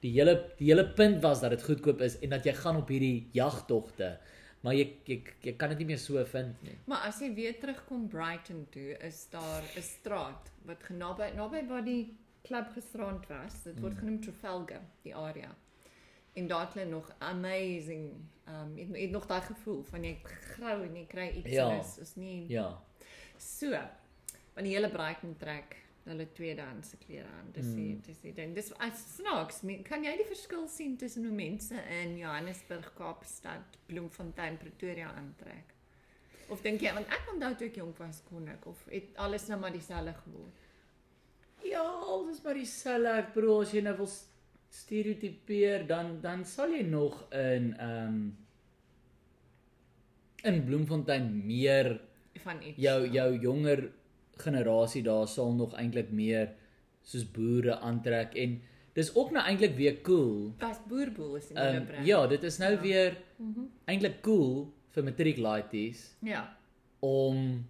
[0.00, 2.88] die hele die hele punt was dat dit goedkoop is en dat jy gaan op
[2.88, 4.18] hierdie jagtogte.
[4.60, 6.76] Maar jy jy, jy kan dit nie meer so vind nie.
[6.86, 11.84] Maar as jy weer terugkom Brighton toe, is daar 'n straat wat genaby naby waar
[11.84, 13.62] die klub gisterand was.
[13.64, 13.98] Dit word Mm.
[13.98, 15.54] genoem Trafalgar, die area.
[16.34, 18.12] En daar het hulle nog amazing
[18.48, 21.78] um het, het nog daai gevoel van jy grou en jy kry iets Ja.
[21.80, 22.78] is is nie Ja.
[23.38, 23.70] so.
[24.54, 27.52] Want die hele Brighton trek hulle tweedehandse klere aan.
[27.52, 27.76] Dis Mm.
[27.76, 28.54] die dis die ding.
[28.54, 33.78] Dis as snaaks, me- kan jy die verskil sien tussen hoe mense in Johannesburg, Kaapstad,
[33.86, 35.72] Bloemfontein, Pretoria aantrek?
[36.48, 39.48] Of dink jy want ek onthou toe ek jonk was kon ek of het alles
[39.48, 40.60] nou maar dieselfde geword?
[41.64, 43.08] Ja, alles maar dieselfde.
[43.08, 44.10] Ek bedoel as jy nou wil
[44.70, 48.36] stereotipeer dan dan sal jy nog in ehm um,
[50.44, 52.00] in Bloemfontein meer
[52.42, 52.76] Van iets.
[52.78, 53.92] jou jou jonger
[54.36, 56.48] generasie daar sal nog eintlik meer
[57.02, 58.60] soos boere aantrek en
[58.94, 60.52] dis ook nou eintlik weer cool.
[60.58, 62.06] was boerboel is die Ehm nuwe um, brand.
[62.06, 62.80] ja, dit is nou Ja.
[62.80, 63.60] weer Mhm.
[63.86, 66.56] eintlik cool vir matriek laities Ja.
[67.00, 67.66] om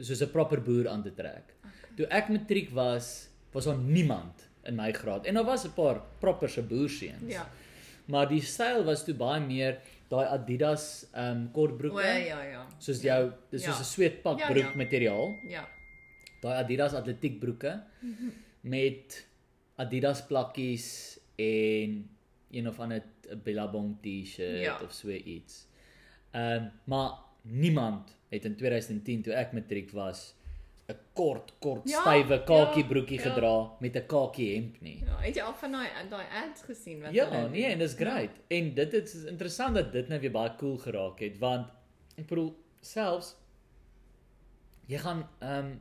[0.00, 1.54] soos 'n proper boer aan te trek.
[1.96, 6.00] Toe ek matriek was, was daar niemand in my graad en daar was 'n paar
[6.20, 7.32] proper se boerseuns.
[7.32, 7.46] Ja.
[8.06, 9.78] Maar die styl was toe baie meer
[10.08, 11.96] daai Adidas ehm um, kortbroeke.
[11.96, 12.66] O ja ja.
[12.78, 13.16] Soos ja.
[13.16, 13.72] jou dis Ja.
[13.72, 14.76] soos 'n sweetpak Ja, broek ja.
[14.76, 15.34] materiaal.
[15.48, 15.68] Ja.
[16.44, 17.72] Daai Adidas atletiekbroeke
[18.04, 18.28] Mhm.
[18.68, 19.20] met
[19.80, 20.86] Adidas plakkies
[21.40, 22.08] en
[22.50, 23.02] een of ander
[23.44, 24.78] Billabong T-shirt Ja.
[24.84, 25.66] of so iets.
[26.32, 27.10] Ehm um, maar
[27.42, 30.34] niemand het in 2010 toe ek matriek was
[30.88, 33.22] 'n kort kort Ja, stywe kakie ja, broekie ja.
[33.30, 34.98] gedra met 'n kakie hemp nie.
[35.06, 37.94] Ja, het jy al van daai daai ads gesien wat Ja, hulle nee, en dis
[37.94, 38.30] great.
[38.48, 41.66] En dit is interessant dat dit nou weer baie cool geraak het want
[42.16, 43.34] ek bedoel selfs
[44.86, 45.80] jy gaan ehm um,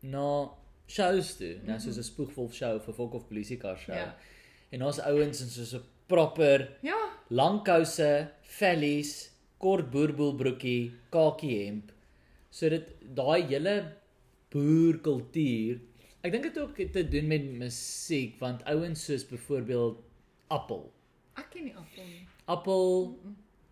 [0.00, 0.50] na
[0.86, 1.66] shows toe, mm -hmm.
[1.66, 3.94] nou soos 'n spoegwolf show of 'n Volkhof polisiekar show.
[3.94, 4.16] Ja.
[4.70, 11.92] En daar's ouens in soos 'n proper Ja, lang kouse, vellies, kort boerboelbroekie, kakie hemp
[12.50, 13.92] So dit daai hele
[14.50, 15.80] boerkultuur.
[16.24, 20.00] Ek dink dit het ook te doen met musiek want ouens soos byvoorbeeld
[20.48, 20.92] Appel.
[21.38, 22.26] Ek ken nie Appel nie.
[22.46, 23.18] Appel,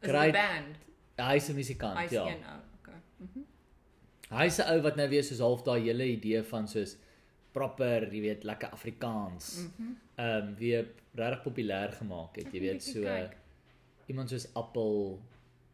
[0.01, 0.77] Is Great- dit 'n band?
[1.33, 2.27] hy's 'n musikant, Hy's ja.
[2.27, 2.61] een ou.
[2.81, 3.01] Okay.
[3.17, 3.41] Mhm.
[4.31, 6.97] Hy's 'n ou wat nou weer soos half daai hele idee van soos
[7.53, 9.67] proper, jy weet, lekker Afrikaans.
[9.79, 9.93] Mhm.
[10.17, 13.37] Ehm um, weer regtig populêr gemaak het, Ek jy weet, so kyk.
[14.09, 15.19] iemand soos Appel.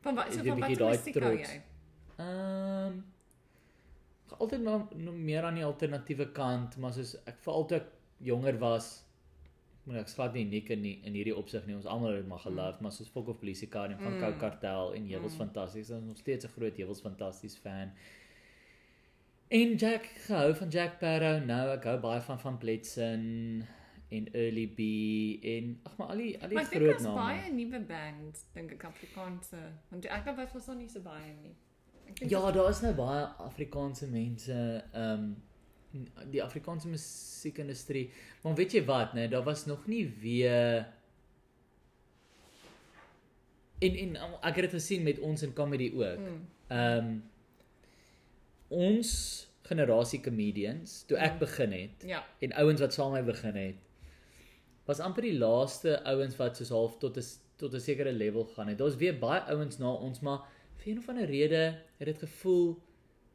[0.02, 1.50] Van wat so Jy van wat daai hou trots.
[1.52, 1.62] jy?
[2.18, 3.04] Ehm um,
[4.38, 7.86] altyd maar nog meer aan die alternatiewe kant, maar soos ek veral toe ek
[8.20, 9.04] jonger was,
[9.84, 11.74] moet ek glad nie uniek in die, in hierdie opsig nie.
[11.74, 14.20] Ons almal het dit maar geloof, maar soos Folk of Police Car en van Mm.
[14.20, 15.38] Kou Kartel en Hewels Mm.
[15.38, 17.92] Fantasties, ons is nog steeds 'n groot Hewels Fantasties fan.
[19.52, 23.24] En Jack, ek hou van Jack Sparrow nou, ek hou baie van van Bletson
[24.12, 24.86] en Early B
[25.44, 27.18] en ag maar al die al die Maar ek dink groot daar's name.
[27.18, 29.60] baie nuwe bands, dink ek Afrikaanse.
[29.90, 31.52] Want ek was was daar nie so baie nie.
[32.30, 34.56] Ja, daar is nou baie Afrikaanse mense,
[34.92, 38.06] ehm um, die Afrikaanse musiekindustrie.
[38.40, 40.86] Maar weet jy wat, né, daar was nog nie weer
[43.84, 46.24] en en um, ek het dit gesien met ons in comedy ook.
[46.24, 46.40] Mm.
[46.72, 47.12] Ehm um,
[48.72, 49.10] ons
[49.68, 51.38] generasie comedians, toe ek Mm.
[51.38, 53.76] begin het Ja, en ouens wat saam met my begin het,
[54.88, 57.22] was amper die laaste ouens wat soos half tot 'n
[57.56, 58.78] tot 'n sekere level gaan het.
[58.78, 60.40] Daar's weer baie ouens na ons, maar
[60.76, 62.78] vir een of ander rede het dit gevoel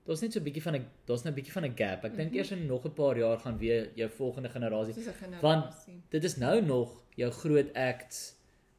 [0.06, 2.04] daar's net so 'n bietjie van 'n daar's net 'n bietjie van 'n gap.
[2.04, 2.38] Ek dink Mhm.
[2.38, 4.94] eers in nog 'n paar jaar gaan weer jou volgende generasie.
[4.94, 5.42] generasie.
[5.42, 8.36] Want- Dit is nou nog jou groot acts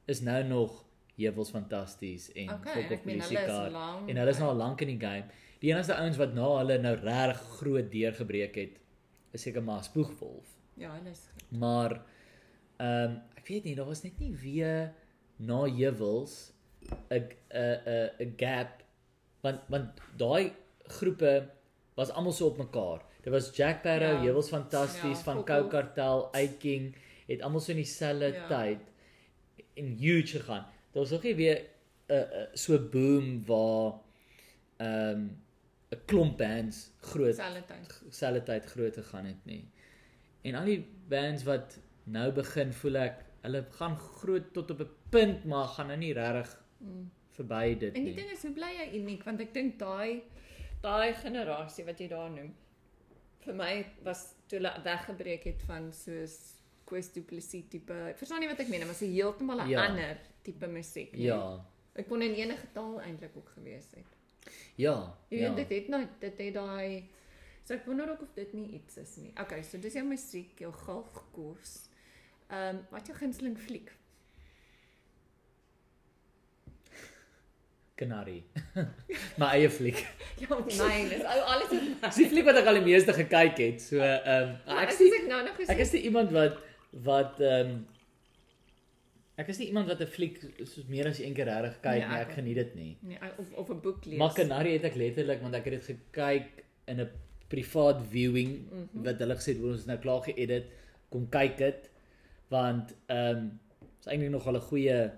[0.06, 0.85] is nou nog
[1.16, 4.09] Hewels fantasties en okay, ek meen hulle is lank.
[4.09, 5.24] En hulle is nou al lank in die game.
[5.60, 8.76] Die enigste ouens wat na hulle nou reg groot deurgebreek het,
[9.35, 10.47] is seker maar Spoegwolf.
[10.78, 12.01] Ja, hulle is Maar
[12.78, 14.93] ehm um, ek weet nie, daar was net nie weer
[15.36, 16.52] na Hewels
[17.10, 18.82] 'n 'n 'n gap
[19.43, 20.52] want want daai
[20.86, 21.48] groepe
[21.97, 23.02] was almal so op mekaar.
[23.22, 24.20] Dit was Jack Sparrow, Ja.
[24.22, 25.44] Hewels fantasties Ja, van.
[25.44, 26.94] Kou Kartel, Uitking
[27.26, 28.47] het almal so in dieselfde Ja.
[28.47, 28.78] tyd
[29.74, 30.66] en huge gegaan.
[30.93, 31.59] Daar was nog nie weer
[32.09, 33.93] 'n uh, uh, so boom waar
[34.76, 35.43] ehm um,
[35.90, 37.35] 'n klomp bands groot
[38.10, 38.65] selfde tyd.
[38.66, 39.69] groot gegaan het nie.
[40.43, 44.90] En al die bands wat nou begin voel ek hulle gaan groot tot op 'n
[45.10, 47.10] punt maar gaan nou nie regtig Mm.
[47.31, 48.15] verby dit En die nie.
[48.15, 49.24] ding is, hoe bly jy uniek?
[49.24, 50.23] Want ek dink daai
[50.82, 52.55] daai generasie wat jy daar noem,
[53.40, 56.55] vir my was toe hulle weggebreek het van soos
[56.85, 57.93] Quest Du Plessis tipe.
[57.93, 59.86] Ek verstaan nie wat ek meen, maar 'n heeltemal 'n Ja.
[59.86, 61.12] ander tipe musiek.
[61.12, 61.23] nie?
[61.27, 61.65] Ja.
[61.94, 64.05] Ek kon in enige taal eintlik ook gewees het.
[64.78, 64.97] Ja.
[65.28, 65.55] Jy ja.
[65.55, 67.09] weet dit het nou dit het daai
[67.65, 69.32] so ek wonder ook of dit nie iets is nie.
[69.40, 71.89] Okay, so dis jou musiek, jou galgkos.
[72.48, 73.90] Ehm um, wat jou gunsteling fliek?
[77.98, 78.44] Canary.
[79.40, 80.05] My eie fliek.
[80.39, 83.59] Ja, myn, is ou alles is Dis die fliek wat ek al die meeste gekyk
[83.59, 83.81] het.
[83.82, 85.73] So ehm um, Maar ek ek is sê nou nog gesê.
[85.74, 86.60] ek is nie iemand wat
[87.09, 87.81] wat ehm um,
[89.39, 92.09] ek is nie iemand wat 'n fliek soos meer as een keer regtig kyk Nee,
[92.09, 92.16] nie.
[92.23, 92.97] ek Ek geniet dit nie.
[93.02, 94.19] nee, of of 'n boek lees.
[94.19, 97.09] Maar Canary het ek letterlik want ek het dit gekyk in 'n
[97.48, 99.05] privaat viewing mm -hmm.
[99.05, 100.65] wat hulle gesê het ons nou klaar geëdit
[101.10, 101.90] kom kyk dit
[102.51, 103.60] want ehm um,
[104.01, 105.10] is eintlik nog 'n goeie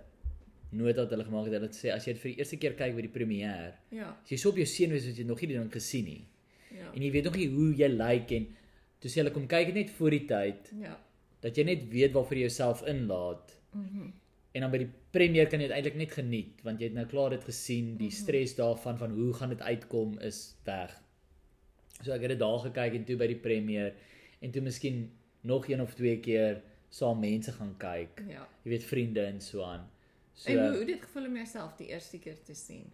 [0.73, 2.75] nota wat hulle gemaak het hulle het sê as jy dit vir die eerste keer
[2.75, 5.49] kyk by die premier Ja, as jy so op jou senuwees is jy nog nie
[5.49, 6.25] die ding gesien nie
[6.71, 6.93] ja.
[6.95, 8.47] en jy weet nog nie hoe jy lyk like en
[9.01, 10.97] toe sê hulle kom kyk dit net voor die tyd Ja.
[11.41, 14.11] dat jy net weet waarvoor jy jouself inlaat Mhm.
[14.53, 17.07] en dan by die premier kan jy dit eintlik net geniet want jy het nou
[17.07, 18.17] klaar dit gesien die Mhm.
[18.17, 21.01] stres daarvan van hoe gaan dit uitkom is weg
[22.03, 23.93] so ek het dit daar gekyk en toe by die premier
[24.43, 25.11] en toe miskien
[25.43, 28.47] nog een of twee keer saam mense gaan kyk Ja.
[28.65, 29.87] jy weet vriende en so aan
[30.35, 32.85] so En hoe hoe dit gevoel om jouself die eerste keer te sien?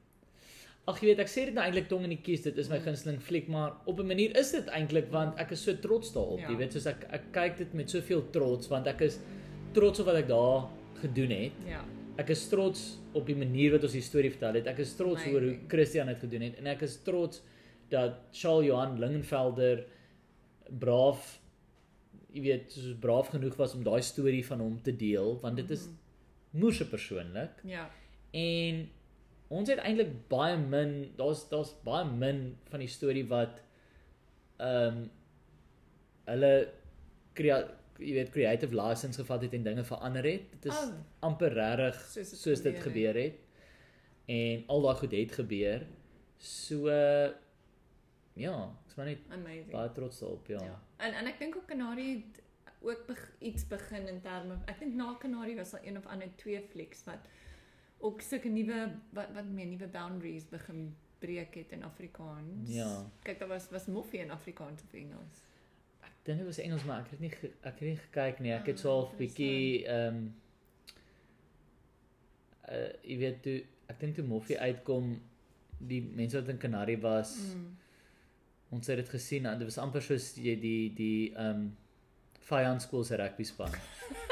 [0.86, 2.78] ag jy weet ek sê dit nou eintlik tong in die kies dit is my
[2.80, 6.38] gunsteling fliek maar op 'n manier is dit eintlik want ek is so trots daarop
[6.40, 6.50] Ja.
[6.50, 9.18] jy weet soos ek ek kyk dit met soveel trots want ek is
[9.76, 10.66] trots op wat ek daar
[11.02, 11.82] gedoen het Ja.
[12.16, 14.66] Ek is trots op die manier wat ons die storie vertel het.
[14.72, 15.56] Ek is trots oor hoe.
[15.68, 17.42] Christian dit gedoen het en ek is trots
[17.92, 19.84] dat Charles Johan Lingenvelder
[20.80, 21.34] braaf
[22.32, 25.70] jy weet soos braaf genoeg was om daai storie van hom te deel want dit
[25.76, 25.86] is
[26.56, 27.84] moerse persoonlik Ja.
[28.32, 28.88] en
[29.48, 33.60] ons het eintlik baie min daar's daar's baie min van die storie wat
[34.58, 35.10] ehm um,
[36.26, 36.52] hulle
[37.98, 40.50] jy weet creative license gevat het en dinge verander het.
[40.60, 40.94] Dit is Oh.
[41.20, 43.38] amper regtig Soos dit soos dit gebeur gebeur het.
[44.26, 45.86] En al daai goed het gebeur.
[46.38, 47.30] So uh,
[48.34, 48.54] ja,
[48.84, 49.70] ek is maar net Amazing.
[49.70, 50.60] baie trots daarop, ja.
[50.64, 50.80] Ja.
[50.96, 52.42] En en ek dink ook Canary het
[52.80, 56.28] ook beg, iets begin in terme ek dink na Canary was daar een of ander
[56.36, 57.28] twee flieks wat
[57.98, 62.68] ook sulke nuwe wat wat meer nuwe boundaries begin breek het in Afrikaans.
[62.74, 63.10] Ja.
[63.22, 65.40] Kyk, daar was was moffie in Afrikaans of Engels.
[66.26, 67.30] Dink dit was Engels maar ek het nie
[67.62, 68.52] ek het nie gekyk nie.
[68.52, 70.34] Ek het so half bietjie ehm um,
[72.68, 73.56] uh jy weet toe
[73.92, 75.12] ek dink toe Moffie uitkom
[75.78, 77.76] die mense wat in Canary was Mm.
[78.74, 81.76] ons het dit gesien en dit was amper soos jy die die ehm um,
[82.46, 83.72] Vyand skool se rugby span.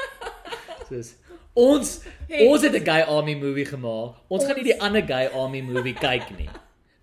[0.89, 1.15] soos
[1.55, 1.89] ons
[2.29, 4.15] Hey, ons het 'n gay army movie gemaak.
[4.29, 6.49] Ons gaan nie die ander gay army movie kyk nie.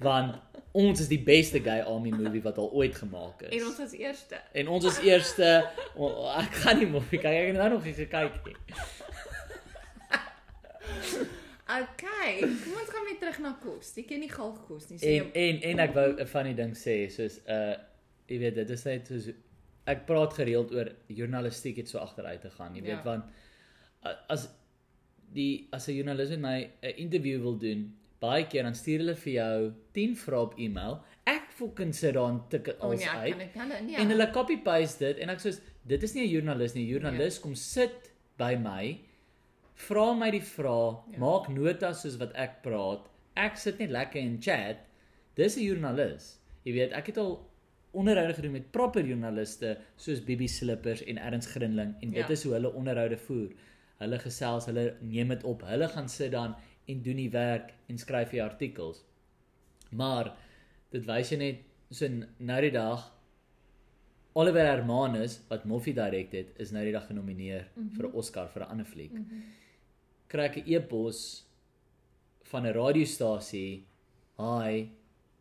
[0.00, 0.36] Want
[0.72, 3.50] ons is die beste gay army movie wat al ooit gemaak is.
[3.60, 4.38] En ons was eerste.
[4.54, 7.32] En ons is eerste o- ek gaan nie moffie kyk.
[7.42, 8.56] Ek het nou nog nie gekyk nie.
[11.72, 13.92] Okay, kom ons gaan weer terug na kos.
[13.96, 14.98] Jy ken nie galg kos nie.
[15.00, 17.76] Sê En en en ek wou 'n funny ding sê soos uh
[18.28, 19.30] jy weet dit is net soos
[19.86, 23.02] ek praat gereeld oor journalistiek het so agteruit te gaan, jy weet Ja.
[23.04, 23.24] want
[24.28, 24.48] as
[25.32, 29.14] die as 'n joernalis met my 'n interview wil doen, baie keer dan stuur hulle
[29.18, 29.56] vir jou
[29.98, 31.00] 10 vrae op e-mail.
[31.26, 33.52] Ek fucking sit daar en tik dit oh, alles nee, uit.
[33.54, 33.96] kan hulle nee.
[34.02, 35.52] En hulle copy paste dit en ek sê
[35.86, 36.84] dit is nie 'n joernalis nie.
[36.86, 38.98] 'n Joernalis kom sit by my,
[39.74, 41.18] vra my die vrae, Ja.
[41.18, 43.08] maak notas soos wat ek praat.
[43.36, 44.76] Ek sit net lekker in chat.
[45.36, 46.38] Dis 'n joernalis.
[46.64, 47.48] Jy weet, ek het al
[47.94, 52.28] onderhoude gedoen met proper joernaliste soos Bibi Slippers en Erns Grinling en dit Ja.
[52.28, 53.50] is hoe hulle onderhoude voer.
[53.98, 55.62] Hulle gesels, hulle neem dit op.
[55.62, 56.54] Hulle gaan sit dan
[56.86, 59.04] en doen die werk en skryf die artikels.
[59.90, 60.32] Maar
[60.90, 63.10] dit wys jy net so nou die dag
[64.32, 67.96] Oliver Hermanus wat Moffie direk het, is nou die dag genomineer mm -hmm.
[67.96, 69.12] vir 'n Oscar vir 'n ander fliek.
[69.12, 69.42] Mm -hmm.
[70.26, 71.44] Kry ek 'n e-pos
[72.42, 73.84] van 'n radiostasie.
[74.38, 74.88] Hi,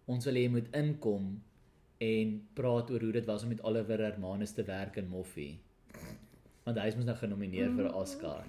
[0.06, 1.42] ons wil hê jy moet inkom
[1.98, 5.60] en praat oor hoe dit was om met Oliver Hermanus te werk in Moffie.
[6.64, 8.46] Want hy is mos nou genomineer vir 'n Oscar.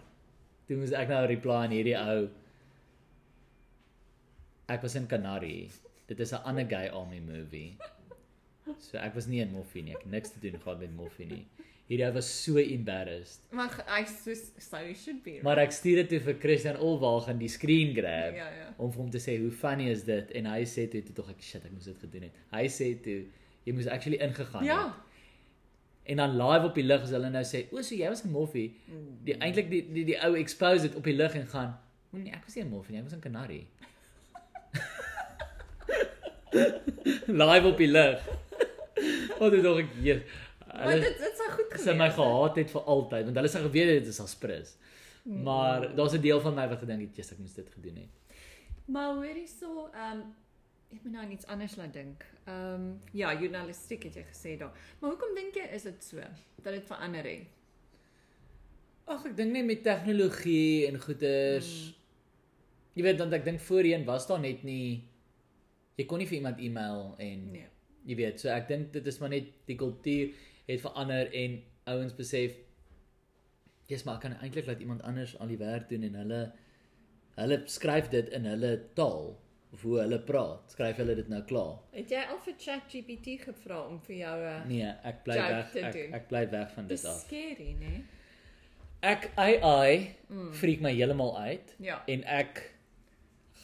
[0.66, 2.28] Toe moes ek nou reply aan hierdie ou.
[4.72, 5.68] Ek was in Canary.
[6.08, 7.76] Dit is 'n ander gay army movie.
[8.78, 9.92] So ek was nie in Moffie nie.
[9.94, 11.46] Ek het niks te doen gehad met Moffie nie.
[11.88, 13.40] Hierdie was so embarrassed.
[13.50, 15.40] Maar hy soos so you should be.
[15.42, 18.74] Maar ek stuur dit toe vir Christian Olwagen die screen grab Ja, ja.
[18.78, 21.28] om vir hom te sê hoe funny is dit en hy sê toe toe tog
[21.30, 22.32] ek shit ek moes dit gedoen het.
[22.52, 23.18] Hy sê toe
[23.66, 24.84] jy moes actually ingegaan Ja.
[24.86, 24.94] het.
[26.04, 28.30] En dan live op die lig as hulle nou sê o so jy was in
[28.30, 28.72] Moffie.
[29.24, 31.78] Die eintlik die die die ou expose dit op die lig en gaan
[32.14, 33.66] o nee ek was nie in Moffie nie, ek was in Canary.
[37.42, 38.30] live op die lig.
[39.38, 40.22] Wat het dog ek hier
[40.72, 42.18] Maar dit dit sou goed sy my gewees het.
[42.18, 44.76] gehaat het vir altyd want hulle sê geweet dit is aspris.
[45.24, 48.12] Maar daar's 'n deel van my wat gedink het, "Jesus, ek moes dit gedoen het."
[48.84, 50.34] Maar hoor hierso, ehm um,
[50.90, 52.24] ek moet nou iets anders laat dink.
[52.44, 54.72] Ehm um, ja, journalistiek het jy gesê daar.
[54.98, 56.16] Maar hoekom dink jy is dit so
[56.62, 57.46] dat dit verander het?
[59.04, 61.70] Ag, ek dink net met tegnologie en goeders.
[61.86, 61.94] Mm.
[62.92, 65.11] Jy weet dan ek dink voorheen was daar net nie
[65.98, 67.66] jy kon nie vir iemand e-mail en Nee.
[68.06, 70.31] jy weet, so ek dink dit is maar net die kultuur
[70.66, 72.52] het verander en ouens besef
[73.90, 76.43] jy's maar kan eintlik laat iemand anders al die werk doen en hulle
[77.36, 79.32] hulle skryf dit in hulle taal
[79.73, 80.70] of hoe hulle praat.
[80.70, 81.78] Skryf hulle dit nou klaar.
[81.97, 85.77] Het jy al vir ChatGPT gevra om vir jou 'n Nee, ek bly weg.
[85.77, 87.20] Ek, ek bly weg van dit Dis af.
[87.20, 88.02] scary, né?
[89.02, 90.52] Ek AI mm.
[90.52, 92.02] freak my heeltemal uit Ja.
[92.06, 92.71] en ek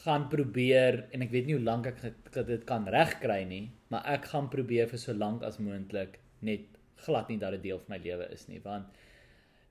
[0.03, 2.01] gaan probeer en ek weet nie hoe lank ek
[2.47, 6.65] dit kan regkry nie, maar ek gaan probeer vir so lank as moontlik net
[7.05, 8.87] glad nie dat dit deel van my lewe is nie, want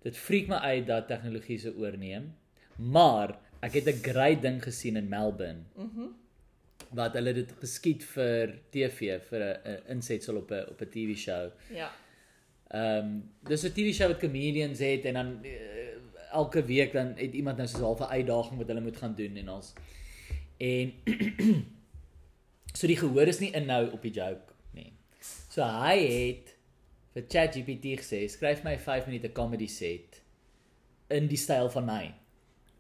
[0.05, 2.33] dit freak my uit dat tegnologie se oorneem.
[2.79, 5.65] Maar ek het 'n great ding gesien in Melbourne.
[5.77, 6.01] Mhm.
[6.01, 6.17] Mm
[6.97, 11.17] wat hulle dit geskied vir TV vir 'n 'n insetsel op 'n op 'n TV
[11.17, 11.51] show.
[11.71, 11.91] Ja.
[12.71, 15.53] Ehm um, dis 'n TV show wat comedians het en dan uh,
[16.33, 19.37] elke week dan het iemand nou soos 'n halfe uitdaging wat hulle moet gaan doen
[19.37, 19.73] en ons
[20.59, 20.93] en
[22.79, 24.93] so die gehoor is nie in nou op die joke nie.
[25.51, 26.55] So hy het
[27.15, 30.23] vir ChatGPT gesê skryf my 'n 5 minute comedy set
[31.11, 32.15] in die styl van my.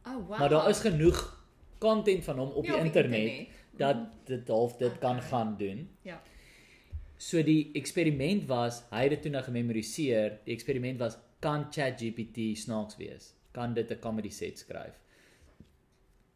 [0.06, 0.38] Oh wow.
[0.38, 1.46] Maar daar is genoeg
[1.78, 3.48] content van hom op Ja, die op die internet internet.
[3.76, 3.96] dat
[4.26, 5.28] dit half dit kan Okay.
[5.28, 5.88] gaan doen.
[6.02, 6.22] Ja.
[7.16, 10.38] So die eksperiment was, hy het dit toe nou gememoriseer.
[10.44, 13.34] Die eksperiment was kan ChatGPT snaaks wees?
[13.52, 14.94] Kan dit 'n comedy set skryf?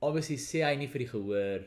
[0.02, 1.64] Obviously sê hy nie vir die gehoor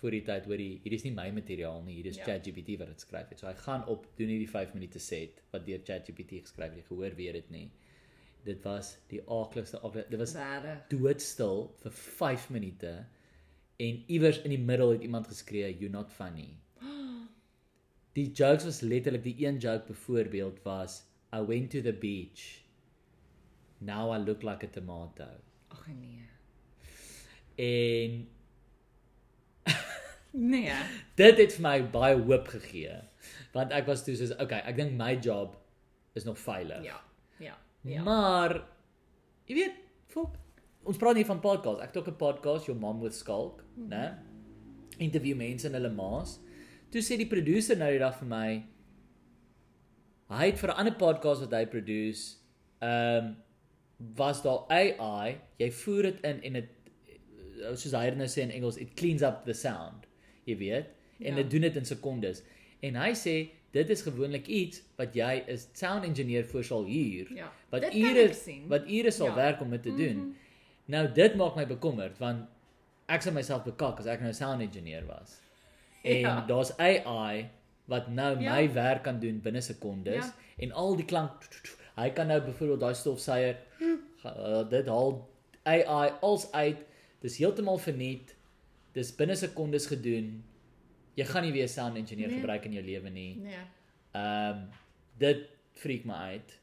[0.00, 2.24] voor die tyd hoor hier hier is nie my materiaal nie, hier is Ja.
[2.26, 3.38] ChatGPT wat dit skryf het.
[3.38, 6.80] So hy gaan op doen hierdie 5 minute set wat deur ChatGPT geskryf het.
[6.82, 7.68] Die gehoor weet dit nie.
[8.44, 10.80] Dit was die aakligste afle- dit was Ware.
[10.90, 13.06] doodstil vir 5 minute
[13.78, 16.58] en iewers in die middel het iemand geskree you're not funny.
[18.14, 22.64] Die jokes was letterlik die een joke byvoorbeeld was I went to the beach.
[23.80, 25.28] Now I look like a tomato.
[25.70, 26.26] Ag nee.
[27.56, 28.28] En
[30.32, 30.72] Nee.
[31.14, 32.94] Dit het vir my baie hoop gegee.
[33.52, 35.58] Want ek was toe soos okay, ek dink my job
[36.16, 36.80] is nog veilig.
[36.86, 37.00] Ja.
[37.42, 37.58] Ja.
[37.84, 38.02] Ja.
[38.06, 38.54] Maar
[39.50, 39.76] jy weet,
[40.12, 40.38] fok,
[40.88, 41.80] ons praat nie van podcast.
[41.84, 43.88] Ek het ook 'n podcast, Your Mom with Skulk, Mhm.
[43.88, 44.18] né?
[44.98, 46.38] Interview mense en hulle ma's.
[46.90, 48.64] Toe sê die producer nou die dag vir my
[50.30, 52.36] hy het vir 'n ander podcast wat hy produce,
[52.80, 53.36] ehm um,
[54.16, 56.68] was daar AI, jy voer dit in en dit
[57.74, 60.06] soos hy nou sê in Engels, it cleans up the sound.
[60.44, 60.86] Jy weet,
[61.20, 61.42] en Ja.
[61.42, 62.42] dit doen dit in sekondes.
[62.82, 67.32] En hy sê dit is gewoonlik iets wat jy as sound engineer voor sal huur
[67.34, 67.52] Ja.
[67.70, 68.28] wat ure
[68.68, 69.34] wat ure sal Ja.
[69.34, 70.16] werk om dit te doen.
[70.16, 70.32] Mhm.
[70.86, 72.48] Nou dit maak my bekommerd want
[73.08, 75.40] ek sou myself bekak as ek nou 'n sound engineer was.
[76.04, 76.44] En Ja.
[76.46, 77.48] daar's AI
[77.86, 78.54] wat nou Ja.
[78.54, 80.34] my werk kan doen binne sekondes Ja.
[80.58, 81.30] en al die klank
[81.96, 83.56] hy kan nou byvoorbeeld daai stofsuier
[84.22, 85.28] ga- uh, dit haal
[85.64, 86.76] AI als uit.
[87.22, 88.34] Dis heeltemal verniet.
[88.96, 90.42] Dis binne sekondes gedoen.
[91.16, 92.38] Jy gaan nie weer sound engineer Nee.
[92.40, 93.36] gebruik in jou lewe nie.
[93.36, 93.64] Nee.
[94.12, 94.68] Ehm um,
[95.18, 95.44] dit
[95.78, 96.58] freak my uit.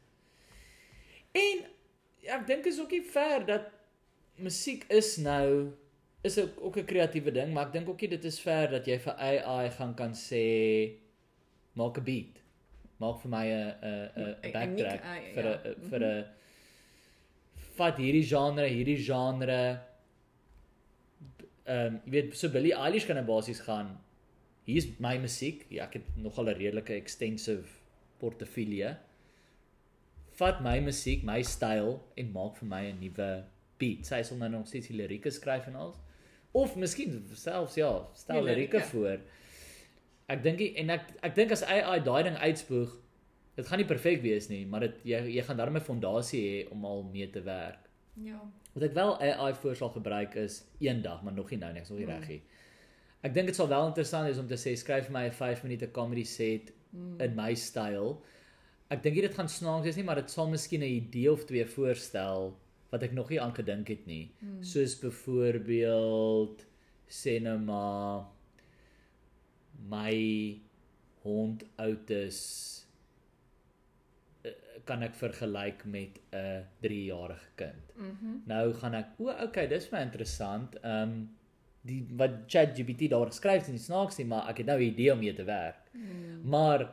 [1.32, 1.62] En
[2.26, 3.70] ja, ek dink is ook nie fair dat
[4.42, 5.72] musiek is nou
[6.24, 8.86] is ook ook 'n kreatiewe ding, maar ek dink ook nie dit is fair dat
[8.88, 10.92] jy vir AI gaan kan sê
[11.74, 12.42] maak 'n beat.
[13.00, 15.04] Maak vir my 'n 'n 'n backtrack
[15.34, 15.62] vir ja.
[15.64, 16.26] 'n vir 'n
[17.78, 19.80] vat hierdie genre, hierdie genre
[21.70, 23.98] ehm um, jy weet so Billie Eilish kan nou basies gaan
[24.70, 25.66] hier's my musiek.
[25.74, 27.68] Ja, ek het nogal 'n redelike extensive
[28.20, 28.98] portefeulje.
[30.40, 33.46] Vat my musiek, my styl en maak vir my 'n nuwe
[33.78, 34.06] beat.
[34.06, 35.96] Sy sal nou nog steeds die lirieke skryf en al.
[36.52, 38.90] Of miskien selfs ja, stel lirieke lirieke.
[38.92, 39.20] voor.
[40.28, 42.98] Ek dink en ek ek dink as AI daai ding uitspoeg,
[43.56, 46.72] dit gaan nie perfek wees nie, maar dit jy jy gaan daarmee 'n fondasie hê
[46.72, 47.90] om al mee te werk.
[48.16, 48.42] Ja.
[48.80, 51.90] Wat ek wel AI voor sal gebruik is eendag, maar nog nie nou nie, ek's
[51.92, 52.14] nog nie Mm.
[52.16, 52.42] reg nie.
[53.24, 55.64] Ek dink dit sal wel interessant wees om te sê skryf vir my 'n 5
[55.64, 57.20] minute comedy set Mm.
[57.22, 58.22] in my styl.
[58.90, 61.66] Ek dink dit gaan snaaks wees nie, maar dit sal miskien 'n idee of twee
[61.66, 62.56] voorstel
[62.92, 64.32] wat ek nog nie aan gedink het nie.
[64.42, 64.64] Mm.
[64.64, 66.66] Soos byvoorbeeld
[67.10, 68.26] sê nou maar
[69.90, 70.60] my
[71.24, 72.40] hond Otis
[72.79, 72.79] eh,
[74.90, 77.94] kan ek vergelyk met 'n 3-jarige kind.
[77.96, 78.36] Mhm.
[78.50, 80.76] Nou gaan ek, o, okay, dis my interessant.
[80.84, 81.30] Ehm um,
[81.82, 84.84] die wat ChatGPT daar geskryf het, is nie snaaks nie, maar ek het nou 'n
[84.92, 85.78] idee om mee te werk.
[85.94, 86.50] Mm.
[86.50, 86.90] Maar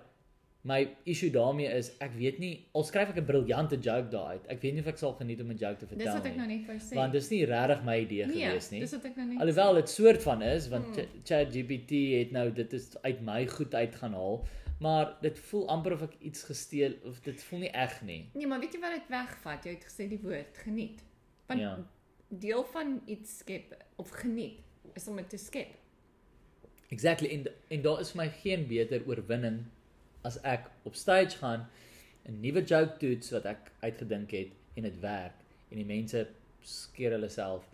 [0.67, 4.47] my issue daarmee is ek weet nie al skryf ek 'n briljante joke daar uit.
[4.49, 6.37] Ek weet nie of ek sal geniet om 'n joke te Dis vertel wat ek
[6.37, 6.59] nou nie.
[6.59, 6.95] net wou sê.
[6.95, 8.81] Want dis nie regtig my idee nee, gewees nie.
[8.81, 10.95] Dis wat ek nou net Alhoewel dit soort van is want Hmm.
[10.95, 14.45] Ch- ChatGPT het nou dit is uit my goed uit gaan haal,
[14.81, 18.31] maar dit voel amper of ek iets gesteel of dit voel nie eg nie.
[18.35, 19.65] Nee, maar weet jy wat dit wegvat?
[19.65, 21.03] Jy het gesê die woord geniet.
[21.47, 21.79] Want Ja.
[22.29, 24.59] deel van iets skep of geniet
[24.95, 25.75] is om dit te skep.
[26.89, 29.65] Exactly en en daar is vir my geen beter oorwinning
[30.23, 31.69] as ek op stage gaan
[32.29, 35.35] 'n nuwe joke toets wat ek uitgedink het en dit werk
[35.71, 36.29] en die mense
[36.61, 37.65] skeer hulle self.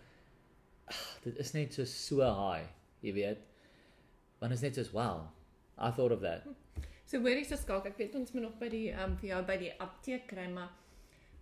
[0.85, 2.67] Ag, dit is net so so high,
[3.01, 3.37] jy weet.
[4.39, 5.27] Want is net so wow.
[5.77, 6.43] I thought of that.
[7.13, 9.27] So hoor ek so skalk, ek weet ons moet nog by die ehm um, vir
[9.29, 10.71] jou by die apteek kry, maar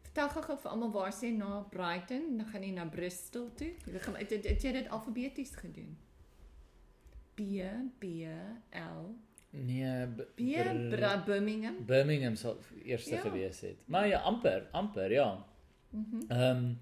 [0.04, 3.70] vertel gou-gou vir almal waar sê na Brighton, dan gaan jy na Bristol toe.
[3.88, 5.94] Jy gaan het, het, het jy dit alfabeties gedoen?
[7.40, 7.46] B
[8.04, 8.12] B
[8.76, 9.06] L
[9.52, 11.80] Nee, B- B Br- Bra Birmingham.
[11.88, 13.22] Birmingham sal eerste Ja.
[13.22, 13.80] gewees het.
[13.88, 15.46] Maar ja, amper, amper, ja.
[15.90, 16.22] Mhm.
[16.28, 16.74] Ehm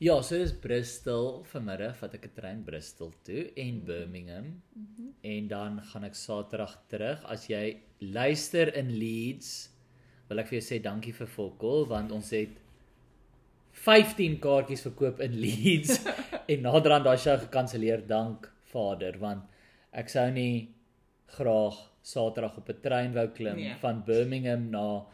[0.00, 5.08] ja, so dis Bristol vanmiddag vat ek 'n trein Bristol toe en Birmingham Mhm.
[5.22, 7.24] en dan gaan ek Saterdag terug.
[7.24, 9.68] As jy luister in Leeds,
[10.28, 12.48] wil ek vir jou sê dankie vir Volkol want ons het
[13.72, 16.00] 15 kaartjies verkoop in Leeds
[16.50, 19.44] en naderhand daai show gekanselleer dank Vader want
[19.92, 20.68] ek sou nie
[21.36, 23.74] graag Saterdag op 'n trein wou klim Nee.
[23.80, 25.04] van Birmingham na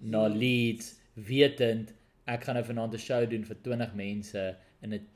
[0.00, 1.92] na Leeds wetend
[2.26, 5.06] ek gaan nou vanaand 'n show doen vir 20 mense in 'n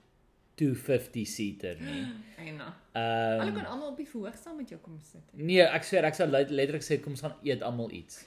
[0.57, 2.07] 250 seater nie.
[2.39, 2.75] Eina.
[2.95, 5.23] Ehm Hulle kan almal op die verhoog saam met jou kom sit.
[5.33, 8.25] Nee, ek sê ek sou let- letterlik sê kom ons gaan eet almal iets.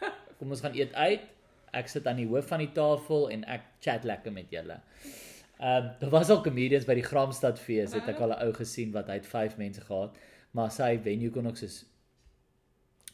[0.38, 1.20] Kom ons gaan eet uit.
[1.72, 4.80] Ek sit aan die hoof van die tafel en ek chat lekker met julle.
[5.60, 8.52] Ehm um, daar was al comedians by die Gramstad fees, het ek al 'n ou
[8.52, 10.16] gesien wat hy het 5 mense gehad,
[10.52, 11.84] maar sy venue kon ook soos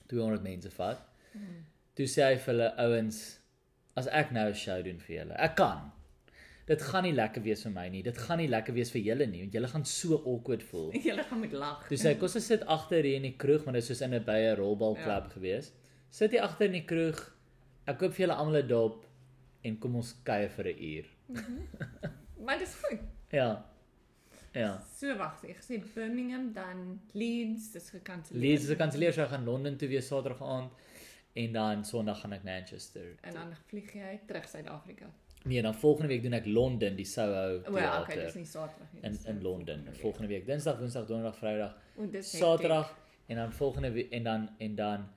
[0.07, 1.01] 200 mense vat.
[1.95, 3.38] Toe sê hy vir hulle ouens,
[3.99, 5.93] as ek nou 'n show doen vir julle, ek kan.
[6.69, 8.03] Dit gaan nie lekker wees vir my nie.
[8.05, 10.91] Dit gaan nie lekker wees vir julle nie, want julle gaan so awkward voel.
[11.09, 11.87] Julle gaan met lag.
[11.89, 14.25] Sê ek, ons sit agter hier in die kroeg, maar dit is soos in 'n
[14.25, 15.35] by 'n rolbalklub ja.
[15.37, 15.73] gewees.
[16.11, 17.23] Sit hier agter in die kroeg.
[17.87, 19.07] Ek koop vir julle almal 'n dop
[19.65, 21.07] en kom ons kuier vir 'n uur.
[22.45, 23.01] Maar dis goed.
[23.31, 23.65] Ja.
[24.57, 24.79] Ja.
[24.97, 28.41] So wag, ek sê Birmingham dan Leeds, dis gekanselleer.
[28.41, 30.73] Leeds se kanselleer sy gaan Londen toe wees Saterdag aand
[31.33, 33.17] en dan Sondag gaan ek Manchester.
[33.21, 35.07] en dan vlieg jy terug Suid-Afrika.
[35.45, 38.93] Nee, dan volgende week doen ek Londen, die Soho O, ja, okay, dis nie Saterdag
[38.93, 39.03] nie.
[39.03, 39.75] in in Londen.
[39.77, 40.01] volgende week.
[40.01, 42.97] Volgende week Dinsdag, Woensdag, Donderdag, Vrydag, O, dis Saterdag
[43.27, 45.09] en dan volgende week en dan en dan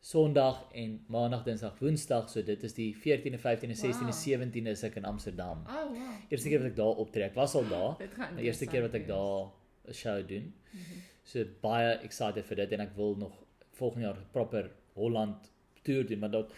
[0.00, 4.52] Sondag en Maandag, Dinsdag, Woensdag, so dit is die 14de, 15de, 16de, Wow.
[4.54, 5.60] 17de is ek in Amsterdam.
[5.68, 5.98] Oh, wow.
[6.32, 7.24] Eerste keer wat ek daar optree.
[7.24, 7.98] Ek was al daar.
[8.38, 9.50] Die eerste keer wat ek daar
[9.88, 10.54] 'n show doen.
[10.72, 11.00] Mhm.
[11.22, 13.32] So baie excited vir dit en ek wil nog
[13.76, 15.52] volgende jaar proper Holland
[15.82, 16.52] toer doen, maar dat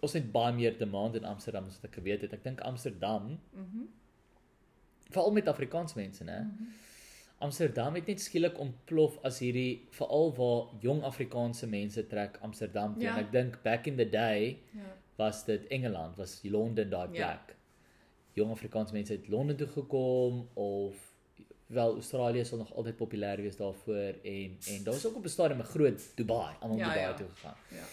[0.00, 2.32] ons het baie meer demand in Amsterdam as wat ek geweet het.
[2.32, 3.38] Ek dink Amsterdam.
[3.52, 3.84] Mhm.
[5.14, 6.40] veral met Afrikaans mense, né?
[6.42, 6.64] Mhm.
[7.38, 13.02] Amsterdam het net skielik ontplof as hierdie veral waar jong Afrikaanse mense trek Amsterdam toe.
[13.02, 13.16] Ja.
[13.16, 14.96] En ek dink back in the day Ja.
[15.16, 17.44] was dit Engeland, was Londen daai plek.
[17.46, 17.54] Ja.
[18.32, 21.13] Jong Afrikaanse mense het Londen toe gekom of
[21.66, 25.28] wel Australië sal nog altyd populêr wees daarvoor en en daar was ook op 'n
[25.28, 27.14] stadium 'n groot Dubai, almal Ja, Dubai ja.
[27.14, 27.56] toe gegaan.
[27.70, 27.84] Ja.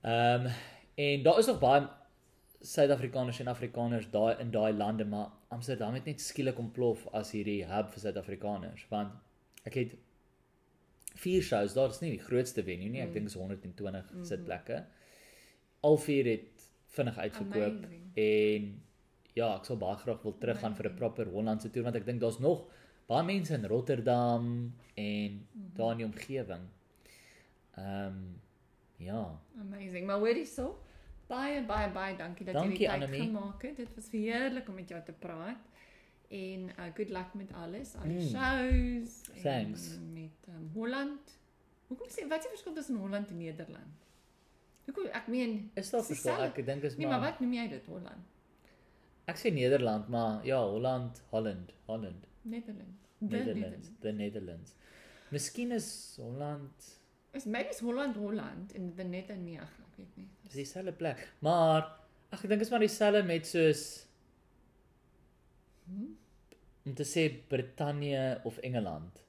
[0.00, 0.50] Ehm
[0.94, 1.88] en daar is nog baie
[2.60, 7.64] Suid-Afrikaners en Afrikaners daai in daai lande, maar Amsterdam het net skielik ontplof as hierdie
[7.66, 9.12] hub vir Suid-Afrikaners want
[9.64, 9.94] ek het
[11.14, 13.12] vier shows, daar is nie die grootste venue nie, ek Mm.
[13.14, 14.24] dink is 120 Mhm.
[14.24, 14.84] sitplekke.
[15.80, 18.10] Al vier het vinnig uitverkoop Amazing.
[18.14, 18.82] en
[19.34, 22.20] ja, ek sal baie graag wil teruggaan vir 'n proper Hollandse toer want ek dink
[22.20, 22.64] daar's nog
[23.08, 26.68] baie mense in Rotterdam en daar in die omgewing.
[27.76, 28.18] Ehm
[28.96, 29.40] ja.
[29.60, 30.06] Amazing.
[30.06, 30.78] Maar hoorie so.
[31.26, 33.20] Baie baie baie dankie dat jy Dankie, die tyd Annemie.
[33.26, 33.76] gemaak het.
[33.76, 35.58] Dit was heerlik om met jou te praat.
[36.30, 38.28] En uh good luck met alles, al die Mm.
[38.34, 39.98] shows Thanks.
[40.12, 41.38] met um, Holland.
[41.88, 43.94] Hoekom sê wat is die verskil tussen Holland en Nederland?
[44.84, 46.40] Hoekom ek meen Is daar verskil?
[46.42, 48.24] Ek dink is nee, maar, maar wat noem jy dit Holland?
[49.26, 53.00] Ek sê Nederland, maar ja, Holland, Holland, Holland, Netherlands.
[53.18, 54.74] The Netherlands, the Netherlands.
[55.30, 57.00] Miskien is Holland
[57.32, 60.28] Is maybe is Holland Holland en the Net en ag, ek weet nie.
[60.46, 61.88] is dieselfde plek, maar
[62.30, 64.06] ag ek dink is maar dieselfde met soos
[65.86, 66.16] Hmm?
[66.86, 69.22] om te sê Brittanje of Engeland.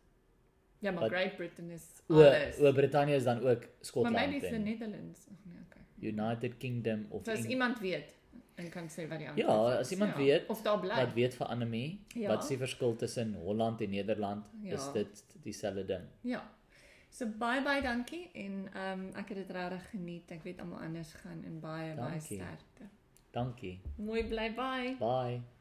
[0.80, 2.60] Ja, maar Wat- Great Britain is O, alles.
[2.60, 5.28] o Brittanje is dan ook maar Skotland maybe is the Netherlands.
[5.32, 6.10] Ag nee, okay.
[6.12, 8.14] United Kingdom of So as Eng- iemand weet
[8.56, 9.80] en kan sê wat die antwoord Ja, is.
[9.80, 10.96] as iemand weet of daar bly.
[10.96, 12.28] wat weet vir Annelie, Ja.
[12.30, 14.46] wat is die verskil tussen Holland en Nederland?
[14.62, 14.74] Ja.
[14.74, 16.04] Is dit dieselfde ding?
[16.22, 16.44] Ja.
[17.10, 20.32] So baie baie dankie en ehm um, ek het dit regtig geniet.
[20.32, 22.38] Ek weet almal anders gaan en baie baie Dankie.
[22.38, 22.90] sterkte.
[23.32, 23.80] Dankie.
[23.98, 24.96] Mooi bly bye.
[25.00, 25.55] Bye.